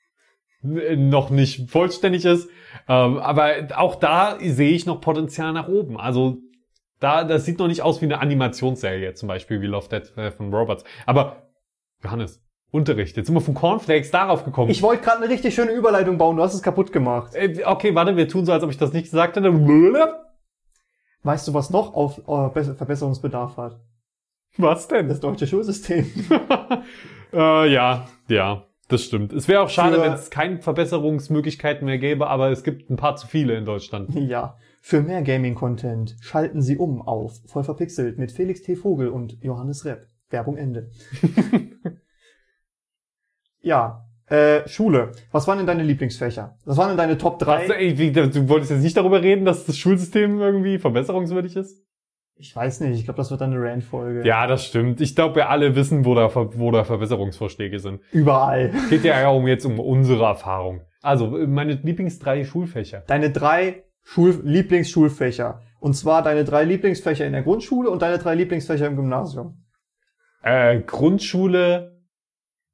noch 0.62 1.28
nicht 1.30 1.70
vollständig 1.70 2.24
ist. 2.24 2.48
Ähm, 2.88 3.18
aber 3.18 3.68
auch 3.76 3.96
da 3.96 4.38
sehe 4.40 4.70
ich 4.72 4.86
noch 4.86 5.00
Potenzial 5.02 5.52
nach 5.52 5.68
oben. 5.68 5.98
Also 5.98 6.38
da, 7.00 7.22
das 7.24 7.44
sieht 7.44 7.58
noch 7.58 7.68
nicht 7.68 7.82
aus 7.82 8.00
wie 8.00 8.06
eine 8.06 8.20
Animationsserie, 8.20 9.12
zum 9.12 9.28
Beispiel 9.28 9.60
wie 9.60 9.66
Love 9.66 9.88
Death 9.90 10.16
äh, 10.16 10.30
von 10.30 10.52
Robots. 10.52 10.84
Aber 11.04 11.50
Johannes, 12.02 12.42
Unterricht. 12.70 13.16
Jetzt 13.16 13.26
sind 13.26 13.34
wir 13.36 13.40
von 13.40 13.54
Cornflakes 13.54 14.10
darauf 14.10 14.44
gekommen. 14.44 14.70
Ich 14.70 14.82
wollte 14.82 15.02
gerade 15.04 15.22
eine 15.22 15.28
richtig 15.32 15.54
schöne 15.54 15.72
Überleitung 15.72 16.18
bauen, 16.18 16.36
du 16.36 16.42
hast 16.42 16.54
es 16.54 16.62
kaputt 16.62 16.92
gemacht. 16.92 17.34
Äh, 17.34 17.62
okay, 17.64 17.94
warte, 17.94 18.16
wir 18.16 18.28
tun 18.28 18.44
so, 18.44 18.52
als 18.52 18.62
ob 18.64 18.70
ich 18.70 18.78
das 18.78 18.92
nicht 18.92 19.04
gesagt 19.04 19.36
hätte. 19.36 19.52
Weißt 21.22 21.48
du, 21.48 21.54
was 21.54 21.70
noch 21.70 21.94
auf 21.94 22.18
äh, 22.18 22.48
Be- 22.52 22.74
Verbesserungsbedarf 22.74 23.56
hat? 23.56 23.80
Was 24.58 24.88
denn? 24.88 25.08
Das 25.08 25.20
deutsche 25.20 25.46
Schulsystem. 25.46 26.06
Äh, 27.32 27.72
ja, 27.72 28.06
ja, 28.28 28.64
das 28.88 29.02
stimmt. 29.02 29.32
Es 29.32 29.48
wäre 29.48 29.60
auch 29.60 29.68
schade, 29.68 30.00
wenn 30.00 30.12
es 30.12 30.30
keine 30.30 30.62
Verbesserungsmöglichkeiten 30.62 31.84
mehr 31.84 31.98
gäbe, 31.98 32.28
aber 32.28 32.50
es 32.50 32.62
gibt 32.62 32.88
ein 32.88 32.96
paar 32.96 33.16
zu 33.16 33.26
viele 33.26 33.56
in 33.56 33.64
Deutschland. 33.64 34.14
Ja. 34.14 34.56
Für 34.80 35.02
mehr 35.02 35.22
Gaming-Content 35.22 36.16
schalten 36.20 36.62
Sie 36.62 36.78
um 36.78 37.02
auf 37.02 37.40
Voll 37.46 37.64
verpixelt 37.64 38.16
mit 38.18 38.30
Felix 38.30 38.62
T. 38.62 38.76
Vogel 38.76 39.08
und 39.08 39.42
Johannes 39.42 39.84
Repp. 39.84 40.06
Werbung 40.30 40.56
Ende. 40.56 40.90
ja. 43.66 44.02
Äh, 44.28 44.66
Schule. 44.68 45.12
Was 45.30 45.46
waren 45.46 45.58
denn 45.58 45.68
deine 45.68 45.84
Lieblingsfächer? 45.84 46.56
Was 46.64 46.76
waren 46.76 46.88
denn 46.88 46.96
deine 46.96 47.16
Top 47.16 47.38
3? 47.38 47.56
Also, 47.58 47.72
ey, 47.74 47.96
wie, 47.96 48.10
du 48.10 48.48
wolltest 48.48 48.72
jetzt 48.72 48.82
nicht 48.82 48.96
darüber 48.96 49.22
reden, 49.22 49.44
dass 49.44 49.66
das 49.66 49.78
Schulsystem 49.78 50.40
irgendwie 50.40 50.78
verbesserungswürdig 50.78 51.54
ist? 51.54 51.84
Ich 52.38 52.54
weiß 52.54 52.80
nicht, 52.80 52.98
ich 52.98 53.04
glaube, 53.04 53.18
das 53.18 53.30
wird 53.30 53.40
dann 53.40 53.52
eine 53.52 53.62
Rand-Folge. 53.62 54.26
Ja, 54.26 54.46
das 54.46 54.66
stimmt. 54.66 55.00
Ich 55.00 55.14
glaube, 55.14 55.36
wir 55.36 55.48
alle 55.48 55.76
wissen, 55.76 56.04
wo 56.04 56.14
da, 56.14 56.28
wo 56.34 56.70
da 56.72 56.84
Verbesserungsvorschläge 56.84 57.78
sind. 57.78 58.00
Überall. 58.10 58.72
Geht 58.90 59.04
ja 59.04 59.28
um 59.28 59.46
jetzt 59.46 59.64
um 59.64 59.78
unsere 59.78 60.24
Erfahrung. 60.24 60.82
Also, 61.02 61.28
meine 61.28 61.74
Lieblings 61.74 62.18
drei 62.18 62.44
Schulfächer. 62.44 63.04
Deine 63.06 63.30
drei 63.30 63.84
Schul 64.02 64.40
Lieblingsschulfächer. 64.42 65.62
Und 65.78 65.94
zwar 65.94 66.22
deine 66.22 66.44
drei 66.44 66.64
Lieblingsfächer 66.64 67.26
in 67.26 67.32
der 67.32 67.42
Grundschule 67.42 67.90
und 67.90 68.02
deine 68.02 68.18
drei 68.18 68.34
Lieblingsfächer 68.34 68.86
im 68.88 68.96
Gymnasium. 68.96 69.64
Äh, 70.42 70.80
Grundschule, 70.80 71.95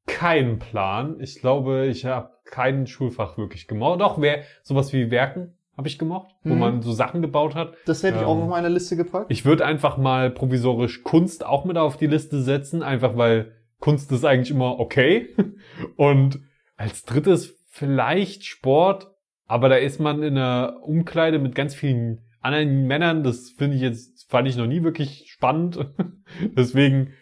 kein 0.07 0.59
Plan. 0.59 1.17
Ich 1.21 1.41
glaube, 1.41 1.87
ich 1.87 2.05
habe 2.05 2.31
kein 2.45 2.87
Schulfach 2.87 3.39
wirklich 3.39 3.67
gemocht. 3.69 4.01
Doch, 4.01 4.21
wer, 4.21 4.43
sowas 4.63 4.93
wie 4.93 5.11
Werken 5.11 5.55
habe 5.77 5.89
ich 5.89 5.99
gemocht, 5.99 6.35
wo 6.45 6.53
Mhm. 6.55 6.59
man 6.61 6.83
so 6.83 6.93
Sachen 6.93 7.23
gebaut 7.23 7.55
hat. 7.55 7.75
Das 7.87 8.03
hätte 8.03 8.17
ich 8.17 8.23
Ähm, 8.23 8.29
auch 8.29 8.43
auf 8.43 8.49
meine 8.49 8.69
Liste 8.69 8.97
gepackt. 8.97 9.31
Ich 9.31 9.45
würde 9.45 9.65
einfach 9.65 9.97
mal 9.97 10.31
provisorisch 10.31 11.03
Kunst 11.03 11.47
auch 11.47 11.65
mit 11.65 11.79
auf 11.79 11.97
die 11.97 12.07
Liste 12.09 12.43
setzen, 12.43 12.83
einfach 12.83 13.17
weil 13.17 13.53
Kunst 13.81 14.13
ist 14.13 14.25
eigentlich 14.25 14.51
immer 14.51 14.79
okay. 14.79 15.29
Und 15.97 16.41
als 16.77 17.05
drittes 17.05 17.57
vielleicht 17.71 18.45
Sport, 18.45 19.09
aber 19.47 19.69
da 19.71 19.77
ist 19.77 19.99
man 19.99 20.23
in 20.23 20.37
einer 20.37 20.79
Umkleide 20.83 21.39
mit 21.39 21.55
ganz 21.55 21.75
vielen 21.75 22.21
anderen 22.41 22.87
Männern. 22.87 23.23
Das 23.23 23.51
finde 23.51 23.77
ich 23.77 23.83
jetzt, 23.83 24.31
fand 24.31 24.47
ich 24.49 24.57
noch 24.57 24.67
nie 24.67 24.83
wirklich 24.83 25.25
spannend. 25.31 25.79
Deswegen, 26.57 27.13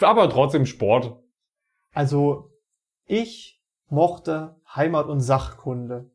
aber 0.00 0.28
trotzdem 0.28 0.66
Sport. 0.66 1.18
Also, 1.92 2.50
ich 3.06 3.60
mochte 3.88 4.56
Heimat- 4.74 5.08
und 5.08 5.20
Sachkunde. 5.20 6.10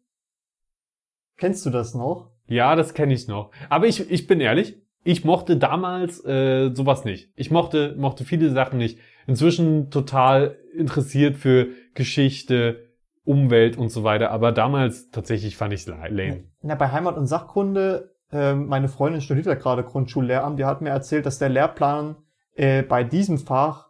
Kennst 1.38 1.66
du 1.66 1.70
das 1.70 1.94
noch? 1.94 2.32
Ja, 2.48 2.76
das 2.76 2.94
kenne 2.94 3.14
ich 3.14 3.28
noch. 3.28 3.52
Aber 3.70 3.88
ich, 3.88 4.10
ich 4.10 4.28
bin 4.28 4.40
ehrlich, 4.40 4.82
ich 5.04 5.24
mochte 5.24 5.58
damals 5.58 6.24
äh, 6.26 6.72
sowas 6.74 7.06
nicht. 7.06 7.32
Ich 7.36 7.52
mochte, 7.52 7.96
mochte 7.98 8.24
viele 8.24 8.50
Sachen 8.52 8.78
nicht. 8.78 9.00
Inzwischen 9.28 9.92
total 9.92 10.58
interessiert 10.74 11.36
für 11.36 11.68
Geschichte, 11.94 12.90
Umwelt 13.24 13.78
und 13.78 13.90
so 13.90 14.04
weiter. 14.04 14.32
Aber 14.32 14.52
damals 14.52 15.10
tatsächlich 15.10 15.58
fand 15.58 15.74
ich 15.74 15.82
es 15.82 15.88
lame. 15.88 16.46
Na, 16.62 16.76
bei 16.76 16.92
Heimat- 16.92 17.18
und 17.18 17.28
Sachkunde, 17.28 18.16
ähm, 18.32 18.68
meine 18.68 18.88
Freundin 18.88 19.22
studiert 19.22 19.48
ja 19.48 19.56
gerade 19.56 19.84
Grundschullehramt, 19.84 20.60
die 20.60 20.66
hat 20.66 20.82
mir 20.82 20.90
erzählt, 20.90 21.26
dass 21.26 21.40
der 21.40 21.50
Lehrplan 21.50 22.18
äh, 22.54 22.84
bei 22.84 23.04
diesem 23.04 23.38
Fach 23.38 23.90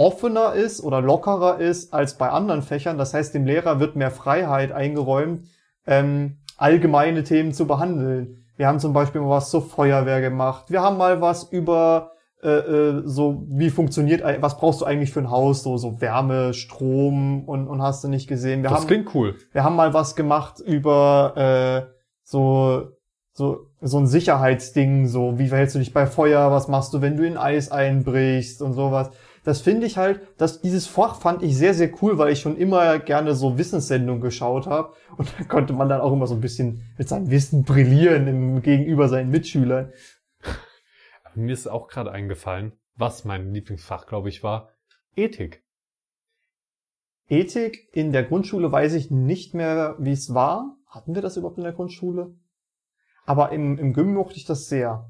offener 0.00 0.54
ist 0.54 0.82
oder 0.82 1.02
lockerer 1.02 1.60
ist 1.60 1.92
als 1.92 2.16
bei 2.16 2.30
anderen 2.30 2.62
Fächern. 2.62 2.96
Das 2.96 3.12
heißt, 3.12 3.34
dem 3.34 3.44
Lehrer 3.44 3.80
wird 3.80 3.96
mehr 3.96 4.10
Freiheit 4.10 4.72
eingeräumt, 4.72 5.44
ähm, 5.86 6.38
allgemeine 6.56 7.22
Themen 7.22 7.52
zu 7.52 7.66
behandeln. 7.66 8.46
Wir 8.56 8.66
haben 8.66 8.80
zum 8.80 8.94
Beispiel 8.94 9.20
mal 9.20 9.28
was 9.28 9.50
zur 9.50 9.60
Feuerwehr 9.60 10.22
gemacht. 10.22 10.70
Wir 10.70 10.80
haben 10.80 10.96
mal 10.96 11.20
was 11.20 11.44
über 11.44 12.12
äh, 12.42 12.48
äh, 12.48 13.02
so, 13.04 13.44
wie 13.48 13.68
funktioniert, 13.68 14.22
was 14.40 14.56
brauchst 14.56 14.80
du 14.80 14.86
eigentlich 14.86 15.12
für 15.12 15.20
ein 15.20 15.30
Haus, 15.30 15.62
so, 15.62 15.76
so 15.76 16.00
Wärme, 16.00 16.54
Strom 16.54 17.44
und, 17.46 17.68
und 17.68 17.82
hast 17.82 18.02
du 18.02 18.08
nicht 18.08 18.26
gesehen. 18.26 18.62
Wir 18.62 18.70
Das 18.70 18.80
haben, 18.80 18.86
klingt 18.86 19.14
cool. 19.14 19.36
wir 19.52 19.64
haben 19.64 19.76
mal 19.76 19.92
was 19.92 20.16
gemacht 20.16 20.60
über 20.60 21.86
äh, 21.86 21.92
so 22.22 22.88
so 23.32 23.66
so 23.82 23.98
ein 23.98 24.06
Sicherheitsding, 24.06 25.08
so 25.08 25.38
wie 25.38 25.48
verhältst 25.48 25.74
du 25.74 25.78
dich 25.78 25.92
bei 25.92 26.06
Feuer, 26.06 26.50
was 26.50 26.68
machst 26.68 26.94
du, 26.94 27.02
wenn 27.02 27.18
du 27.18 27.26
in 27.26 27.36
Eis 27.36 27.70
einbrichst 27.70 28.62
und 28.62 28.72
sowas. 28.72 29.10
Das 29.44 29.62
finde 29.62 29.86
ich 29.86 29.96
halt, 29.96 30.20
dass 30.36 30.60
dieses 30.60 30.86
Fach 30.86 31.20
fand 31.20 31.42
ich 31.42 31.56
sehr 31.56 31.72
sehr 31.72 31.90
cool, 32.02 32.18
weil 32.18 32.32
ich 32.32 32.40
schon 32.40 32.56
immer 32.56 32.98
gerne 32.98 33.34
so 33.34 33.56
Wissenssendungen 33.56 34.20
geschaut 34.20 34.66
habe 34.66 34.94
und 35.16 35.32
da 35.38 35.44
konnte 35.44 35.72
man 35.72 35.88
dann 35.88 36.00
auch 36.00 36.12
immer 36.12 36.26
so 36.26 36.34
ein 36.34 36.40
bisschen 36.40 36.82
mit 36.98 37.08
seinem 37.08 37.30
Wissen 37.30 37.64
brillieren 37.64 38.26
im 38.26 38.62
gegenüber 38.62 39.08
seinen 39.08 39.30
Mitschülern. 39.30 39.92
Mir 41.34 41.52
ist 41.52 41.68
auch 41.68 41.88
gerade 41.88 42.10
eingefallen, 42.10 42.72
was 42.96 43.24
mein 43.24 43.52
Lieblingsfach, 43.54 44.06
glaube 44.06 44.28
ich, 44.28 44.42
war. 44.42 44.70
Ethik. 45.16 45.64
Ethik 47.28 47.88
in 47.92 48.12
der 48.12 48.24
Grundschule 48.24 48.70
weiß 48.70 48.94
ich 48.94 49.10
nicht 49.10 49.54
mehr, 49.54 49.96
wie 49.98 50.12
es 50.12 50.34
war. 50.34 50.76
Hatten 50.86 51.14
wir 51.14 51.22
das 51.22 51.36
überhaupt 51.36 51.58
in 51.58 51.64
der 51.64 51.72
Grundschule? 51.72 52.34
Aber 53.24 53.52
im, 53.52 53.78
im 53.78 53.92
Gym 53.92 54.14
mochte 54.14 54.36
ich 54.36 54.44
das 54.44 54.66
sehr. 54.66 55.08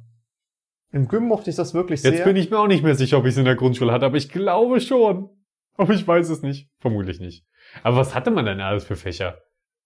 Im 0.93 1.07
Gym 1.09 1.25
mochte 1.25 1.51
ich 1.51 1.57
das 1.57 1.73
wirklich 1.75 2.03
Jetzt 2.03 2.17
sehr. 2.17 2.25
bin 2.25 2.37
ich 2.37 2.51
mir 2.51 2.59
auch 2.59 2.67
nicht 2.67 2.83
mehr 2.83 2.95
sicher, 2.97 3.19
ob 3.19 3.25
ich 3.25 3.31
es 3.33 3.37
in 3.39 3.45
der 3.45 3.55
Grundschule 3.57 3.93
hatte, 3.93 4.07
aber 4.07 4.17
ich 4.17 4.29
glaube 4.31 4.81
schon. 4.81 5.29
Aber 5.77 5.93
ich 5.95 6.07
weiß 6.07 6.29
es 6.31 6.43
nicht. 6.43 6.69
Vermutlich 6.79 7.21
nicht. 7.21 7.47
Aber 7.83 7.97
was 7.97 8.15
hatte 8.15 8.31
man 8.31 8.45
denn 8.45 8.61
alles 8.61 8.85
für 8.85 8.97
Fächer? 8.97 9.39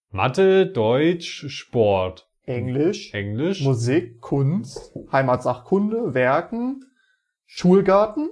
Mathe, 0.09 0.65
Deutsch, 0.65 1.45
Sport, 1.49 2.27
Englisch, 2.43 3.13
Englisch, 3.13 3.61
Musik, 3.63 4.19
Kunst, 4.21 4.93
Heimatsachkunde, 5.11 6.13
Werken, 6.13 6.83
Schulgarten, 7.45 8.29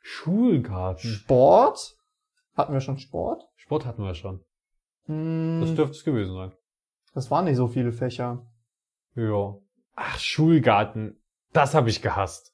Schulgarten. 0.00 1.08
Sport. 1.10 1.96
Hatten 2.56 2.72
wir 2.72 2.80
schon 2.80 2.98
Sport? 2.98 3.42
Sport 3.56 3.86
hatten 3.86 4.02
wir 4.02 4.14
schon. 4.14 4.40
Hm, 5.06 5.60
Das 5.62 5.74
dürfte 5.74 5.96
es 5.96 6.04
gewesen 6.04 6.34
sein. 6.34 6.52
das 7.14 7.30
waren 7.30 7.46
nicht 7.46 7.56
so 7.56 7.66
viele 7.68 7.92
Fächer. 7.92 8.46
Ja. 9.16 9.56
Ach, 9.96 10.18
Schulgarten. 10.18 11.20
Das 11.54 11.72
habe 11.74 11.88
ich 11.88 12.02
gehasst. 12.02 12.52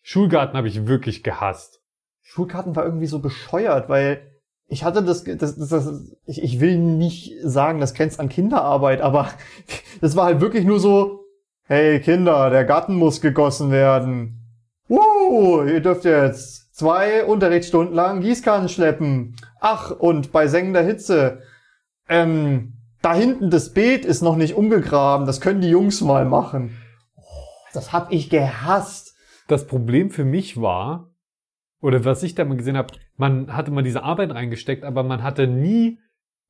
Schulgarten 0.00 0.56
habe 0.56 0.68
ich 0.68 0.86
wirklich 0.86 1.22
gehasst. 1.22 1.82
Schulkarten 2.22 2.74
war 2.74 2.84
irgendwie 2.84 3.06
so 3.06 3.20
bescheuert, 3.20 3.90
weil 3.90 4.22
ich 4.66 4.84
hatte 4.84 5.02
das, 5.02 5.22
das, 5.24 5.56
das, 5.56 5.68
das 5.68 6.16
ich, 6.24 6.42
ich 6.42 6.58
will 6.58 6.78
nicht 6.78 7.34
sagen, 7.42 7.78
das 7.78 7.92
grenzt 7.92 8.18
an 8.18 8.30
Kinderarbeit, 8.30 9.02
aber 9.02 9.28
das 10.00 10.16
war 10.16 10.24
halt 10.24 10.40
wirklich 10.40 10.64
nur 10.64 10.80
so, 10.80 11.24
hey 11.64 12.00
Kinder, 12.00 12.48
der 12.48 12.64
Garten 12.64 12.94
muss 12.94 13.20
gegossen 13.20 13.70
werden. 13.70 14.40
Wow, 14.88 15.68
ihr 15.68 15.80
dürft 15.80 16.06
jetzt 16.06 16.74
zwei 16.74 17.26
Unterrichtsstunden 17.26 17.94
lang 17.94 18.22
Gießkannen 18.22 18.70
schleppen. 18.70 19.36
Ach, 19.60 19.90
und 19.90 20.32
bei 20.32 20.46
sengender 20.46 20.82
Hitze, 20.82 21.42
ähm, 22.08 22.78
da 23.02 23.12
hinten 23.12 23.50
das 23.50 23.74
Beet 23.74 24.06
ist 24.06 24.22
noch 24.22 24.36
nicht 24.36 24.54
umgegraben, 24.54 25.26
das 25.26 25.42
können 25.42 25.60
die 25.60 25.68
Jungs 25.68 26.00
mal 26.00 26.24
machen. 26.24 26.78
Das 27.72 27.92
hab 27.92 28.12
ich 28.12 28.30
gehasst. 28.30 29.16
Das 29.46 29.66
Problem 29.66 30.10
für 30.10 30.24
mich 30.24 30.60
war, 30.60 31.10
oder 31.80 32.04
was 32.04 32.22
ich 32.22 32.34
da 32.34 32.44
mal 32.44 32.56
gesehen 32.56 32.76
habe, 32.76 32.94
man 33.16 33.54
hatte 33.54 33.70
mal 33.70 33.82
diese 33.82 34.02
Arbeit 34.02 34.30
reingesteckt, 34.30 34.84
aber 34.84 35.02
man 35.02 35.22
hatte 35.22 35.46
nie 35.46 35.98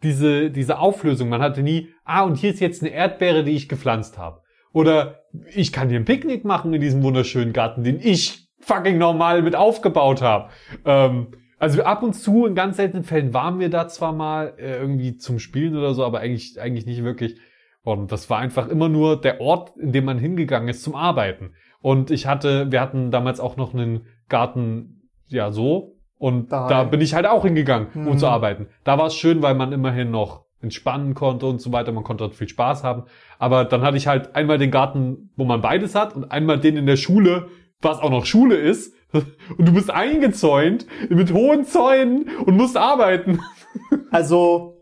diese, 0.03 0.51
diese 0.51 0.79
Auflösung. 0.79 1.29
Man 1.29 1.43
hatte 1.43 1.63
nie, 1.63 1.89
ah, 2.05 2.23
und 2.23 2.37
hier 2.37 2.51
ist 2.51 2.61
jetzt 2.61 2.83
eine 2.83 2.93
Erdbeere, 2.93 3.45
die 3.45 3.53
ich 3.53 3.69
gepflanzt 3.69 4.19
habe. 4.19 4.43
Oder 4.73 5.25
ich 5.55 5.73
kann 5.73 5.89
hier 5.89 5.99
ein 5.99 6.05
Picknick 6.05 6.45
machen 6.45 6.73
in 6.73 6.81
diesem 6.81 7.03
wunderschönen 7.03 7.53
Garten, 7.53 7.85
den 7.85 8.01
ich 8.01 8.49
fucking 8.61 8.99
normal 8.99 9.43
mit 9.43 9.57
aufgebaut 9.57 10.23
habe. 10.23 10.51
Ähm, 10.85 11.29
also 11.59 11.83
ab 11.83 12.03
und 12.03 12.15
zu, 12.15 12.47
in 12.47 12.55
ganz 12.55 12.77
seltenen 12.77 13.03
Fällen 13.03 13.35
waren 13.35 13.59
wir 13.59 13.71
da 13.71 13.89
zwar 13.89 14.13
mal 14.13 14.55
äh, 14.59 14.79
irgendwie 14.79 15.17
zum 15.17 15.39
Spielen 15.39 15.77
oder 15.77 15.95
so, 15.95 16.05
aber 16.05 16.21
eigentlich, 16.21 16.61
eigentlich 16.61 16.87
nicht 16.87 17.03
wirklich. 17.03 17.41
Und 17.85 18.13
das 18.13 18.29
war 18.29 18.39
einfach 18.39 18.69
immer 18.69 18.89
nur 18.89 19.21
der 19.21 19.41
Ort, 19.41 19.77
in 19.79 19.93
dem 19.93 20.05
man 20.05 20.19
hingegangen 20.19 20.69
ist 20.69 20.83
zum 20.83 20.95
Arbeiten. 20.95 21.53
Und 21.81 22.11
ich 22.11 22.27
hatte, 22.27 22.71
wir 22.73 22.81
hatten 22.81 23.11
damals 23.11 23.41
auch 23.41 23.57
noch 23.57 23.73
einen 23.73 24.07
Garten, 24.29 25.09
ja, 25.29 25.51
so. 25.53 25.95
Und 26.19 26.51
Daheim. 26.51 26.69
da 26.69 26.85
bin 26.85 27.01
ich 27.01 27.15
halt 27.15 27.27
auch 27.27 27.45
hingegangen, 27.45 27.89
um 27.95 28.05
Mhm. 28.07 28.19
zu 28.19 28.27
arbeiten. 28.27 28.67
Da 28.85 28.99
war 28.99 29.07
es 29.07 29.15
schön, 29.15 29.41
weil 29.43 29.55
man 29.55 29.73
immerhin 29.73 30.11
noch 30.11 30.45
entspannen 30.61 31.15
konnte 31.15 31.47
und 31.47 31.61
so 31.61 31.71
weiter. 31.73 31.93
Man 31.93 32.03
konnte 32.03 32.25
dort 32.25 32.35
viel 32.35 32.49
Spaß 32.49 32.83
haben. 32.83 33.05
Aber 33.39 33.65
dann 33.65 33.83
hatte 33.83 33.97
ich 33.97 34.09
halt 34.09 34.35
einmal 34.35 34.59
den 34.59 34.73
Garten, 34.73 35.31
wo 35.37 35.45
man 35.45 35.61
beides 35.61 35.95
hat 35.95 36.17
und 36.17 36.25
einmal 36.33 36.59
den 36.59 36.77
in 36.77 36.87
der 36.87 36.97
Schule, 36.97 37.47
was 37.81 38.01
auch 38.01 38.11
noch 38.11 38.27
Schule 38.27 38.57
ist. 38.57 38.93
Und 39.13 39.67
du 39.69 39.73
bist 39.73 39.91
eingezäunt 39.91 40.85
mit 41.09 41.33
hohen 41.33 41.65
Zäunen 41.65 42.29
und 42.45 42.57
musst 42.59 42.77
arbeiten. 42.77 43.41
Also, 44.11 44.78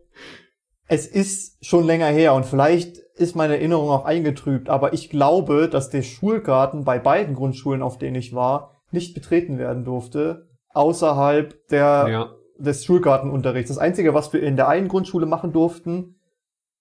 es 0.89 1.07
ist 1.07 1.65
schon 1.65 1.85
länger 1.85 2.07
her 2.07 2.35
und 2.35 2.47
vielleicht 2.47 2.99
ist 3.17 3.35
meine 3.35 3.55
Erinnerung 3.57 3.91
auch 3.91 4.05
eingetrübt, 4.05 4.69
aber 4.69 4.93
ich 4.93 5.11
glaube, 5.11 5.69
dass 5.69 5.91
der 5.91 6.03
Schulgarten 6.03 6.85
bei 6.85 6.99
beiden 6.99 7.35
Grundschulen, 7.35 7.83
auf 7.83 7.99
denen 7.99 8.17
ich 8.17 8.35
war, 8.35 8.73
nicht 8.91 9.15
betreten 9.15 9.59
werden 9.59 9.85
durfte, 9.85 10.49
außerhalb 10.75 11.69
der, 11.69 12.07
Ja. 12.09 12.31
des 12.59 12.85
Schulgartenunterrichts. 12.85 13.69
Das 13.69 13.79
Einzige, 13.79 14.15
was 14.15 14.33
wir 14.33 14.43
in 14.43 14.57
der 14.57 14.69
einen 14.69 14.89
Grundschule 14.89 15.27
machen 15.27 15.53
durften, 15.53 16.16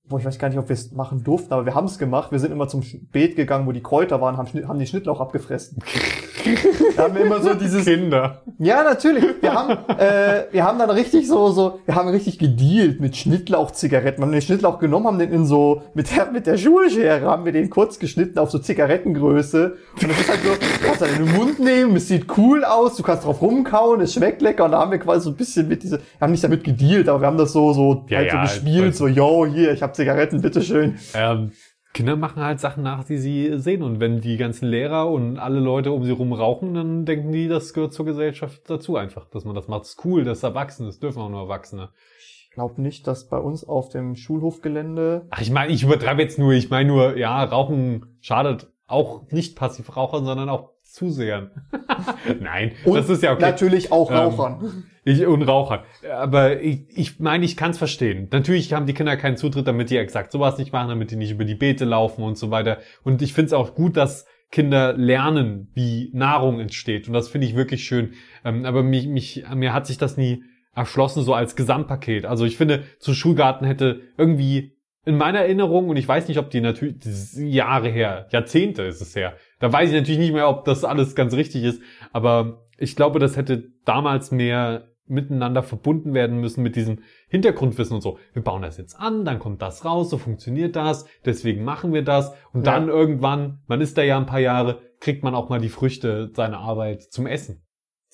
wo 0.07 0.19
ich 0.19 0.25
weiß 0.25 0.37
gar 0.37 0.49
nicht, 0.49 0.57
ob 0.59 0.69
wir 0.69 0.75
es 0.75 0.91
machen 0.91 1.23
durften, 1.23 1.51
aber 1.53 1.65
wir 1.65 1.73
haben 1.73 1.85
es 1.85 1.97
gemacht. 1.97 2.31
Wir 2.31 2.37
sind 2.39 2.51
immer 2.51 2.67
zum 2.67 2.83
Beet 3.11 3.35
gegangen, 3.35 3.65
wo 3.65 3.71
die 3.71 3.81
Kräuter 3.81 4.21
waren, 4.21 4.37
haben, 4.37 4.47
Schnitt- 4.47 4.67
haben 4.67 4.77
die 4.77 4.85
Schnittlauch 4.85 5.19
abgefressen. 5.19 5.79
da 6.95 7.03
haben 7.03 7.15
wir 7.15 7.25
immer 7.25 7.41
so 7.41 7.55
dieses 7.55 7.85
Kinder. 7.85 8.41
ja, 8.59 8.83
natürlich. 8.83 9.23
Wir 9.41 9.53
haben, 9.53 9.71
äh, 9.97 10.43
wir 10.51 10.63
haben 10.63 10.77
dann 10.77 10.91
richtig 10.91 11.27
so, 11.27 11.49
so, 11.49 11.79
wir 11.85 11.95
haben 11.95 12.09
richtig 12.09 12.37
gedealt 12.37 12.99
mit 12.99 13.15
Schnittlauchzigaretten. 13.17 14.19
Wir 14.21 14.25
haben 14.27 14.31
den 14.31 14.41
Schnittlauch 14.43 14.77
genommen, 14.79 15.07
haben 15.07 15.17
den 15.19 15.31
in 15.31 15.45
so, 15.47 15.81
mit 15.95 16.15
der, 16.15 16.31
mit 16.31 16.45
der 16.45 16.57
Schulschere 16.57 17.21
haben 17.25 17.45
wir 17.45 17.51
den 17.51 17.69
kurz 17.71 17.97
geschnitten 17.97 18.37
auf 18.37 18.51
so 18.51 18.59
Zigarettengröße. 18.59 19.75
Und 20.01 20.09
das 20.09 20.19
ist 20.19 20.29
halt 20.29 20.39
so, 20.43 20.49
du 20.49 20.85
kannst 20.85 21.01
dann 21.01 21.09
in 21.15 21.25
den 21.25 21.35
Mund 21.35 21.59
nehmen, 21.59 21.95
es 21.95 22.07
sieht 22.07 22.25
cool 22.37 22.63
aus, 22.63 22.95
du 22.95 23.01
kannst 23.03 23.25
drauf 23.25 23.41
rumkauen, 23.41 24.01
es 24.01 24.13
schmeckt 24.13 24.41
lecker. 24.43 24.65
Und 24.65 24.71
da 24.73 24.79
haben 24.81 24.91
wir 24.91 24.99
quasi 24.99 25.21
so 25.23 25.29
ein 25.31 25.35
bisschen 25.35 25.67
mit 25.67 25.81
diese, 25.83 25.97
wir 25.97 26.03
haben 26.21 26.31
nicht 26.31 26.43
damit 26.43 26.63
gedealt, 26.63 27.09
aber 27.09 27.21
wir 27.21 27.27
haben 27.27 27.37
das 27.39 27.53
so, 27.53 27.73
so, 27.73 28.05
Ja, 28.07 28.19
halt 28.19 28.27
ja, 28.31 28.45
so 28.45 28.53
gespielt, 28.53 28.85
also- 28.85 29.05
so, 29.05 29.07
yo, 29.07 29.45
hier, 29.47 29.71
ich 29.71 29.81
habe 29.81 29.93
Zigaretten, 29.95 30.41
bitteschön. 30.41 30.97
Ähm, 31.13 31.51
Kinder 31.95 32.17
machen 32.17 32.43
halt 32.43 32.59
Sachen 32.59 32.83
nach, 32.83 33.05
die 33.05 33.17
sie 33.17 33.57
sehen. 33.57 33.81
Und 33.81 34.01
wenn 34.01 34.19
die 34.19 34.35
ganzen 34.35 34.67
Lehrer 34.67 35.09
und 35.09 35.39
alle 35.39 35.61
Leute 35.61 35.93
um 35.93 36.03
sie 36.03 36.11
rum 36.11 36.33
rauchen, 36.33 36.73
dann 36.73 37.05
denken 37.05 37.31
die, 37.31 37.47
das 37.47 37.73
gehört 37.73 37.93
zur 37.93 38.05
Gesellschaft 38.05 38.69
dazu 38.69 38.97
einfach, 38.97 39.29
dass 39.29 39.45
man 39.45 39.55
das 39.55 39.69
macht. 39.69 39.81
Das 39.81 39.89
ist 39.91 40.05
cool, 40.05 40.25
das 40.25 40.39
ist 40.39 40.43
Erwachsene, 40.43 40.89
das 40.89 40.99
dürfen 40.99 41.21
auch 41.21 41.29
nur 41.29 41.43
Erwachsene. 41.43 41.89
Ich 42.19 42.51
glaube 42.51 42.81
nicht, 42.81 43.07
dass 43.07 43.29
bei 43.29 43.37
uns 43.37 43.63
auf 43.63 43.89
dem 43.89 44.17
Schulhofgelände 44.17 45.27
Ach, 45.29 45.41
ich 45.41 45.51
meine, 45.51 45.71
ich 45.71 45.83
übertreibe 45.83 46.21
jetzt 46.21 46.37
nur, 46.37 46.51
ich 46.51 46.69
meine 46.69 46.89
nur, 46.89 47.17
ja, 47.17 47.41
Rauchen 47.43 48.17
schadet 48.19 48.67
auch 48.87 49.29
nicht 49.31 49.55
Passivrauchern, 49.55 50.25
sondern 50.25 50.49
auch 50.49 50.74
Zusehern. 50.95 51.51
Nein, 52.39 52.71
und 52.85 52.95
das 52.95 53.09
ist 53.09 53.21
ja 53.21 53.33
okay. 53.33 53.41
natürlich 53.41 53.91
auch 53.91 54.09
Ähm, 54.09 54.17
Rauchern. 54.17 54.83
Ich, 55.03 55.25
und 55.25 55.43
Rauchern. 55.43 55.81
Aber 56.09 56.61
ich, 56.61 56.85
ich 56.89 57.19
meine, 57.19 57.43
ich 57.43 57.57
kann 57.57 57.71
es 57.71 57.77
verstehen. 57.77 58.29
Natürlich 58.31 58.71
haben 58.73 58.85
die 58.85 58.93
Kinder 58.93 59.17
keinen 59.17 59.35
Zutritt, 59.35 59.67
damit 59.67 59.89
die 59.89 59.97
exakt 59.97 60.31
sowas 60.31 60.57
nicht 60.57 60.71
machen, 60.71 60.87
damit 60.87 61.11
die 61.11 61.17
nicht 61.17 61.31
über 61.31 61.43
die 61.43 61.53
Beete 61.53 61.83
laufen 61.83 62.23
und 62.23 62.37
so 62.37 62.49
weiter. 62.49 62.79
Und 63.03 63.21
ich 63.21 63.33
finde 63.33 63.47
es 63.47 63.53
auch 63.53 63.75
gut, 63.75 63.97
dass 63.97 64.25
Kinder 64.51 64.93
lernen, 64.93 65.69
wie 65.73 66.11
Nahrung 66.13 66.61
entsteht. 66.61 67.07
Und 67.07 67.13
das 67.13 67.27
finde 67.27 67.45
ich 67.45 67.55
wirklich 67.55 67.83
schön. 67.83 68.13
Ähm, 68.45 68.65
aber 68.65 68.81
mich, 68.81 69.07
mich, 69.07 69.43
mir 69.53 69.73
hat 69.73 69.85
sich 69.85 69.97
das 69.97 70.15
nie 70.15 70.43
erschlossen, 70.73 71.23
so 71.23 71.33
als 71.33 71.57
Gesamtpaket. 71.57 72.25
Also 72.25 72.45
ich 72.45 72.55
finde, 72.55 72.83
zu 72.99 73.13
Schulgarten 73.13 73.67
hätte 73.67 74.01
irgendwie 74.17 74.74
in 75.05 75.17
meiner 75.17 75.39
Erinnerung, 75.39 75.89
und 75.89 75.97
ich 75.97 76.07
weiß 76.07 76.27
nicht, 76.27 76.39
ob 76.39 76.49
die 76.49 76.61
natürlich, 76.61 76.97
Jahre 77.35 77.89
her, 77.89 78.27
Jahrzehnte 78.31 78.83
ist 78.83 79.01
es 79.01 79.15
her. 79.15 79.35
Da 79.59 79.71
weiß 79.71 79.89
ich 79.89 79.95
natürlich 79.95 80.19
nicht 80.19 80.33
mehr, 80.33 80.49
ob 80.49 80.65
das 80.65 80.83
alles 80.83 81.15
ganz 81.15 81.33
richtig 81.35 81.63
ist. 81.63 81.81
Aber 82.11 82.65
ich 82.77 82.95
glaube, 82.95 83.19
das 83.19 83.37
hätte 83.37 83.71
damals 83.85 84.31
mehr 84.31 84.89
miteinander 85.07 85.61
verbunden 85.61 86.13
werden 86.15 86.39
müssen 86.39 86.63
mit 86.63 86.75
diesem 86.75 86.99
Hintergrundwissen 87.29 87.95
und 87.95 88.01
so. 88.01 88.17
Wir 88.33 88.41
bauen 88.43 88.63
das 88.63 88.77
jetzt 88.77 88.99
an, 88.99 89.23
dann 89.23 89.37
kommt 89.37 89.61
das 89.61 89.85
raus, 89.85 90.09
so 90.09 90.17
funktioniert 90.17 90.75
das, 90.75 91.05
deswegen 91.23 91.63
machen 91.63 91.93
wir 91.93 92.01
das. 92.03 92.33
Und 92.53 92.65
Ja. 92.65 92.73
dann 92.73 92.89
irgendwann, 92.89 93.59
man 93.67 93.81
ist 93.81 93.97
da 93.99 94.01
ja 94.01 94.17
ein 94.17 94.25
paar 94.25 94.39
Jahre, 94.39 94.79
kriegt 94.99 95.23
man 95.23 95.35
auch 95.35 95.49
mal 95.49 95.59
die 95.61 95.69
Früchte 95.69 96.31
seiner 96.33 96.57
Arbeit 96.57 97.03
zum 97.03 97.27
Essen. 97.27 97.61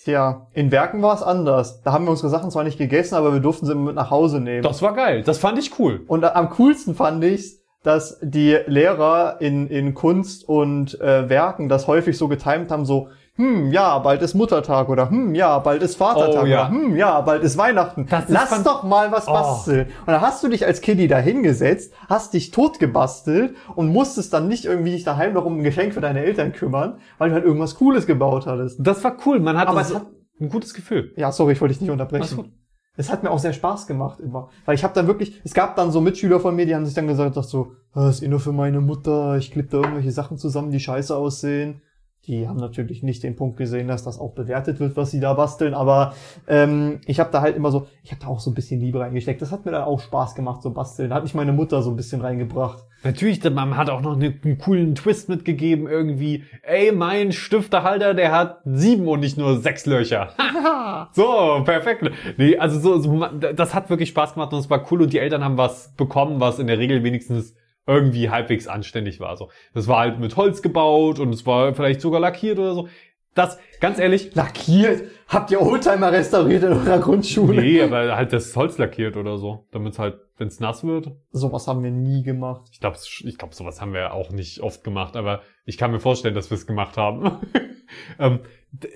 Tja, 0.03 0.47
in 0.53 0.71
Werken 0.71 1.03
war 1.03 1.13
es 1.13 1.21
anders. 1.21 1.83
Da 1.83 1.91
haben 1.91 2.05
wir 2.05 2.11
unsere 2.11 2.29
Sachen 2.29 2.49
zwar 2.49 2.63
nicht 2.63 2.79
gegessen, 2.79 3.13
aber 3.13 3.33
wir 3.33 3.39
durften 3.39 3.67
sie 3.67 3.75
mit 3.75 3.93
nach 3.93 4.09
Hause 4.09 4.39
nehmen. 4.39 4.63
Das 4.63 4.81
war 4.81 4.95
geil, 4.95 5.21
das 5.21 5.37
fand 5.37 5.59
ich 5.59 5.77
cool. 5.77 6.01
Und 6.07 6.23
am 6.23 6.49
coolsten 6.49 6.95
fand 6.95 7.23
ich's, 7.23 7.61
dass 7.83 8.19
die 8.21 8.57
Lehrer 8.65 9.37
in, 9.41 9.67
in 9.67 9.93
Kunst 9.93 10.47
und 10.47 10.99
äh, 11.01 11.29
Werken 11.29 11.69
das 11.69 11.87
häufig 11.87 12.17
so 12.17 12.27
getimt 12.27 12.71
haben, 12.71 12.85
so, 12.85 13.09
hm, 13.37 13.71
ja, 13.71 13.97
bald 13.99 14.21
ist 14.21 14.33
Muttertag 14.35 14.89
oder 14.89 15.09
hm, 15.09 15.33
ja, 15.35 15.57
bald 15.59 15.81
ist 15.81 15.95
Vatertag 15.95 16.43
Oh, 16.43 16.45
ja. 16.45 16.67
oder 16.67 16.69
hm, 16.69 16.95
ja, 16.95 17.21
bald 17.21 17.43
ist 17.43 17.57
Weihnachten. 17.57 18.05
Das 18.09 18.25
ist 18.25 18.29
Lass 18.29 18.49
fan- 18.49 18.63
doch 18.63 18.83
mal 18.83 19.11
was 19.11 19.27
Oh. 19.27 19.31
basteln. 19.33 19.87
Und 20.01 20.07
dann 20.07 20.21
hast 20.21 20.43
du 20.43 20.49
dich 20.49 20.65
als 20.65 20.81
Kiddie 20.81 21.07
da 21.07 21.17
hingesetzt, 21.17 21.93
hast 22.09 22.33
dich 22.33 22.51
tot 22.51 22.77
gebastelt 22.79 23.55
und 23.75 23.87
musstest 23.89 24.33
dann 24.33 24.47
nicht 24.47 24.65
irgendwie 24.65 24.91
dich 24.91 25.03
daheim 25.05 25.33
noch 25.33 25.45
um 25.45 25.59
ein 25.59 25.63
Geschenk 25.63 25.93
für 25.93 26.01
deine 26.01 26.23
Eltern 26.23 26.51
kümmern, 26.51 26.97
weil 27.17 27.29
du 27.29 27.35
halt 27.35 27.45
irgendwas 27.45 27.75
Cooles 27.75 28.05
gebaut 28.05 28.45
hattest. 28.47 28.77
Das 28.85 29.03
war 29.03 29.15
cool, 29.25 29.39
man 29.39 29.57
hatte 29.57 29.69
Aber 29.69 29.83
so 29.85 29.95
es 29.95 29.99
hat- 30.01 30.07
ein 30.39 30.49
gutes 30.49 30.73
Gefühl. 30.73 31.13
Ja, 31.15 31.31
sorry, 31.31 31.53
ich 31.53 31.61
wollte 31.61 31.73
dich 31.73 31.81
nicht 31.81 31.91
unterbrechen. 31.91 32.53
Es 32.97 33.09
hat 33.09 33.23
mir 33.23 33.31
auch 33.31 33.39
sehr 33.39 33.53
Spaß 33.53 33.87
gemacht 33.87 34.19
immer. 34.19 34.49
Weil 34.65 34.75
ich 34.75 34.83
habe 34.83 34.93
dann 34.93 35.07
wirklich, 35.07 35.39
es 35.45 35.53
gab 35.53 35.77
dann 35.77 35.91
so 35.91 36.01
Mitschüler 36.01 36.41
von 36.41 36.53
mir, 36.55 36.65
die 36.65 36.75
haben 36.75 36.85
sich 36.85 36.93
dann 36.93 37.07
gesagt, 37.07 37.37
dass 37.37 37.49
so, 37.49 37.71
"Ah, 37.93 38.05
das 38.07 38.15
ist 38.17 38.23
eh 38.23 38.27
nur 38.27 38.41
für 38.41 38.51
meine 38.51 38.81
Mutter, 38.81 39.37
ich 39.37 39.51
klippe 39.51 39.69
da 39.69 39.77
irgendwelche 39.77 40.11
Sachen 40.11 40.37
zusammen, 40.37 40.71
die 40.71 40.79
scheiße 40.81 41.15
aussehen. 41.15 41.81
Die 42.27 42.47
haben 42.47 42.57
natürlich 42.57 43.01
nicht 43.01 43.23
den 43.23 43.35
Punkt 43.35 43.57
gesehen, 43.57 43.87
dass 43.87 44.03
das 44.03 44.19
auch 44.19 44.33
bewertet 44.33 44.79
wird, 44.79 44.95
was 44.95 45.09
sie 45.09 45.19
da 45.19 45.33
basteln, 45.33 45.73
aber 45.73 46.13
ähm, 46.47 47.01
ich 47.07 47.19
habe 47.19 47.31
da 47.31 47.41
halt 47.41 47.55
immer 47.55 47.71
so, 47.71 47.87
ich 48.03 48.11
habe 48.11 48.21
da 48.21 48.27
auch 48.27 48.39
so 48.39 48.51
ein 48.51 48.53
bisschen 48.53 48.79
Liebe 48.79 48.99
reingesteckt. 48.99 49.41
Das 49.41 49.51
hat 49.51 49.65
mir 49.65 49.71
dann 49.71 49.83
auch 49.83 49.99
Spaß 49.99 50.35
gemacht, 50.35 50.61
so 50.61 50.69
basteln. 50.69 51.09
Da 51.09 51.15
hat 51.15 51.23
mich 51.23 51.33
meine 51.33 51.51
Mutter 51.51 51.81
so 51.81 51.89
ein 51.89 51.95
bisschen 51.95 52.21
reingebracht. 52.21 52.83
Natürlich, 53.03 53.43
man 53.43 53.75
hat 53.75 53.89
auch 53.89 54.01
noch 54.01 54.15
eine, 54.15 54.35
einen 54.43 54.59
coolen 54.59 54.93
Twist 54.93 55.29
mitgegeben, 55.29 55.87
irgendwie, 55.87 56.43
ey, 56.61 56.91
mein 56.91 57.31
Stiftehalter, 57.31 58.13
der 58.13 58.31
hat 58.31 58.59
sieben 58.65 59.07
und 59.07 59.21
nicht 59.21 59.39
nur 59.39 59.59
sechs 59.59 59.87
Löcher. 59.87 60.29
so, 61.13 61.61
perfekt. 61.65 62.09
Nee, 62.37 62.57
also 62.57 62.79
so, 62.79 62.99
so, 62.99 63.25
das 63.53 63.73
hat 63.73 63.89
wirklich 63.89 64.09
Spaß 64.09 64.35
gemacht 64.35 64.53
und 64.53 64.59
es 64.59 64.69
war 64.69 64.85
cool 64.91 65.01
und 65.01 65.13
die 65.13 65.19
Eltern 65.19 65.43
haben 65.43 65.57
was 65.57 65.93
bekommen, 65.95 66.39
was 66.39 66.59
in 66.59 66.67
der 66.67 66.77
Regel 66.77 67.03
wenigstens 67.03 67.55
irgendwie 67.87 68.29
halbwegs 68.29 68.67
anständig 68.67 69.19
war. 69.19 69.37
So, 69.37 69.49
das 69.73 69.87
war 69.87 69.99
halt 69.99 70.19
mit 70.19 70.37
Holz 70.37 70.61
gebaut 70.61 71.19
und 71.19 71.33
es 71.33 71.45
war 71.45 71.73
vielleicht 71.73 72.01
sogar 72.01 72.19
lackiert 72.19 72.59
oder 72.59 72.73
so. 72.73 72.87
Das, 73.33 73.57
ganz 73.79 73.97
ehrlich, 73.97 74.35
Lackiert? 74.35 75.03
Habt 75.27 75.51
ihr 75.51 75.61
Oldtimer 75.61 76.11
restauriert 76.11 76.63
in 76.63 76.73
eurer 76.73 76.99
Grundschule? 76.99 77.61
nee, 77.61 77.81
aber 77.81 78.17
halt 78.17 78.33
das 78.33 78.53
Holz 78.57 78.77
lackiert 78.77 79.15
oder 79.15 79.37
so, 79.37 79.67
damit 79.71 79.93
es 79.93 79.99
halt, 79.99 80.19
wenn 80.37 80.49
es 80.49 80.59
nass 80.59 80.83
wird, 80.83 81.11
Sowas 81.31 81.65
haben 81.67 81.81
wir 81.81 81.91
nie 81.91 82.23
gemacht. 82.23 82.63
Ich 82.73 82.81
glaube, 82.81 82.97
ich 83.23 83.37
glaub, 83.37 83.53
sowas 83.53 83.79
haben 83.79 83.93
wir 83.93 84.13
auch 84.13 84.31
nicht 84.31 84.59
oft 84.59 84.83
gemacht, 84.83 85.15
aber 85.15 85.41
ich 85.63 85.77
kann 85.77 85.91
mir 85.91 86.01
vorstellen, 86.01 86.35
dass 86.35 86.49
wir 86.49 86.55
es 86.55 86.67
gemacht 86.67 86.97
haben. 86.97 87.39
ähm, 88.19 88.41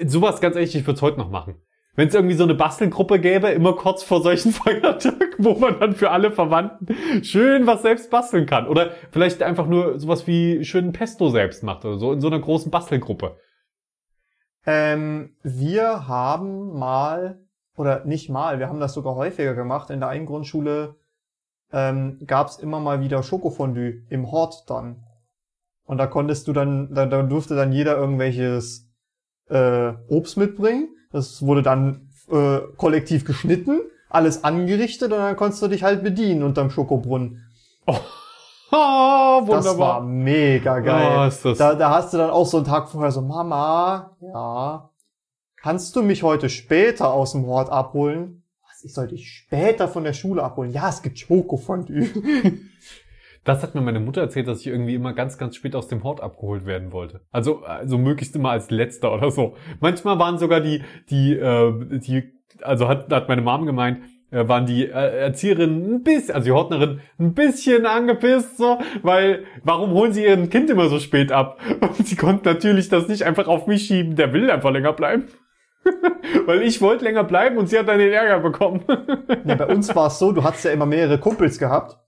sowas, 0.05 0.41
ganz 0.41 0.57
ehrlich, 0.57 0.75
ich 0.75 0.85
würde 0.85 0.97
es 0.97 1.01
heute 1.01 1.17
noch 1.17 1.29
machen. 1.29 1.55
Wenn 1.95 2.09
es 2.09 2.13
irgendwie 2.13 2.35
so 2.35 2.43
eine 2.43 2.55
Bastelgruppe 2.55 3.19
gäbe, 3.19 3.47
immer 3.49 3.73
kurz 3.73 4.03
vor 4.03 4.21
solchen 4.21 4.51
Feiertagen, 4.53 5.33
wo 5.37 5.53
man 5.53 5.79
dann 5.79 5.93
für 5.93 6.11
alle 6.11 6.31
Verwandten 6.31 7.23
schön 7.23 7.67
was 7.67 7.81
selbst 7.81 8.11
basteln 8.11 8.45
kann. 8.45 8.67
Oder 8.67 8.91
vielleicht 9.11 9.41
einfach 9.41 9.67
nur 9.67 9.99
sowas 9.99 10.27
wie 10.27 10.63
schönen 10.65 10.91
Pesto 10.91 11.29
selbst 11.29 11.63
macht 11.63 11.85
oder 11.85 11.97
so, 11.97 12.13
in 12.13 12.21
so 12.21 12.27
einer 12.27 12.39
großen 12.39 12.71
Bastelgruppe. 12.71 13.37
Ähm, 14.65 15.35
wir 15.43 16.07
haben 16.07 16.77
mal, 16.77 17.39
oder 17.77 18.03
nicht 18.05 18.29
mal, 18.29 18.59
wir 18.59 18.67
haben 18.67 18.79
das 18.79 18.93
sogar 18.93 19.15
häufiger 19.15 19.53
gemacht. 19.53 19.89
In 19.89 19.99
der 19.99 20.09
einen 20.09 20.25
Grundschule 20.25 20.95
ähm, 21.71 22.19
gab 22.25 22.47
es 22.47 22.57
immer 22.57 22.79
mal 22.79 23.01
wieder 23.01 23.23
Schokofondue 23.23 24.03
im 24.09 24.31
Hort 24.31 24.69
dann. 24.69 25.03
Und 25.85 25.99
da 25.99 26.07
konntest 26.07 26.47
du 26.47 26.53
dann, 26.53 26.93
da, 26.93 27.05
da 27.05 27.21
durfte 27.21 27.55
dann 27.55 27.71
jeder 27.71 27.95
irgendwelches 27.95 28.84
äh, 29.49 29.93
Obst 30.07 30.37
mitbringen. 30.37 30.89
Das 31.11 31.41
wurde 31.45 31.61
dann 31.61 32.09
äh, 32.31 32.59
kollektiv 32.77 33.25
geschnitten, 33.25 33.79
alles 34.09 34.43
angerichtet 34.43 35.11
und 35.11 35.19
dann 35.19 35.35
konntest 35.35 35.61
du 35.61 35.67
dich 35.67 35.83
halt 35.83 36.03
bedienen 36.03 36.43
unterm 36.43 36.69
Schokobrunnen. 36.69 37.43
Oh, 38.71 39.45
Das 39.47 39.77
war 39.77 40.01
mega 40.01 40.79
geil. 40.79 41.31
Oh, 41.45 41.53
Da, 41.53 41.75
da 41.75 41.91
hast 41.91 42.13
du 42.13 42.17
dann 42.17 42.29
auch 42.31 42.45
so 42.45 42.57
einen 42.57 42.65
Tag 42.65 42.89
vorher 42.89 43.11
so, 43.11 43.21
Mama, 43.21 44.17
ja, 44.19 44.89
kannst 45.55 45.95
du 45.95 46.01
mich 46.01 46.23
heute 46.23 46.49
später 46.49 47.13
aus 47.13 47.33
dem 47.33 47.45
Hort 47.45 47.69
abholen? 47.69 48.43
Was, 48.67 48.83
ich 48.83 48.93
soll 48.93 49.07
dich 49.07 49.29
später 49.29 49.87
von 49.87 50.03
der 50.03 50.13
Schule 50.13 50.43
abholen? 50.43 50.71
Ja, 50.71 50.89
es 50.89 51.01
gibt 51.01 51.19
Schokofondue. 51.19 52.09
Das 53.45 53.61
hat 53.61 53.75
mir 53.75 53.81
meine 53.81 53.99
Mutter 53.99 54.21
erzählt, 54.21 54.47
dass 54.47 54.61
ich 54.61 54.67
irgendwie 54.67 54.95
immer 54.95 55.13
ganz, 55.13 55.37
ganz 55.37 55.55
spät 55.55 55.75
aus 55.75 55.87
dem 55.87 56.03
Hort 56.03 56.19
abgeholt 56.19 56.65
werden 56.65 56.91
wollte. 56.91 57.21
Also, 57.31 57.59
also 57.63 57.99
möglichst 57.99 58.35
immer 58.35 58.49
als 58.49 58.71
letzter 58.71 59.13
oder 59.13 59.29
so. 59.29 59.55
Manchmal 59.79 60.17
waren 60.17 60.39
sogar 60.39 60.61
die, 60.61 60.83
die, 61.11 61.33
äh, 61.33 61.99
die, 61.99 62.33
also 62.63 62.87
hat, 62.87 63.11
hat 63.13 63.29
meine 63.29 63.43
Mom 63.43 63.67
gemeint, 63.67 63.99
äh, 64.31 64.47
waren 64.47 64.65
die 64.65 64.85
äh, 64.87 65.19
Erzieherinnen 65.19 65.93
ein 65.93 66.03
bisschen, 66.03 66.33
also 66.33 66.45
die 66.45 66.51
Hortnerin 66.51 67.01
ein 67.19 67.35
bisschen 67.35 67.85
angepisst, 67.85 68.57
so, 68.57 68.79
weil 69.03 69.45
warum 69.63 69.91
holen 69.91 70.11
sie 70.11 70.23
ihren 70.23 70.49
Kind 70.49 70.71
immer 70.71 70.89
so 70.89 70.99
spät 70.99 71.31
ab? 71.31 71.59
Und 71.81 72.07
sie 72.07 72.15
konnten 72.15 72.47
natürlich 72.47 72.89
das 72.89 73.07
nicht 73.07 73.23
einfach 73.23 73.47
auf 73.47 73.67
mich 73.67 73.85
schieben, 73.85 74.15
der 74.15 74.33
will 74.33 74.49
einfach 74.49 74.71
länger 74.71 74.93
bleiben. 74.93 75.27
weil 76.47 76.63
ich 76.63 76.81
wollte 76.81 77.03
länger 77.03 77.23
bleiben 77.23 77.57
und 77.57 77.69
sie 77.69 77.77
hat 77.77 77.87
dann 77.87 77.99
den 77.99 78.11
Ärger 78.11 78.39
bekommen. 78.39 78.83
ja, 79.45 79.53
bei 79.53 79.67
uns 79.67 79.95
war 79.95 80.07
es 80.07 80.17
so, 80.17 80.31
du 80.31 80.43
hattest 80.43 80.65
ja 80.65 80.71
immer 80.71 80.87
mehrere 80.87 81.19
Kumpels 81.19 81.59
gehabt. 81.59 81.99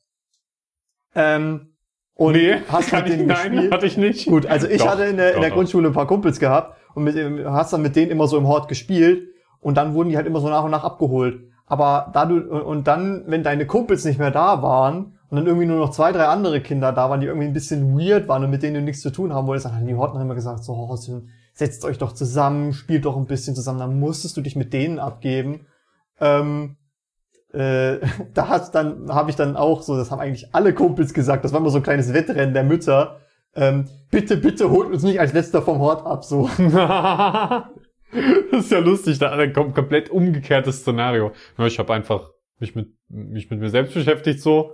Ähm, 1.17 1.73
und 2.13 2.33
nee, 2.33 2.55
hast 2.71 2.91
mit 2.93 3.05
ich, 3.07 3.11
denen 3.11 3.27
nein, 3.27 3.51
gespielt. 3.51 3.73
hatte 3.73 3.85
ich 3.85 3.97
nicht. 3.97 4.27
Gut, 4.27 4.45
also 4.45 4.67
ich 4.67 4.81
Doch, 4.81 4.89
hatte 4.89 5.05
in 5.05 5.17
der, 5.17 5.29
in 5.29 5.33
doch, 5.35 5.41
der 5.41 5.49
doch. 5.49 5.55
Grundschule 5.57 5.87
ein 5.87 5.93
paar 5.93 6.07
Kumpels 6.07 6.39
gehabt 6.39 6.77
und 6.95 7.03
mit, 7.03 7.15
hast 7.45 7.73
dann 7.73 7.81
mit 7.81 7.95
denen 7.95 8.11
immer 8.11 8.27
so 8.27 8.37
im 8.37 8.47
Hort 8.47 8.67
gespielt 8.67 9.27
und 9.59 9.75
dann 9.75 9.93
wurden 9.93 10.09
die 10.09 10.15
halt 10.15 10.27
immer 10.27 10.39
so 10.39 10.47
nach 10.47 10.63
und 10.63 10.71
nach 10.71 10.83
abgeholt. 10.83 11.41
Aber 11.65 12.11
da 12.13 12.25
du, 12.25 12.37
und 12.37 12.87
dann, 12.87 13.23
wenn 13.27 13.43
deine 13.43 13.65
Kumpels 13.65 14.05
nicht 14.05 14.19
mehr 14.19 14.31
da 14.31 14.61
waren 14.61 15.17
und 15.29 15.35
dann 15.37 15.45
irgendwie 15.45 15.65
nur 15.67 15.77
noch 15.77 15.89
zwei, 15.89 16.11
drei 16.11 16.25
andere 16.25 16.61
Kinder 16.61 16.93
da 16.93 17.09
waren, 17.09 17.19
die 17.19 17.27
irgendwie 17.27 17.47
ein 17.47 17.53
bisschen 17.53 17.99
weird 17.99 18.27
waren 18.27 18.43
und 18.43 18.51
mit 18.51 18.63
denen 18.63 18.75
du 18.75 18.81
nichts 18.81 19.01
zu 19.01 19.09
tun 19.11 19.33
haben 19.33 19.47
wolltest, 19.47 19.65
dann 19.65 19.75
haben 19.75 19.87
die 19.87 19.95
Hortner 19.95 20.21
immer 20.21 20.35
gesagt, 20.35 20.63
so, 20.63 20.95
so, 20.95 21.23
setzt 21.53 21.83
euch 21.83 21.97
doch 21.97 22.13
zusammen, 22.13 22.73
spielt 22.73 23.05
doch 23.05 23.17
ein 23.17 23.25
bisschen 23.25 23.53
zusammen, 23.53 23.79
dann 23.79 23.99
musstest 23.99 24.37
du 24.37 24.41
dich 24.41 24.55
mit 24.55 24.71
denen 24.71 24.97
abgeben. 24.97 25.67
Ähm, 26.19 26.76
äh, 27.57 27.99
da 28.33 28.49
hat 28.49 28.75
dann, 28.75 29.13
habe 29.13 29.29
ich 29.29 29.35
dann 29.35 29.55
auch 29.55 29.81
so, 29.81 29.97
das 29.97 30.11
haben 30.11 30.19
eigentlich 30.19 30.53
alle 30.53 30.73
Kumpels 30.73 31.13
gesagt, 31.13 31.43
das 31.43 31.53
war 31.53 31.59
immer 31.59 31.69
so 31.69 31.77
ein 31.77 31.83
kleines 31.83 32.13
Wettrennen 32.13 32.53
der 32.53 32.63
Mütter. 32.63 33.19
Ähm, 33.55 33.85
bitte, 34.11 34.37
bitte 34.37 34.69
holt 34.69 34.91
uns 34.91 35.03
nicht 35.03 35.19
als 35.19 35.33
letzter 35.33 35.61
vom 35.61 35.79
Hort 35.79 36.05
ab, 36.05 36.23
so. 36.23 36.49
das 38.51 38.65
ist 38.65 38.71
ja 38.71 38.79
lustig, 38.79 39.17
da 39.19 39.31
ein 39.31 39.53
komplett 39.53 40.09
umgekehrtes 40.09 40.81
Szenario. 40.81 41.31
Ich 41.57 41.79
habe 41.79 41.93
einfach 41.93 42.31
mich 42.59 42.75
mit, 42.75 42.93
mich 43.09 43.49
mit 43.49 43.59
mir 43.59 43.69
selbst 43.69 43.93
beschäftigt, 43.93 44.41
so. 44.41 44.73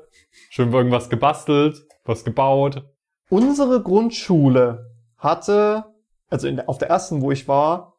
Schön 0.49 0.73
irgendwas 0.73 1.09
gebastelt, 1.09 1.85
was 2.05 2.25
gebaut. 2.25 2.83
Unsere 3.29 3.81
Grundschule 3.81 4.91
hatte, 5.17 5.85
also 6.29 6.47
in 6.47 6.57
der, 6.57 6.69
auf 6.69 6.77
der 6.77 6.89
ersten, 6.89 7.21
wo 7.21 7.31
ich 7.31 7.47
war, 7.47 7.97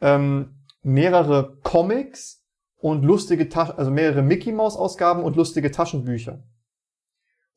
ähm, 0.00 0.64
mehrere 0.82 1.58
Comics 1.62 2.43
und 2.84 3.02
lustige 3.02 3.48
Taschen, 3.48 3.78
also 3.78 3.90
mehrere 3.90 4.20
Mickey 4.20 4.52
Maus 4.52 4.76
Ausgaben 4.76 5.22
und 5.22 5.36
lustige 5.36 5.70
Taschenbücher. 5.70 6.42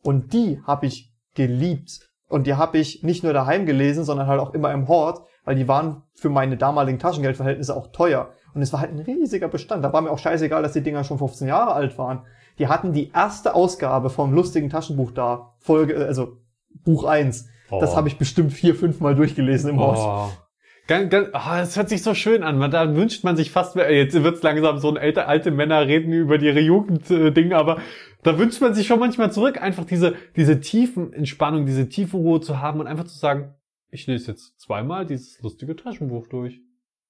Und 0.01 0.31
die 0.31 0.61
habe 0.65 0.85
ich 0.85 1.13
geliebt. 1.35 2.09
Und 2.29 2.47
die 2.47 2.53
habe 2.53 2.77
ich 2.77 3.03
nicht 3.03 3.25
nur 3.25 3.33
daheim 3.33 3.65
gelesen, 3.65 4.05
sondern 4.05 4.27
halt 4.27 4.39
auch 4.39 4.53
immer 4.53 4.71
im 4.71 4.87
Hort, 4.87 5.27
weil 5.43 5.55
die 5.55 5.67
waren 5.67 6.03
für 6.13 6.29
meine 6.29 6.55
damaligen 6.55 6.97
Taschengeldverhältnisse 6.97 7.75
auch 7.75 7.87
teuer. 7.87 8.29
Und 8.53 8.61
es 8.61 8.71
war 8.71 8.79
halt 8.79 8.91
ein 8.91 8.99
riesiger 8.99 9.49
Bestand. 9.49 9.83
Da 9.83 9.91
war 9.91 9.99
mir 9.99 10.11
auch 10.11 10.17
scheißegal, 10.17 10.63
dass 10.63 10.71
die 10.71 10.81
Dinger 10.81 11.03
schon 11.03 11.17
15 11.17 11.45
Jahre 11.45 11.73
alt 11.73 11.97
waren. 11.97 12.21
Die 12.57 12.69
hatten 12.69 12.93
die 12.93 13.11
erste 13.11 13.53
Ausgabe 13.53 14.09
vom 14.09 14.33
lustigen 14.33 14.69
Taschenbuch 14.69 15.11
da, 15.11 15.55
Folge, 15.59 15.97
also 16.05 16.37
Buch 16.85 17.03
1. 17.03 17.49
Oh. 17.69 17.81
Das 17.81 17.97
habe 17.97 18.07
ich 18.07 18.17
bestimmt 18.17 18.53
vier, 18.53 18.75
fünf 18.75 19.01
Mal 19.01 19.13
durchgelesen 19.13 19.71
im 19.71 19.79
Hort. 19.81 19.99
Oh. 19.99 20.46
Ganz, 20.87 21.09
ganz, 21.09 21.27
oh, 21.29 21.49
das 21.49 21.75
hört 21.75 21.89
sich 21.89 22.01
so 22.01 22.13
schön 22.13 22.43
an. 22.43 22.57
Man, 22.57 22.71
da 22.71 22.95
wünscht 22.95 23.25
man 23.25 23.35
sich 23.35 23.51
fast, 23.51 23.75
jetzt 23.75 24.23
wird's 24.23 24.41
langsam 24.41 24.77
so 24.79 24.89
ein 24.89 24.95
älter, 24.95 25.27
alte 25.27 25.51
Männer 25.51 25.85
reden 25.85 26.13
über 26.13 26.39
ihre 26.41 26.61
Jugendding, 26.61 27.51
aber 27.51 27.81
da 28.23 28.39
wünscht 28.39 28.61
man 28.61 28.73
sich 28.73 28.87
schon 28.87 28.99
manchmal 28.99 29.31
zurück, 29.31 29.61
einfach 29.61 29.83
diese, 29.83 30.15
diese 30.37 30.61
tiefen 30.61 31.11
Entspannung, 31.11 31.65
diese 31.65 31.89
tiefe 31.89 32.15
Ruhe 32.15 32.39
zu 32.39 32.61
haben 32.61 32.79
und 32.79 32.87
einfach 32.87 33.03
zu 33.03 33.17
sagen, 33.17 33.53
ich 33.89 34.07
lese 34.07 34.31
jetzt 34.31 34.59
zweimal 34.61 35.05
dieses 35.05 35.41
lustige 35.41 35.75
Taschenbuch 35.75 36.27
durch. 36.27 36.61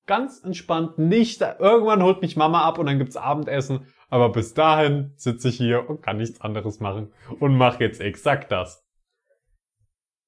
Ganz 0.07 0.43
entspannt, 0.43 0.97
nicht, 0.97 1.41
irgendwann 1.41 2.01
holt 2.01 2.21
mich 2.21 2.35
Mama 2.35 2.61
ab 2.61 2.79
und 2.79 2.87
dann 2.87 2.97
gibt's 2.97 3.17
Abendessen, 3.17 3.87
aber 4.09 4.31
bis 4.31 4.55
dahin 4.55 5.11
sitze 5.17 5.49
ich 5.49 5.57
hier 5.57 5.87
und 5.87 6.01
kann 6.01 6.17
nichts 6.17 6.41
anderes 6.41 6.79
machen 6.79 7.11
und 7.39 7.57
mache 7.57 7.83
jetzt 7.83 8.01
exakt 8.01 8.51
das. 8.51 8.87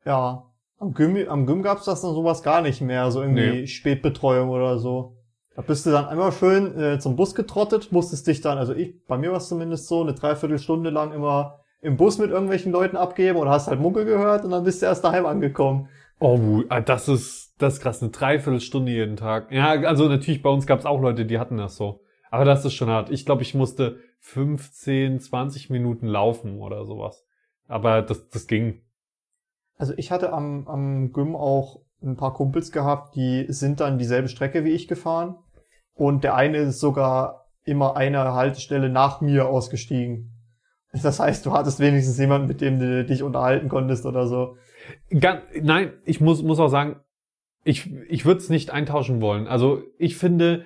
Ja, 0.05 0.48
am 0.79 0.93
Gym, 0.93 1.17
am 1.27 1.45
Gym 1.45 1.61
gab's 1.61 1.85
das 1.85 2.01
dann 2.01 2.13
sowas 2.13 2.41
gar 2.41 2.61
nicht 2.61 2.81
mehr, 2.81 3.11
so 3.11 3.21
irgendwie 3.21 3.61
nee. 3.61 3.67
Spätbetreuung 3.67 4.49
oder 4.49 4.79
so. 4.79 5.17
Da 5.55 5.61
bist 5.61 5.85
du 5.85 5.91
dann 5.91 6.05
einmal 6.05 6.31
schön 6.31 6.79
äh, 6.79 6.99
zum 6.99 7.15
Bus 7.15 7.35
getrottet, 7.35 7.91
musstest 7.91 8.27
dich 8.27 8.41
dann, 8.41 8.57
also 8.57 8.73
ich, 8.73 9.05
bei 9.05 9.17
mir 9.17 9.31
war 9.31 9.37
es 9.37 9.49
zumindest 9.49 9.87
so, 9.87 10.01
eine 10.01 10.13
Dreiviertelstunde 10.13 10.89
lang 10.89 11.11
immer 11.11 11.59
im 11.81 11.97
Bus 11.97 12.17
mit 12.17 12.31
irgendwelchen 12.31 12.71
Leuten 12.71 12.97
abgeben 12.97 13.37
oder 13.37 13.51
hast 13.51 13.67
halt 13.67 13.79
Mucke 13.79 14.05
gehört 14.05 14.45
und 14.45 14.51
dann 14.51 14.63
bist 14.63 14.81
du 14.81 14.85
erst 14.85 15.03
daheim 15.03 15.25
angekommen. 15.25 15.89
Oh, 16.19 16.63
ah, 16.69 16.81
das 16.81 17.07
ist, 17.07 17.55
das 17.59 17.75
ist 17.75 17.81
krass, 17.81 18.01
eine 18.01 18.11
Dreiviertelstunde 18.11 18.91
jeden 18.91 19.15
Tag. 19.15 19.51
Ja, 19.51 19.69
also 19.71 20.07
natürlich 20.07 20.41
bei 20.41 20.49
uns 20.49 20.65
gab's 20.65 20.85
auch 20.85 21.01
Leute, 21.01 21.25
die 21.25 21.39
hatten 21.39 21.57
das 21.57 21.75
so. 21.77 22.01
Aber 22.31 22.45
das 22.45 22.65
ist 22.65 22.73
schon 22.73 22.89
hart. 22.89 23.09
Ich 23.09 23.25
glaube, 23.25 23.41
ich 23.41 23.55
musste 23.55 23.99
15, 24.19 25.19
20 25.19 25.69
Minuten 25.69 26.07
laufen 26.07 26.59
oder 26.59 26.85
sowas. 26.85 27.25
Aber 27.67 28.01
das, 28.01 28.29
das 28.29 28.47
ging. 28.47 28.81
Also 29.79 29.93
ich 29.95 30.11
hatte 30.11 30.33
am, 30.33 30.67
am 30.67 31.13
Gym 31.13 31.35
auch 31.35 31.79
ein 32.03 32.17
paar 32.17 32.33
Kumpels 32.33 32.71
gehabt, 32.71 33.15
die 33.15 33.45
sind 33.47 33.79
dann 33.79 33.97
dieselbe 33.97 34.27
Strecke 34.27 34.65
wie 34.65 34.71
ich 34.71 34.87
gefahren. 34.87 35.37
Und 35.93 36.23
der 36.23 36.35
eine 36.35 36.57
ist 36.57 36.79
sogar 36.79 37.47
immer 37.63 37.95
eine 37.95 38.33
Haltestelle 38.33 38.89
nach 38.89 39.21
mir 39.21 39.47
ausgestiegen. 39.47 40.35
Das 41.03 41.19
heißt, 41.19 41.45
du 41.45 41.51
hattest 41.51 41.79
wenigstens 41.79 42.17
jemanden, 42.17 42.47
mit 42.47 42.61
dem 42.61 42.79
du 42.79 43.05
dich 43.05 43.21
unterhalten 43.21 43.69
konntest 43.69 44.07
oder 44.07 44.25
so. 44.25 44.57
Ganz, 45.19 45.43
nein, 45.61 45.93
ich 46.03 46.19
muss, 46.19 46.41
muss 46.41 46.59
auch 46.59 46.69
sagen, 46.69 46.95
ich, 47.63 47.93
ich 48.09 48.25
würde 48.25 48.39
es 48.39 48.49
nicht 48.49 48.71
eintauschen 48.71 49.21
wollen. 49.21 49.47
Also 49.47 49.83
ich 49.99 50.17
finde, 50.17 50.65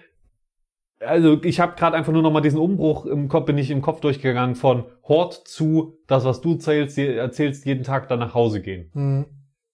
also 1.05 1.43
ich 1.43 1.59
habe 1.59 1.75
gerade 1.75 1.95
einfach 1.95 2.13
nur 2.13 2.21
noch 2.21 2.31
mal 2.31 2.41
diesen 2.41 2.59
Umbruch 2.59 3.05
im 3.05 3.27
Kopf, 3.27 3.45
bin 3.45 3.57
ich 3.57 3.71
im 3.71 3.81
Kopf 3.81 3.99
durchgegangen 4.01 4.55
von 4.55 4.85
Hort 5.03 5.47
zu 5.47 5.97
das, 6.07 6.25
was 6.25 6.41
du 6.41 6.53
erzählst, 6.53 6.97
erzählst 6.97 7.65
jeden 7.65 7.83
Tag 7.83 8.07
dann 8.07 8.19
nach 8.19 8.33
Hause 8.33 8.61
gehen. 8.61 8.89
Mhm. 8.93 9.25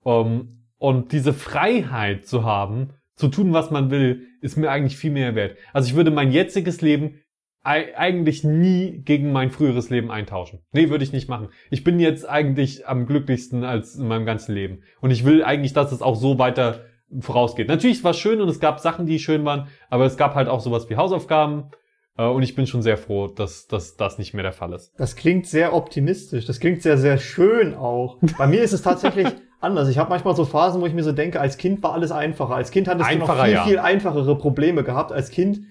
Um, 0.04 0.50
und 0.78 1.12
diese 1.12 1.34
Freiheit 1.34 2.26
zu 2.26 2.44
haben, 2.44 2.92
zu 3.16 3.28
tun, 3.28 3.52
was 3.54 3.70
man 3.70 3.92
will, 3.92 4.28
ist 4.42 4.58
mir 4.58 4.72
eigentlich 4.72 4.98
viel 4.98 5.12
mehr 5.12 5.36
wert. 5.36 5.58
Also 5.74 5.90
ich 5.90 5.96
würde 5.96 6.10
mein 6.10 6.32
jetziges 6.32 6.82
Leben 6.82 7.20
eigentlich 7.62 8.46
nie 8.46 9.02
gegen 9.04 9.34
mein 9.34 9.52
früheres 9.52 9.90
Leben 9.90 10.10
eintauschen. 10.10 10.62
Nee, 10.72 10.90
würde 10.90 11.04
ich 11.04 11.12
nicht 11.12 11.28
machen. 11.28 11.50
Ich 11.70 11.84
bin 11.84 12.00
jetzt 12.00 12.28
eigentlich 12.28 12.88
am 12.88 13.06
glücklichsten 13.06 13.66
als 13.66 13.96
in 13.96 14.08
meinem 14.08 14.26
ganzen 14.26 14.56
Leben. 14.56 14.82
Und 15.02 15.12
ich 15.12 15.26
will 15.26 15.44
eigentlich, 15.44 15.74
dass 15.74 15.92
es 15.92 16.02
auch 16.02 16.16
so 16.16 16.40
weiter 16.40 16.86
vorausgeht. 17.20 17.68
Natürlich 17.68 18.04
war 18.04 18.12
es 18.12 18.20
schön 18.20 18.42
und 18.42 18.50
es 18.50 18.60
gab 18.60 18.80
Sachen, 18.80 19.06
die 19.06 19.20
schön 19.20 19.44
waren, 19.46 19.68
aber 19.90 20.06
es 20.06 20.18
gab 20.18 20.36
halt 20.36 20.48
auch 20.48 20.60
sowas 20.60 20.90
wie 20.90 20.96
Hausaufgaben. 20.96 21.72
Äh, 22.18 22.26
und 22.26 22.44
ich 22.44 22.56
bin 22.56 22.68
schon 22.68 22.82
sehr 22.82 22.98
froh, 22.98 23.28
dass, 23.28 23.68
dass 23.68 23.96
das 23.96 24.18
nicht 24.18 24.34
mehr 24.34 24.44
der 24.44 24.52
Fall 24.52 24.74
ist. 24.74 24.94
Das 24.98 25.16
klingt 25.16 25.48
sehr 25.48 25.74
optimistisch. 25.74 26.46
Das 26.46 26.60
klingt 26.60 26.82
sehr, 26.82 26.98
sehr 26.98 27.18
schön 27.18 27.74
auch. 27.74 28.18
Bei 28.38 28.46
mir 28.46 28.62
ist 28.62 28.74
es 28.74 28.82
tatsächlich 28.82 29.28
anders. 29.62 29.90
Ich 29.90 29.98
habe 29.98 30.10
manchmal 30.10 30.36
so 30.36 30.46
Phasen, 30.46 30.82
wo 30.82 30.86
ich 30.86 30.94
mir 30.94 31.04
so 31.04 31.14
denke, 31.14 31.40
als 31.40 31.58
Kind 31.58 31.82
war 31.82 31.94
alles 31.94 32.12
einfacher. 32.12 32.56
Als 32.56 32.72
Kind 32.72 32.88
hattest 32.88 33.10
einfacher, 33.10 33.34
du 33.34 33.38
noch 33.38 33.46
viel, 33.46 33.54
ja. 33.54 33.64
viel 33.64 33.80
einfachere 33.80 34.38
Probleme 34.38 34.84
gehabt. 34.84 35.12
Als 35.12 35.32
Kind, 35.32 35.62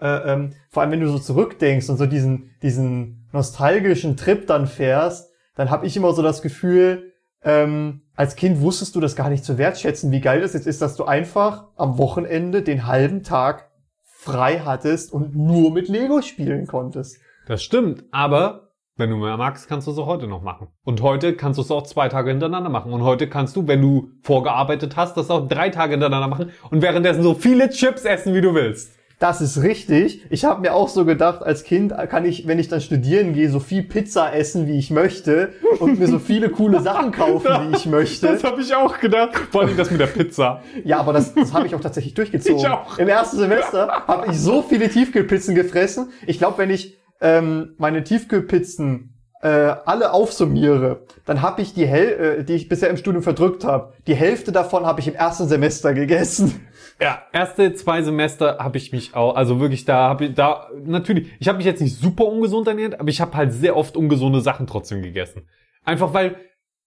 äh, 0.00 0.32
ähm, 0.32 0.54
vor 0.68 0.82
allem 0.82 0.92
wenn 0.92 1.00
du 1.00 1.08
so 1.08 1.18
zurückdenkst 1.18 1.88
und 1.88 1.96
so 1.96 2.06
diesen, 2.06 2.50
diesen 2.62 3.28
nostalgischen 3.32 4.16
Trip 4.16 4.46
dann 4.46 4.66
fährst, 4.66 5.30
dann 5.54 5.70
habe 5.70 5.86
ich 5.86 5.96
immer 5.96 6.12
so 6.12 6.22
das 6.22 6.42
Gefühl, 6.42 7.11
ähm, 7.44 8.02
als 8.14 8.36
Kind 8.36 8.60
wusstest 8.60 8.94
du 8.94 9.00
das 9.00 9.16
gar 9.16 9.30
nicht 9.30 9.44
zu 9.44 9.58
wertschätzen, 9.58 10.10
wie 10.12 10.20
geil 10.20 10.40
das 10.40 10.52
jetzt 10.52 10.66
ist, 10.66 10.82
dass 10.82 10.96
du 10.96 11.04
einfach 11.04 11.68
am 11.76 11.98
Wochenende 11.98 12.62
den 12.62 12.86
halben 12.86 13.22
Tag 13.22 13.70
frei 14.04 14.60
hattest 14.60 15.12
und 15.12 15.34
nur 15.34 15.72
mit 15.72 15.88
Lego 15.88 16.22
spielen 16.22 16.66
konntest. 16.66 17.18
Das 17.46 17.62
stimmt, 17.62 18.04
aber 18.12 18.72
wenn 18.96 19.10
du 19.10 19.16
mehr 19.16 19.36
magst, 19.36 19.68
kannst 19.68 19.86
du 19.86 19.90
es 19.90 19.98
auch 19.98 20.06
heute 20.06 20.28
noch 20.28 20.42
machen. 20.42 20.68
Und 20.84 21.00
heute 21.00 21.34
kannst 21.34 21.58
du 21.58 21.62
es 21.62 21.70
auch 21.70 21.82
zwei 21.82 22.08
Tage 22.08 22.30
hintereinander 22.30 22.68
machen. 22.68 22.92
Und 22.92 23.02
heute 23.02 23.28
kannst 23.28 23.56
du, 23.56 23.66
wenn 23.66 23.80
du 23.80 24.10
vorgearbeitet 24.22 24.96
hast, 24.96 25.16
das 25.16 25.30
auch 25.30 25.48
drei 25.48 25.70
Tage 25.70 25.92
hintereinander 25.92 26.28
machen 26.28 26.50
und 26.70 26.82
währenddessen 26.82 27.22
so 27.22 27.34
viele 27.34 27.70
Chips 27.70 28.04
essen, 28.04 28.34
wie 28.34 28.42
du 28.42 28.54
willst. 28.54 28.92
Das 29.22 29.40
ist 29.40 29.62
richtig. 29.62 30.24
Ich 30.30 30.44
habe 30.44 30.62
mir 30.62 30.74
auch 30.74 30.88
so 30.88 31.04
gedacht, 31.04 31.44
als 31.44 31.62
Kind 31.62 31.94
kann 32.10 32.24
ich, 32.24 32.48
wenn 32.48 32.58
ich 32.58 32.66
dann 32.66 32.80
studieren 32.80 33.34
gehe, 33.34 33.48
so 33.50 33.60
viel 33.60 33.84
Pizza 33.84 34.34
essen, 34.34 34.66
wie 34.66 34.76
ich 34.76 34.90
möchte 34.90 35.50
und 35.78 36.00
mir 36.00 36.08
so 36.08 36.18
viele 36.18 36.48
coole 36.48 36.80
Sachen 36.80 37.12
kaufen, 37.12 37.48
wie 37.70 37.76
ich 37.76 37.86
möchte. 37.86 38.26
Das 38.26 38.42
habe 38.42 38.60
ich 38.60 38.74
auch 38.74 38.98
gedacht. 38.98 39.36
Vor 39.52 39.60
allem 39.60 39.76
das 39.76 39.92
mit 39.92 40.00
der 40.00 40.08
Pizza. 40.08 40.60
Ja, 40.82 40.98
aber 40.98 41.12
das, 41.12 41.34
das 41.34 41.52
habe 41.52 41.68
ich 41.68 41.74
auch 41.76 41.80
tatsächlich 41.80 42.14
durchgezogen. 42.14 42.58
Ich 42.58 42.66
auch. 42.66 42.98
Im 42.98 43.06
ersten 43.06 43.36
Semester 43.36 43.86
habe 44.08 44.32
ich 44.32 44.40
so 44.40 44.60
viele 44.60 44.88
Tiefkühlpizzen 44.88 45.54
gefressen. 45.54 46.10
Ich 46.26 46.38
glaube, 46.38 46.58
wenn 46.58 46.70
ich 46.70 46.98
ähm, 47.20 47.76
meine 47.78 48.02
Tiefkühlpizzen 48.02 49.12
äh, 49.42 49.48
alle 49.48 50.12
aufsummiere, 50.12 51.02
dann 51.26 51.42
habe 51.42 51.62
ich 51.62 51.74
die, 51.74 51.86
Hel 51.86 52.38
äh, 52.40 52.44
die 52.44 52.54
ich 52.54 52.68
bisher 52.68 52.90
im 52.90 52.96
Studium 52.96 53.22
verdrückt 53.22 53.64
habe, 53.64 53.92
die 54.06 54.14
Hälfte 54.14 54.52
davon 54.52 54.86
habe 54.86 55.00
ich 55.00 55.08
im 55.08 55.14
ersten 55.14 55.46
Semester 55.46 55.94
gegessen. 55.94 56.66
Ja, 57.02 57.22
erste 57.32 57.74
zwei 57.74 58.02
Semester 58.02 58.58
habe 58.58 58.78
ich 58.78 58.92
mich 58.92 59.14
auch, 59.14 59.34
also 59.34 59.58
wirklich 59.58 59.84
da 59.84 60.08
habe 60.08 60.26
ich 60.26 60.34
da 60.34 60.68
natürlich, 60.84 61.32
ich 61.40 61.48
habe 61.48 61.58
mich 61.58 61.66
jetzt 61.66 61.80
nicht 61.80 61.96
super 61.96 62.26
ungesund 62.26 62.68
ernährt, 62.68 63.00
aber 63.00 63.08
ich 63.08 63.20
habe 63.20 63.36
halt 63.36 63.52
sehr 63.52 63.76
oft 63.76 63.96
ungesunde 63.96 64.40
Sachen 64.40 64.66
trotzdem 64.68 65.02
gegessen. 65.02 65.48
Einfach 65.84 66.14
weil 66.14 66.36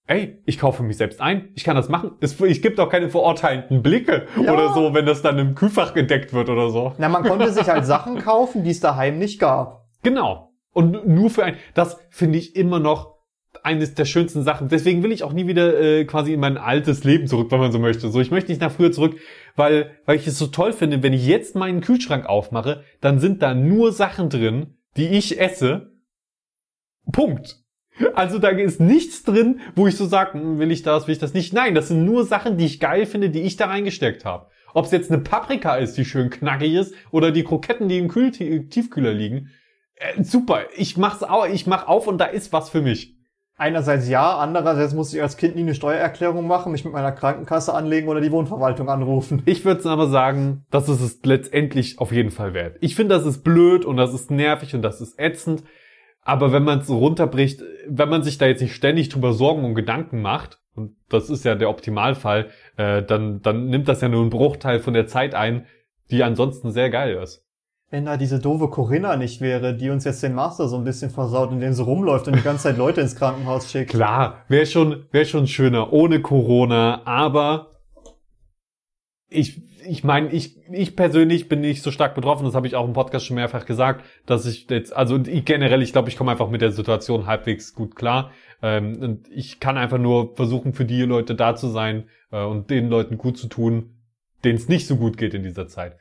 ey, 0.07 0.41
ich 0.45 0.59
kaufe 0.59 0.83
mich 0.83 0.97
selbst 0.97 1.19
ein, 1.19 1.49
ich 1.55 1.63
kann 1.63 1.75
das 1.75 1.89
machen. 1.89 2.11
Es, 2.21 2.39
ich 2.39 2.61
gibt 2.61 2.79
auch 2.79 2.89
keine 2.89 3.09
verurteilenden 3.09 3.81
Blicke 3.81 4.27
ja. 4.41 4.53
oder 4.53 4.73
so, 4.73 4.93
wenn 4.93 5.05
das 5.05 5.21
dann 5.21 5.39
im 5.39 5.55
Kühlfach 5.55 5.93
gedeckt 5.93 6.33
wird 6.33 6.49
oder 6.49 6.69
so. 6.69 6.93
Na, 6.97 7.09
man 7.09 7.23
konnte 7.23 7.51
sich 7.51 7.67
halt 7.67 7.85
Sachen 7.85 8.19
kaufen, 8.19 8.63
die 8.63 8.71
es 8.71 8.79
daheim 8.79 9.17
nicht 9.17 9.39
gab. 9.39 9.85
Genau. 10.03 10.51
Und 10.73 11.07
nur 11.07 11.29
für 11.29 11.43
ein, 11.43 11.55
das 11.73 11.97
finde 12.09 12.37
ich 12.37 12.55
immer 12.55 12.79
noch 12.79 13.14
eines 13.63 13.93
der 13.93 14.05
schönsten 14.05 14.43
Sachen. 14.43 14.67
Deswegen 14.67 15.03
will 15.03 15.11
ich 15.11 15.23
auch 15.23 15.33
nie 15.33 15.47
wieder 15.47 15.79
äh, 15.79 16.05
quasi 16.05 16.33
in 16.33 16.39
mein 16.39 16.57
altes 16.57 17.03
Leben 17.03 17.27
zurück, 17.27 17.51
wenn 17.51 17.59
man 17.59 17.71
so 17.71 17.79
möchte. 17.79 18.09
So, 18.09 18.19
ich 18.19 18.31
möchte 18.31 18.51
nicht 18.51 18.61
nach 18.61 18.71
früher 18.71 18.91
zurück, 18.91 19.17
weil, 19.55 19.91
weil 20.05 20.17
ich 20.17 20.27
es 20.27 20.37
so 20.37 20.47
toll 20.47 20.73
finde, 20.73 21.03
wenn 21.03 21.13
ich 21.13 21.25
jetzt 21.25 21.55
meinen 21.55 21.81
Kühlschrank 21.81 22.25
aufmache, 22.25 22.83
dann 23.01 23.19
sind 23.19 23.41
da 23.41 23.53
nur 23.53 23.91
Sachen 23.91 24.29
drin, 24.29 24.77
die 24.97 25.09
ich 25.09 25.39
esse. 25.39 25.93
Punkt. 27.11 27.65
Also 28.13 28.39
da 28.39 28.49
ist 28.49 28.81
nichts 28.81 29.23
drin, 29.23 29.61
wo 29.75 29.87
ich 29.87 29.95
so 29.95 30.05
sage, 30.05 30.33
hm, 30.33 30.59
will 30.59 30.71
ich 30.71 30.83
das, 30.83 31.07
will 31.07 31.13
ich 31.13 31.19
das 31.19 31.33
nicht. 31.33 31.53
Nein, 31.53 31.75
das 31.75 31.87
sind 31.87 32.03
nur 32.03 32.25
Sachen, 32.25 32.57
die 32.57 32.65
ich 32.65 32.79
geil 32.79 33.05
finde, 33.05 33.29
die 33.29 33.41
ich 33.41 33.55
da 33.55 33.67
reingesteckt 33.67 34.25
habe. 34.25 34.47
Ob 34.73 34.85
es 34.85 34.91
jetzt 34.91 35.09
eine 35.09 35.21
Paprika 35.21 35.77
ist, 35.77 35.97
die 35.97 36.03
schön 36.03 36.29
knackig 36.29 36.73
ist, 36.73 36.93
oder 37.11 37.31
die 37.31 37.43
Kroketten, 37.43 37.87
die 37.87 37.97
im 37.97 38.09
Kühl 38.09 38.31
Tiefkühler 38.31 39.13
liegen. 39.13 39.51
Äh, 39.95 40.21
super, 40.23 40.65
ich 40.75 40.97
mach's 40.97 41.23
auch, 41.23 41.47
ich 41.47 41.67
mach 41.67 41.87
auf 41.87 42.07
und 42.07 42.17
da 42.17 42.25
ist 42.25 42.51
was 42.51 42.69
für 42.69 42.81
mich. 42.81 43.14
Einerseits 43.57 44.09
ja, 44.09 44.37
andererseits 44.37 44.93
muss 44.93 45.13
ich 45.13 45.21
als 45.21 45.37
Kind 45.37 45.55
nie 45.55 45.61
eine 45.61 45.75
Steuererklärung 45.75 46.45
machen, 46.45 46.73
mich 46.73 46.83
mit 46.83 46.93
meiner 46.93 47.13
Krankenkasse 47.13 47.73
anlegen 47.73 48.09
oder 48.09 48.19
die 48.19 48.31
Wohnverwaltung 48.31 48.89
anrufen. 48.89 49.43
Ich 49.45 49.63
würde 49.63 49.89
aber 49.89 50.07
sagen, 50.07 50.65
das 50.71 50.89
ist 50.89 50.99
es 50.99 51.19
letztendlich 51.23 51.99
auf 51.99 52.11
jeden 52.11 52.31
Fall 52.31 52.53
wert. 52.53 52.75
Ich 52.81 52.95
finde, 52.95 53.15
das 53.15 53.25
ist 53.25 53.45
blöd 53.45 53.85
und 53.85 53.95
das 53.95 54.13
ist 54.13 54.29
nervig 54.29 54.75
und 54.75 54.81
das 54.81 54.99
ist 54.99 55.17
ätzend. 55.17 55.63
Aber 56.21 56.51
wenn 56.51 56.63
man 56.63 56.79
es 56.79 56.87
so 56.87 56.97
runterbricht, 56.97 57.61
wenn 57.87 58.09
man 58.09 58.23
sich 58.23 58.37
da 58.37 58.45
jetzt 58.45 58.61
nicht 58.61 58.75
ständig 58.75 59.07
drüber 59.07 59.31
Sorgen 59.31 59.63
und 59.63 59.75
Gedanken 59.75 60.21
macht, 60.21 60.59
und 60.75 60.97
das 61.07 61.29
ist 61.29 61.45
ja 61.45 61.55
der 61.55 61.69
Optimalfall, 61.69 62.49
äh, 62.75 63.03
dann, 63.03 63.41
dann 63.41 63.67
nimmt 63.67 63.87
das 63.87 64.01
ja 64.01 64.09
nur 64.09 64.21
einen 64.21 64.31
Bruchteil 64.31 64.79
von 64.79 64.93
der 64.93 65.07
Zeit 65.07 65.33
ein, 65.33 65.65
die 66.11 66.23
ansonsten 66.23 66.71
sehr 66.71 66.89
geil 66.89 67.15
ist. 67.23 67.44
Wenn 67.91 68.05
da 68.05 68.17
diese 68.17 68.39
doofe 68.39 68.69
Corinna 68.69 69.15
nicht 69.15 69.41
wäre, 69.41 69.75
die 69.75 69.89
uns 69.91 70.05
jetzt 70.05 70.23
den 70.23 70.33
Master 70.33 70.67
so 70.67 70.75
ein 70.75 70.83
bisschen 70.83 71.11
versaut, 71.11 71.51
indem 71.51 71.73
sie 71.73 71.83
rumläuft 71.83 72.27
und 72.27 72.35
die 72.35 72.41
ganze 72.41 72.63
Zeit 72.63 72.77
Leute 72.77 73.01
ins 73.01 73.15
Krankenhaus 73.15 73.69
schickt. 73.69 73.91
Klar, 73.91 74.43
wäre 74.47 74.65
schon, 74.65 75.05
wäre 75.11 75.25
schon 75.25 75.45
schöner 75.45 75.93
ohne 75.93 76.19
Corona, 76.19 77.05
aber 77.05 77.71
ich, 79.29 79.61
ich 79.87 80.03
meine, 80.03 80.29
ich, 80.31 80.57
ich 80.71 80.95
persönlich 80.95 81.47
bin 81.47 81.61
nicht 81.61 81.83
so 81.83 81.91
stark 81.91 82.15
betroffen, 82.15 82.45
das 82.45 82.55
habe 82.55 82.65
ich 82.65 82.75
auch 82.75 82.87
im 82.87 82.93
Podcast 82.93 83.27
schon 83.27 83.35
mehrfach 83.35 83.65
gesagt, 83.65 84.03
dass 84.25 84.47
ich 84.47 84.67
jetzt, 84.69 84.95
also 84.95 85.17
ich 85.17 85.45
generell, 85.45 85.83
ich 85.83 85.91
glaube, 85.91 86.09
ich 86.09 86.17
komme 86.17 86.31
einfach 86.31 86.49
mit 86.49 86.61
der 86.61 86.71
Situation 86.71 87.27
halbwegs 87.27 87.75
gut 87.75 87.95
klar. 87.95 88.31
Ähm, 88.61 88.97
und 88.99 89.27
ich 89.29 89.59
kann 89.59 89.77
einfach 89.77 89.99
nur 89.99 90.35
versuchen, 90.35 90.73
für 90.73 90.85
die 90.85 91.01
Leute 91.03 91.35
da 91.35 91.55
zu 91.55 91.67
sein 91.67 92.09
äh, 92.31 92.43
und 92.43 92.69
den 92.71 92.89
Leuten 92.89 93.17
gut 93.17 93.37
zu 93.37 93.47
tun, 93.47 93.91
denen 94.43 94.57
es 94.57 94.69
nicht 94.69 94.87
so 94.87 94.95
gut 94.95 95.17
geht 95.17 95.33
in 95.33 95.43
dieser 95.43 95.67
Zeit. 95.67 95.97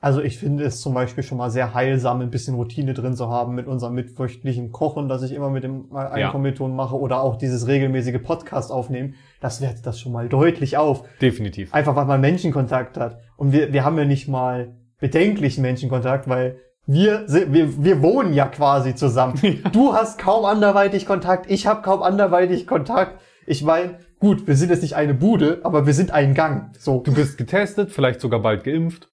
Also 0.00 0.22
ich 0.22 0.38
finde 0.38 0.64
es 0.64 0.80
zum 0.80 0.94
Beispiel 0.94 1.24
schon 1.24 1.38
mal 1.38 1.50
sehr 1.50 1.74
heilsam, 1.74 2.20
ein 2.20 2.30
bisschen 2.30 2.54
Routine 2.54 2.94
drin 2.94 3.16
zu 3.16 3.28
haben 3.28 3.56
mit 3.56 3.66
unserem 3.66 3.94
mitwöchentlichen 3.94 4.70
Kochen, 4.70 5.08
das 5.08 5.22
ich 5.22 5.32
immer 5.32 5.50
mit 5.50 5.64
dem 5.64 5.94
Einkommilitonen 5.94 6.76
mache 6.76 6.96
oder 6.96 7.20
auch 7.20 7.36
dieses 7.36 7.66
regelmäßige 7.66 8.22
Podcast 8.22 8.70
aufnehmen. 8.70 9.16
Das 9.40 9.60
wertet 9.60 9.86
das 9.86 9.98
schon 9.98 10.12
mal 10.12 10.28
deutlich 10.28 10.76
auf. 10.76 11.02
Definitiv. 11.20 11.74
Einfach 11.74 11.96
weil 11.96 12.04
man 12.04 12.20
Menschenkontakt 12.20 12.96
hat. 12.96 13.18
Und 13.36 13.52
wir, 13.52 13.72
wir 13.72 13.84
haben 13.84 13.98
ja 13.98 14.04
nicht 14.04 14.28
mal 14.28 14.76
bedenklichen 15.00 15.62
Menschenkontakt, 15.62 16.28
weil 16.28 16.58
wir, 16.86 17.26
wir, 17.28 17.84
wir 17.84 18.00
wohnen 18.00 18.32
ja 18.32 18.46
quasi 18.46 18.94
zusammen. 18.94 19.34
Ja. 19.42 19.70
Du 19.70 19.94
hast 19.94 20.18
kaum 20.18 20.44
anderweitig 20.44 21.06
Kontakt, 21.06 21.50
ich 21.50 21.66
habe 21.66 21.82
kaum 21.82 22.02
anderweitig 22.02 22.66
Kontakt. 22.66 23.20
Ich 23.46 23.62
meine, 23.62 23.98
gut, 24.20 24.46
wir 24.46 24.56
sind 24.56 24.70
jetzt 24.70 24.82
nicht 24.82 24.94
eine 24.94 25.14
Bude, 25.14 25.60
aber 25.64 25.86
wir 25.86 25.92
sind 25.94 26.12
ein 26.12 26.34
Gang. 26.34 26.70
So. 26.78 27.00
Du 27.00 27.12
bist 27.14 27.36
getestet, 27.36 27.90
vielleicht 27.90 28.20
sogar 28.20 28.40
bald 28.40 28.62
geimpft. 28.62 29.08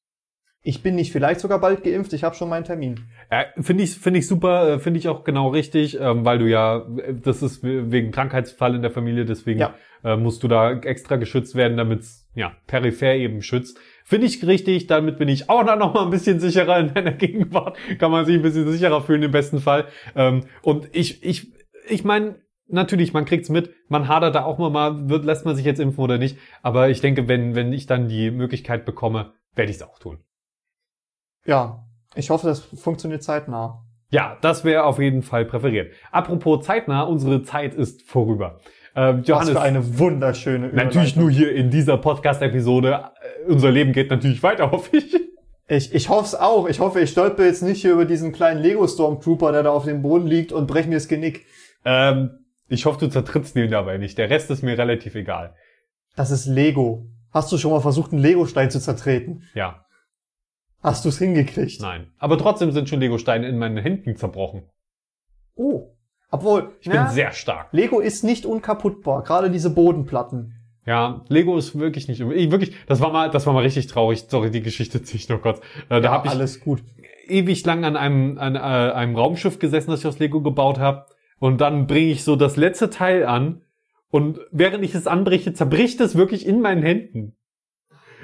Ich 0.68 0.82
bin 0.82 0.96
nicht 0.96 1.12
vielleicht 1.12 1.42
sogar 1.42 1.62
bald 1.62 1.84
geimpft, 1.84 2.12
ich 2.14 2.24
habe 2.24 2.36
schon 2.36 2.50
meinen 2.50 2.64
Termin. 2.64 3.02
Ja, 3.32 3.46
finde 3.62 3.84
ich 3.84 3.92
finde 4.00 4.20
ich 4.20 4.28
super, 4.28 4.68
äh, 4.68 4.80
finde 4.80 4.98
ich 4.98 5.08
auch 5.08 5.24
genau 5.24 5.50
richtig, 5.50 6.00
ähm, 6.02 6.26
weil 6.26 6.40
du 6.40 6.50
ja 6.50 6.88
das 7.22 7.44
ist 7.44 7.64
wegen 7.64 8.12
Krankheitsfall 8.12 8.74
in 8.74 8.82
der 8.82 8.90
Familie, 8.90 9.26
deswegen 9.26 9.60
ja. 9.60 9.76
äh, 10.04 10.18
musst 10.18 10.42
du 10.42 10.48
da 10.48 10.72
extra 10.72 11.18
geschützt 11.18 11.54
werden, 11.54 11.78
damit 11.78 12.04
ja 12.34 12.54
peripher 12.66 13.14
eben 13.14 13.44
schützt. 13.44 13.78
Finde 14.04 14.26
ich 14.26 14.46
richtig, 14.46 14.88
damit 14.88 15.20
bin 15.20 15.28
ich 15.28 15.52
auch 15.52 15.64
dann 15.64 15.78
noch 15.78 15.94
mal 15.94 16.06
ein 16.06 16.10
bisschen 16.10 16.40
sicherer 16.40 16.80
in 16.80 16.92
deiner 16.92 17.12
Gegenwart, 17.14 17.78
kann 18.00 18.10
man 18.10 18.26
sich 18.26 18.36
ein 18.36 18.42
bisschen 18.42 18.68
sicherer 18.72 19.02
fühlen 19.02 19.22
im 19.22 19.32
besten 19.32 19.60
Fall. 19.60 19.86
Ähm, 20.16 20.46
und 20.64 20.90
ich 20.94 21.24
ich 21.24 21.54
ich 21.88 22.04
meine 22.04 22.44
Natürlich, 22.68 23.14
man 23.14 23.26
kriegt's 23.26 23.50
mit, 23.50 23.70
man 23.90 24.08
hadert 24.08 24.34
da 24.34 24.44
auch 24.44 24.58
mal, 24.58 25.08
wird, 25.08 25.24
lässt 25.24 25.46
man 25.46 25.56
sich 25.56 25.66
jetzt 25.66 25.80
impfen 25.80 26.04
oder 26.04 26.18
nicht. 26.18 26.40
Aber 26.64 26.90
ich 26.90 27.00
denke, 27.00 27.28
wenn, 27.28 27.54
wenn 27.54 27.72
ich 27.72 27.86
dann 27.86 28.08
die 28.08 28.32
Möglichkeit 28.32 28.86
bekomme, 28.86 29.34
werde 29.54 29.70
ich 29.70 29.78
es 29.78 29.84
auch 29.84 30.00
tun. 30.00 30.25
Ja, 31.46 31.86
ich 32.16 32.30
hoffe, 32.30 32.48
das 32.48 32.60
funktioniert 32.62 33.24
zeitnah. 33.24 33.84
Ja, 34.10 34.38
das 34.42 34.64
wäre 34.64 34.84
auf 34.84 35.00
jeden 35.00 35.24
Fall 35.24 35.46
präferiert. 35.46 35.94
Apropos 36.12 36.66
zeitnah, 36.66 37.04
unsere 37.04 37.44
Zeit 37.44 37.74
ist 37.74 38.04
vorüber. 38.04 38.60
Ähm, 38.96 39.24
Johannes, 39.24 39.56
Was 39.56 39.58
für 39.58 39.62
eine 39.62 40.00
wunderschöne 40.00 40.70
Natürlich 40.70 41.16
nur 41.16 41.30
hier 41.30 41.54
in 41.54 41.70
dieser 41.70 41.98
Podcast-Episode. 41.98 43.10
Äh, 43.48 43.52
unser 43.52 43.72
Leben 43.72 43.92
geht 43.92 44.10
natürlich 44.10 44.42
weiter, 44.42 44.72
hoffe 44.72 44.98
ich. 44.98 45.16
Ich, 45.68 45.94
ich 45.94 46.10
hoffe 46.10 46.26
es 46.26 46.36
auch. 46.36 46.70
Ich 46.70 46.80
hoffe, 46.80 47.02
ich 47.02 47.10
stolpe 47.10 47.44
jetzt 47.44 47.62
nicht 47.64 47.82
hier 47.82 47.94
über 47.94 48.06
diesen 48.06 48.32
kleinen 48.32 48.62
Lego-Stormtrooper, 48.62 49.52
der 49.52 49.64
da 49.64 49.72
auf 49.72 49.86
dem 49.86 50.02
Boden 50.02 50.28
liegt 50.28 50.52
und 50.52 50.68
breche 50.68 50.88
mir 50.88 50.96
das 50.96 51.08
Genick. 51.08 51.46
Ähm, 51.84 52.46
ich 52.68 52.86
hoffe, 52.86 53.00
du 53.00 53.10
zertrittst 53.10 53.56
ihn 53.56 53.72
dabei 53.72 53.98
nicht. 53.98 54.18
Der 54.18 54.30
Rest 54.30 54.50
ist 54.52 54.64
mir 54.64 54.78
relativ 54.78 55.16
egal. 55.16 55.56
Das 56.16 56.32
ist 56.32 56.46
Lego. 56.46 57.08
Hast 57.32 57.52
du 57.52 57.58
schon 57.58 57.72
mal 57.72 57.82
versucht, 57.82 58.14
einen 58.14 58.22
Lego-Stein 58.22 58.72
zu 58.72 58.80
zertreten? 58.80 59.44
Ja. 59.56 59.85
Hast 60.86 61.04
du 61.04 61.10
es 61.10 61.18
hingekriegt? 61.18 61.82
Nein. 61.82 62.12
Aber 62.20 62.38
trotzdem 62.38 62.72
sind 62.72 62.88
schon 62.88 63.00
Lego-Steine 63.00 63.48
in 63.48 63.58
meinen 63.58 63.78
Händen 63.78 64.16
zerbrochen. 64.16 64.70
Oh. 65.56 65.96
Obwohl, 66.30 66.76
ich 66.80 66.88
na, 66.88 67.06
bin 67.06 67.14
sehr 67.14 67.32
stark. 67.32 67.70
Lego 67.72 68.00
ist 68.00 68.24
nicht 68.24 68.46
unkaputtbar, 68.46 69.24
gerade 69.24 69.50
diese 69.50 69.72
Bodenplatten. 69.72 70.54
Ja, 70.86 71.24
Lego 71.28 71.58
ist 71.58 71.80
wirklich 71.80 72.08
nicht 72.08 72.20
ich, 72.20 72.52
wirklich. 72.52 72.76
Das 72.86 73.02
war 73.02 73.12
mal, 73.12 73.32
das 73.32 73.48
war 73.48 73.54
mal 73.54 73.64
richtig 73.64 73.88
traurig. 73.88 74.26
Sorry, 74.28 74.52
die 74.52 74.62
Geschichte 74.62 75.02
ziehe 75.02 75.20
ich 75.20 75.28
noch 75.30 75.42
kurz. 75.42 75.60
Äh, 75.90 76.02
da 76.02 76.02
ja, 76.02 76.12
habe 76.12 76.28
ich 76.28 76.34
alles 76.34 76.60
gut. 76.60 76.84
ewig 77.28 77.66
lang 77.66 77.84
an 77.84 77.98
einem 77.98 78.38
an 78.38 78.56
äh, 78.56 78.60
einem 78.60 79.16
Raumschiff 79.16 79.58
gesessen, 79.58 79.90
das 79.90 80.02
ich 80.02 80.08
aus 80.08 80.20
Lego 80.20 80.42
gebaut 80.42 80.78
habe. 80.78 81.08
Und 81.40 81.62
dann 81.62 81.88
bringe 81.88 82.12
ich 82.12 82.24
so 82.24 82.36
das 82.36 82.58
letzte 82.58 82.92
Teil 82.92 83.26
an 83.26 83.64
und 84.10 84.40
während 84.52 84.84
ich 84.84 84.94
es 84.94 85.08
anbreche, 85.08 85.54
zerbricht 85.54 86.00
es 86.02 86.16
wirklich 86.16 86.46
in 86.46 86.62
meinen 86.62 86.84
Händen. 86.84 87.36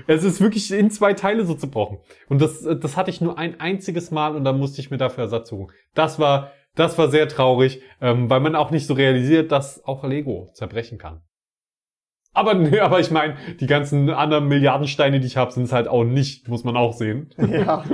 Es 0.08 0.24
ist 0.24 0.42
wirklich 0.42 0.72
in 0.72 0.92
zwei 0.92 1.14
Teile 1.14 1.46
so 1.46 1.54
zerbrochen. 1.54 2.00
Und 2.30 2.42
das, 2.42 2.62
das 2.62 2.98
hatte 2.98 3.10
ich 3.10 3.22
nur 3.22 3.38
ein 3.38 3.60
einziges 3.60 4.12
Mal 4.12 4.36
und 4.36 4.44
dann 4.44 4.60
musste 4.60 4.82
ich 4.82 4.92
mir 4.92 4.98
dafür 4.98 5.26
Ersatz 5.26 5.50
suchen. 5.50 5.72
Das 5.94 6.20
war, 6.20 6.52
das 6.76 6.98
war 6.98 7.10
sehr 7.10 7.28
traurig, 7.28 7.82
ähm, 8.02 8.30
weil 8.30 8.40
man 8.40 8.56
auch 8.56 8.72
nicht 8.72 8.88
so 8.88 8.94
realisiert, 8.94 9.52
dass 9.52 9.84
auch 9.86 10.04
Lego 10.04 10.50
zerbrechen 10.54 10.98
kann. 10.98 11.22
Aber, 12.34 12.54
nee, 12.54 12.80
aber 12.82 13.00
ich 13.00 13.12
meine, 13.12 13.36
die 13.60 13.68
ganzen 13.68 14.10
anderen 14.10 14.48
Milliardensteine, 14.48 15.20
die 15.20 15.28
ich 15.28 15.38
habe, 15.38 15.52
sind 15.52 15.64
es 15.64 15.74
halt 15.74 15.88
auch 15.88 16.04
nicht, 16.04 16.48
muss 16.48 16.64
man 16.64 16.78
auch 16.78 16.94
sehen. 16.94 17.34
Ja. 17.38 17.84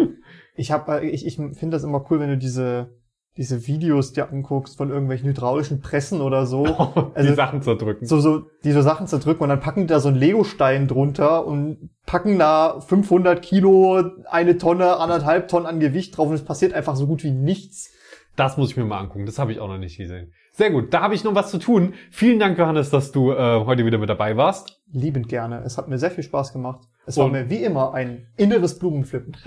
Ich 0.59 0.71
habe, 0.71 1.05
ich, 1.05 1.23
ich 1.23 1.35
finde 1.35 1.69
das 1.69 1.83
immer 1.83 2.03
cool, 2.09 2.19
wenn 2.19 2.31
du 2.31 2.37
diese 2.39 2.97
diese 3.37 3.67
Videos 3.67 4.13
dir 4.13 4.29
anguckst 4.31 4.77
von 4.77 4.89
irgendwelchen 4.89 5.29
hydraulischen 5.29 5.79
Pressen 5.79 6.21
oder 6.21 6.45
so. 6.45 6.65
Oh, 6.77 7.11
also, 7.15 7.29
die 7.29 7.35
Sachen 7.35 7.61
zerdrücken. 7.61 8.05
So, 8.05 8.19
so, 8.19 8.43
die 8.63 8.71
so 8.71 8.81
Sachen 8.81 9.07
zerdrücken 9.07 9.43
und 9.43 9.49
dann 9.49 9.59
packen 9.59 9.81
die 9.81 9.87
da 9.87 9.99
so 9.99 10.09
einen 10.09 10.17
Lego-Stein 10.17 10.87
drunter 10.87 11.45
und 11.45 11.89
packen 12.05 12.37
da 12.39 12.79
500 12.79 13.41
Kilo, 13.41 14.01
eine 14.29 14.57
Tonne, 14.57 14.97
anderthalb 14.97 15.47
Tonnen 15.47 15.65
an 15.65 15.79
Gewicht 15.79 16.17
drauf 16.17 16.29
und 16.29 16.35
es 16.35 16.45
passiert 16.45 16.73
einfach 16.73 16.95
so 16.95 17.07
gut 17.07 17.23
wie 17.23 17.31
nichts. 17.31 17.91
Das 18.35 18.57
muss 18.57 18.69
ich 18.71 18.77
mir 18.77 18.85
mal 18.85 18.99
angucken. 18.99 19.25
Das 19.25 19.39
habe 19.39 19.51
ich 19.51 19.59
auch 19.59 19.67
noch 19.67 19.79
nicht 19.79 19.97
gesehen. 19.97 20.33
Sehr 20.53 20.69
gut. 20.71 20.93
Da 20.93 21.01
habe 21.01 21.15
ich 21.15 21.23
noch 21.23 21.35
was 21.35 21.49
zu 21.51 21.57
tun. 21.57 21.93
Vielen 22.11 22.39
Dank, 22.39 22.57
Johannes, 22.57 22.89
dass 22.89 23.11
du 23.11 23.31
äh, 23.31 23.65
heute 23.65 23.85
wieder 23.85 23.97
mit 23.97 24.09
dabei 24.09 24.37
warst. 24.37 24.81
Liebend 24.91 25.27
gerne. 25.27 25.61
Es 25.65 25.77
hat 25.77 25.87
mir 25.87 25.97
sehr 25.97 26.11
viel 26.11 26.23
Spaß 26.23 26.53
gemacht. 26.53 26.87
Es 27.05 27.17
und 27.17 27.25
war 27.25 27.31
mir 27.31 27.49
wie 27.49 27.63
immer 27.63 27.93
ein 27.93 28.27
inneres 28.37 28.77
Blumenpflücken. 28.79 29.37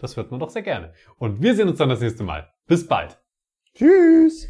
Das 0.00 0.16
hört 0.16 0.30
man 0.30 0.38
doch 0.38 0.50
sehr 0.50 0.62
gerne. 0.62 0.92
Und 1.18 1.42
wir 1.42 1.54
sehen 1.54 1.68
uns 1.68 1.78
dann 1.78 1.88
das 1.88 2.00
nächste 2.00 2.22
Mal. 2.22 2.48
Bis 2.68 2.86
bald. 2.86 3.18
Tschüss. 3.74 4.46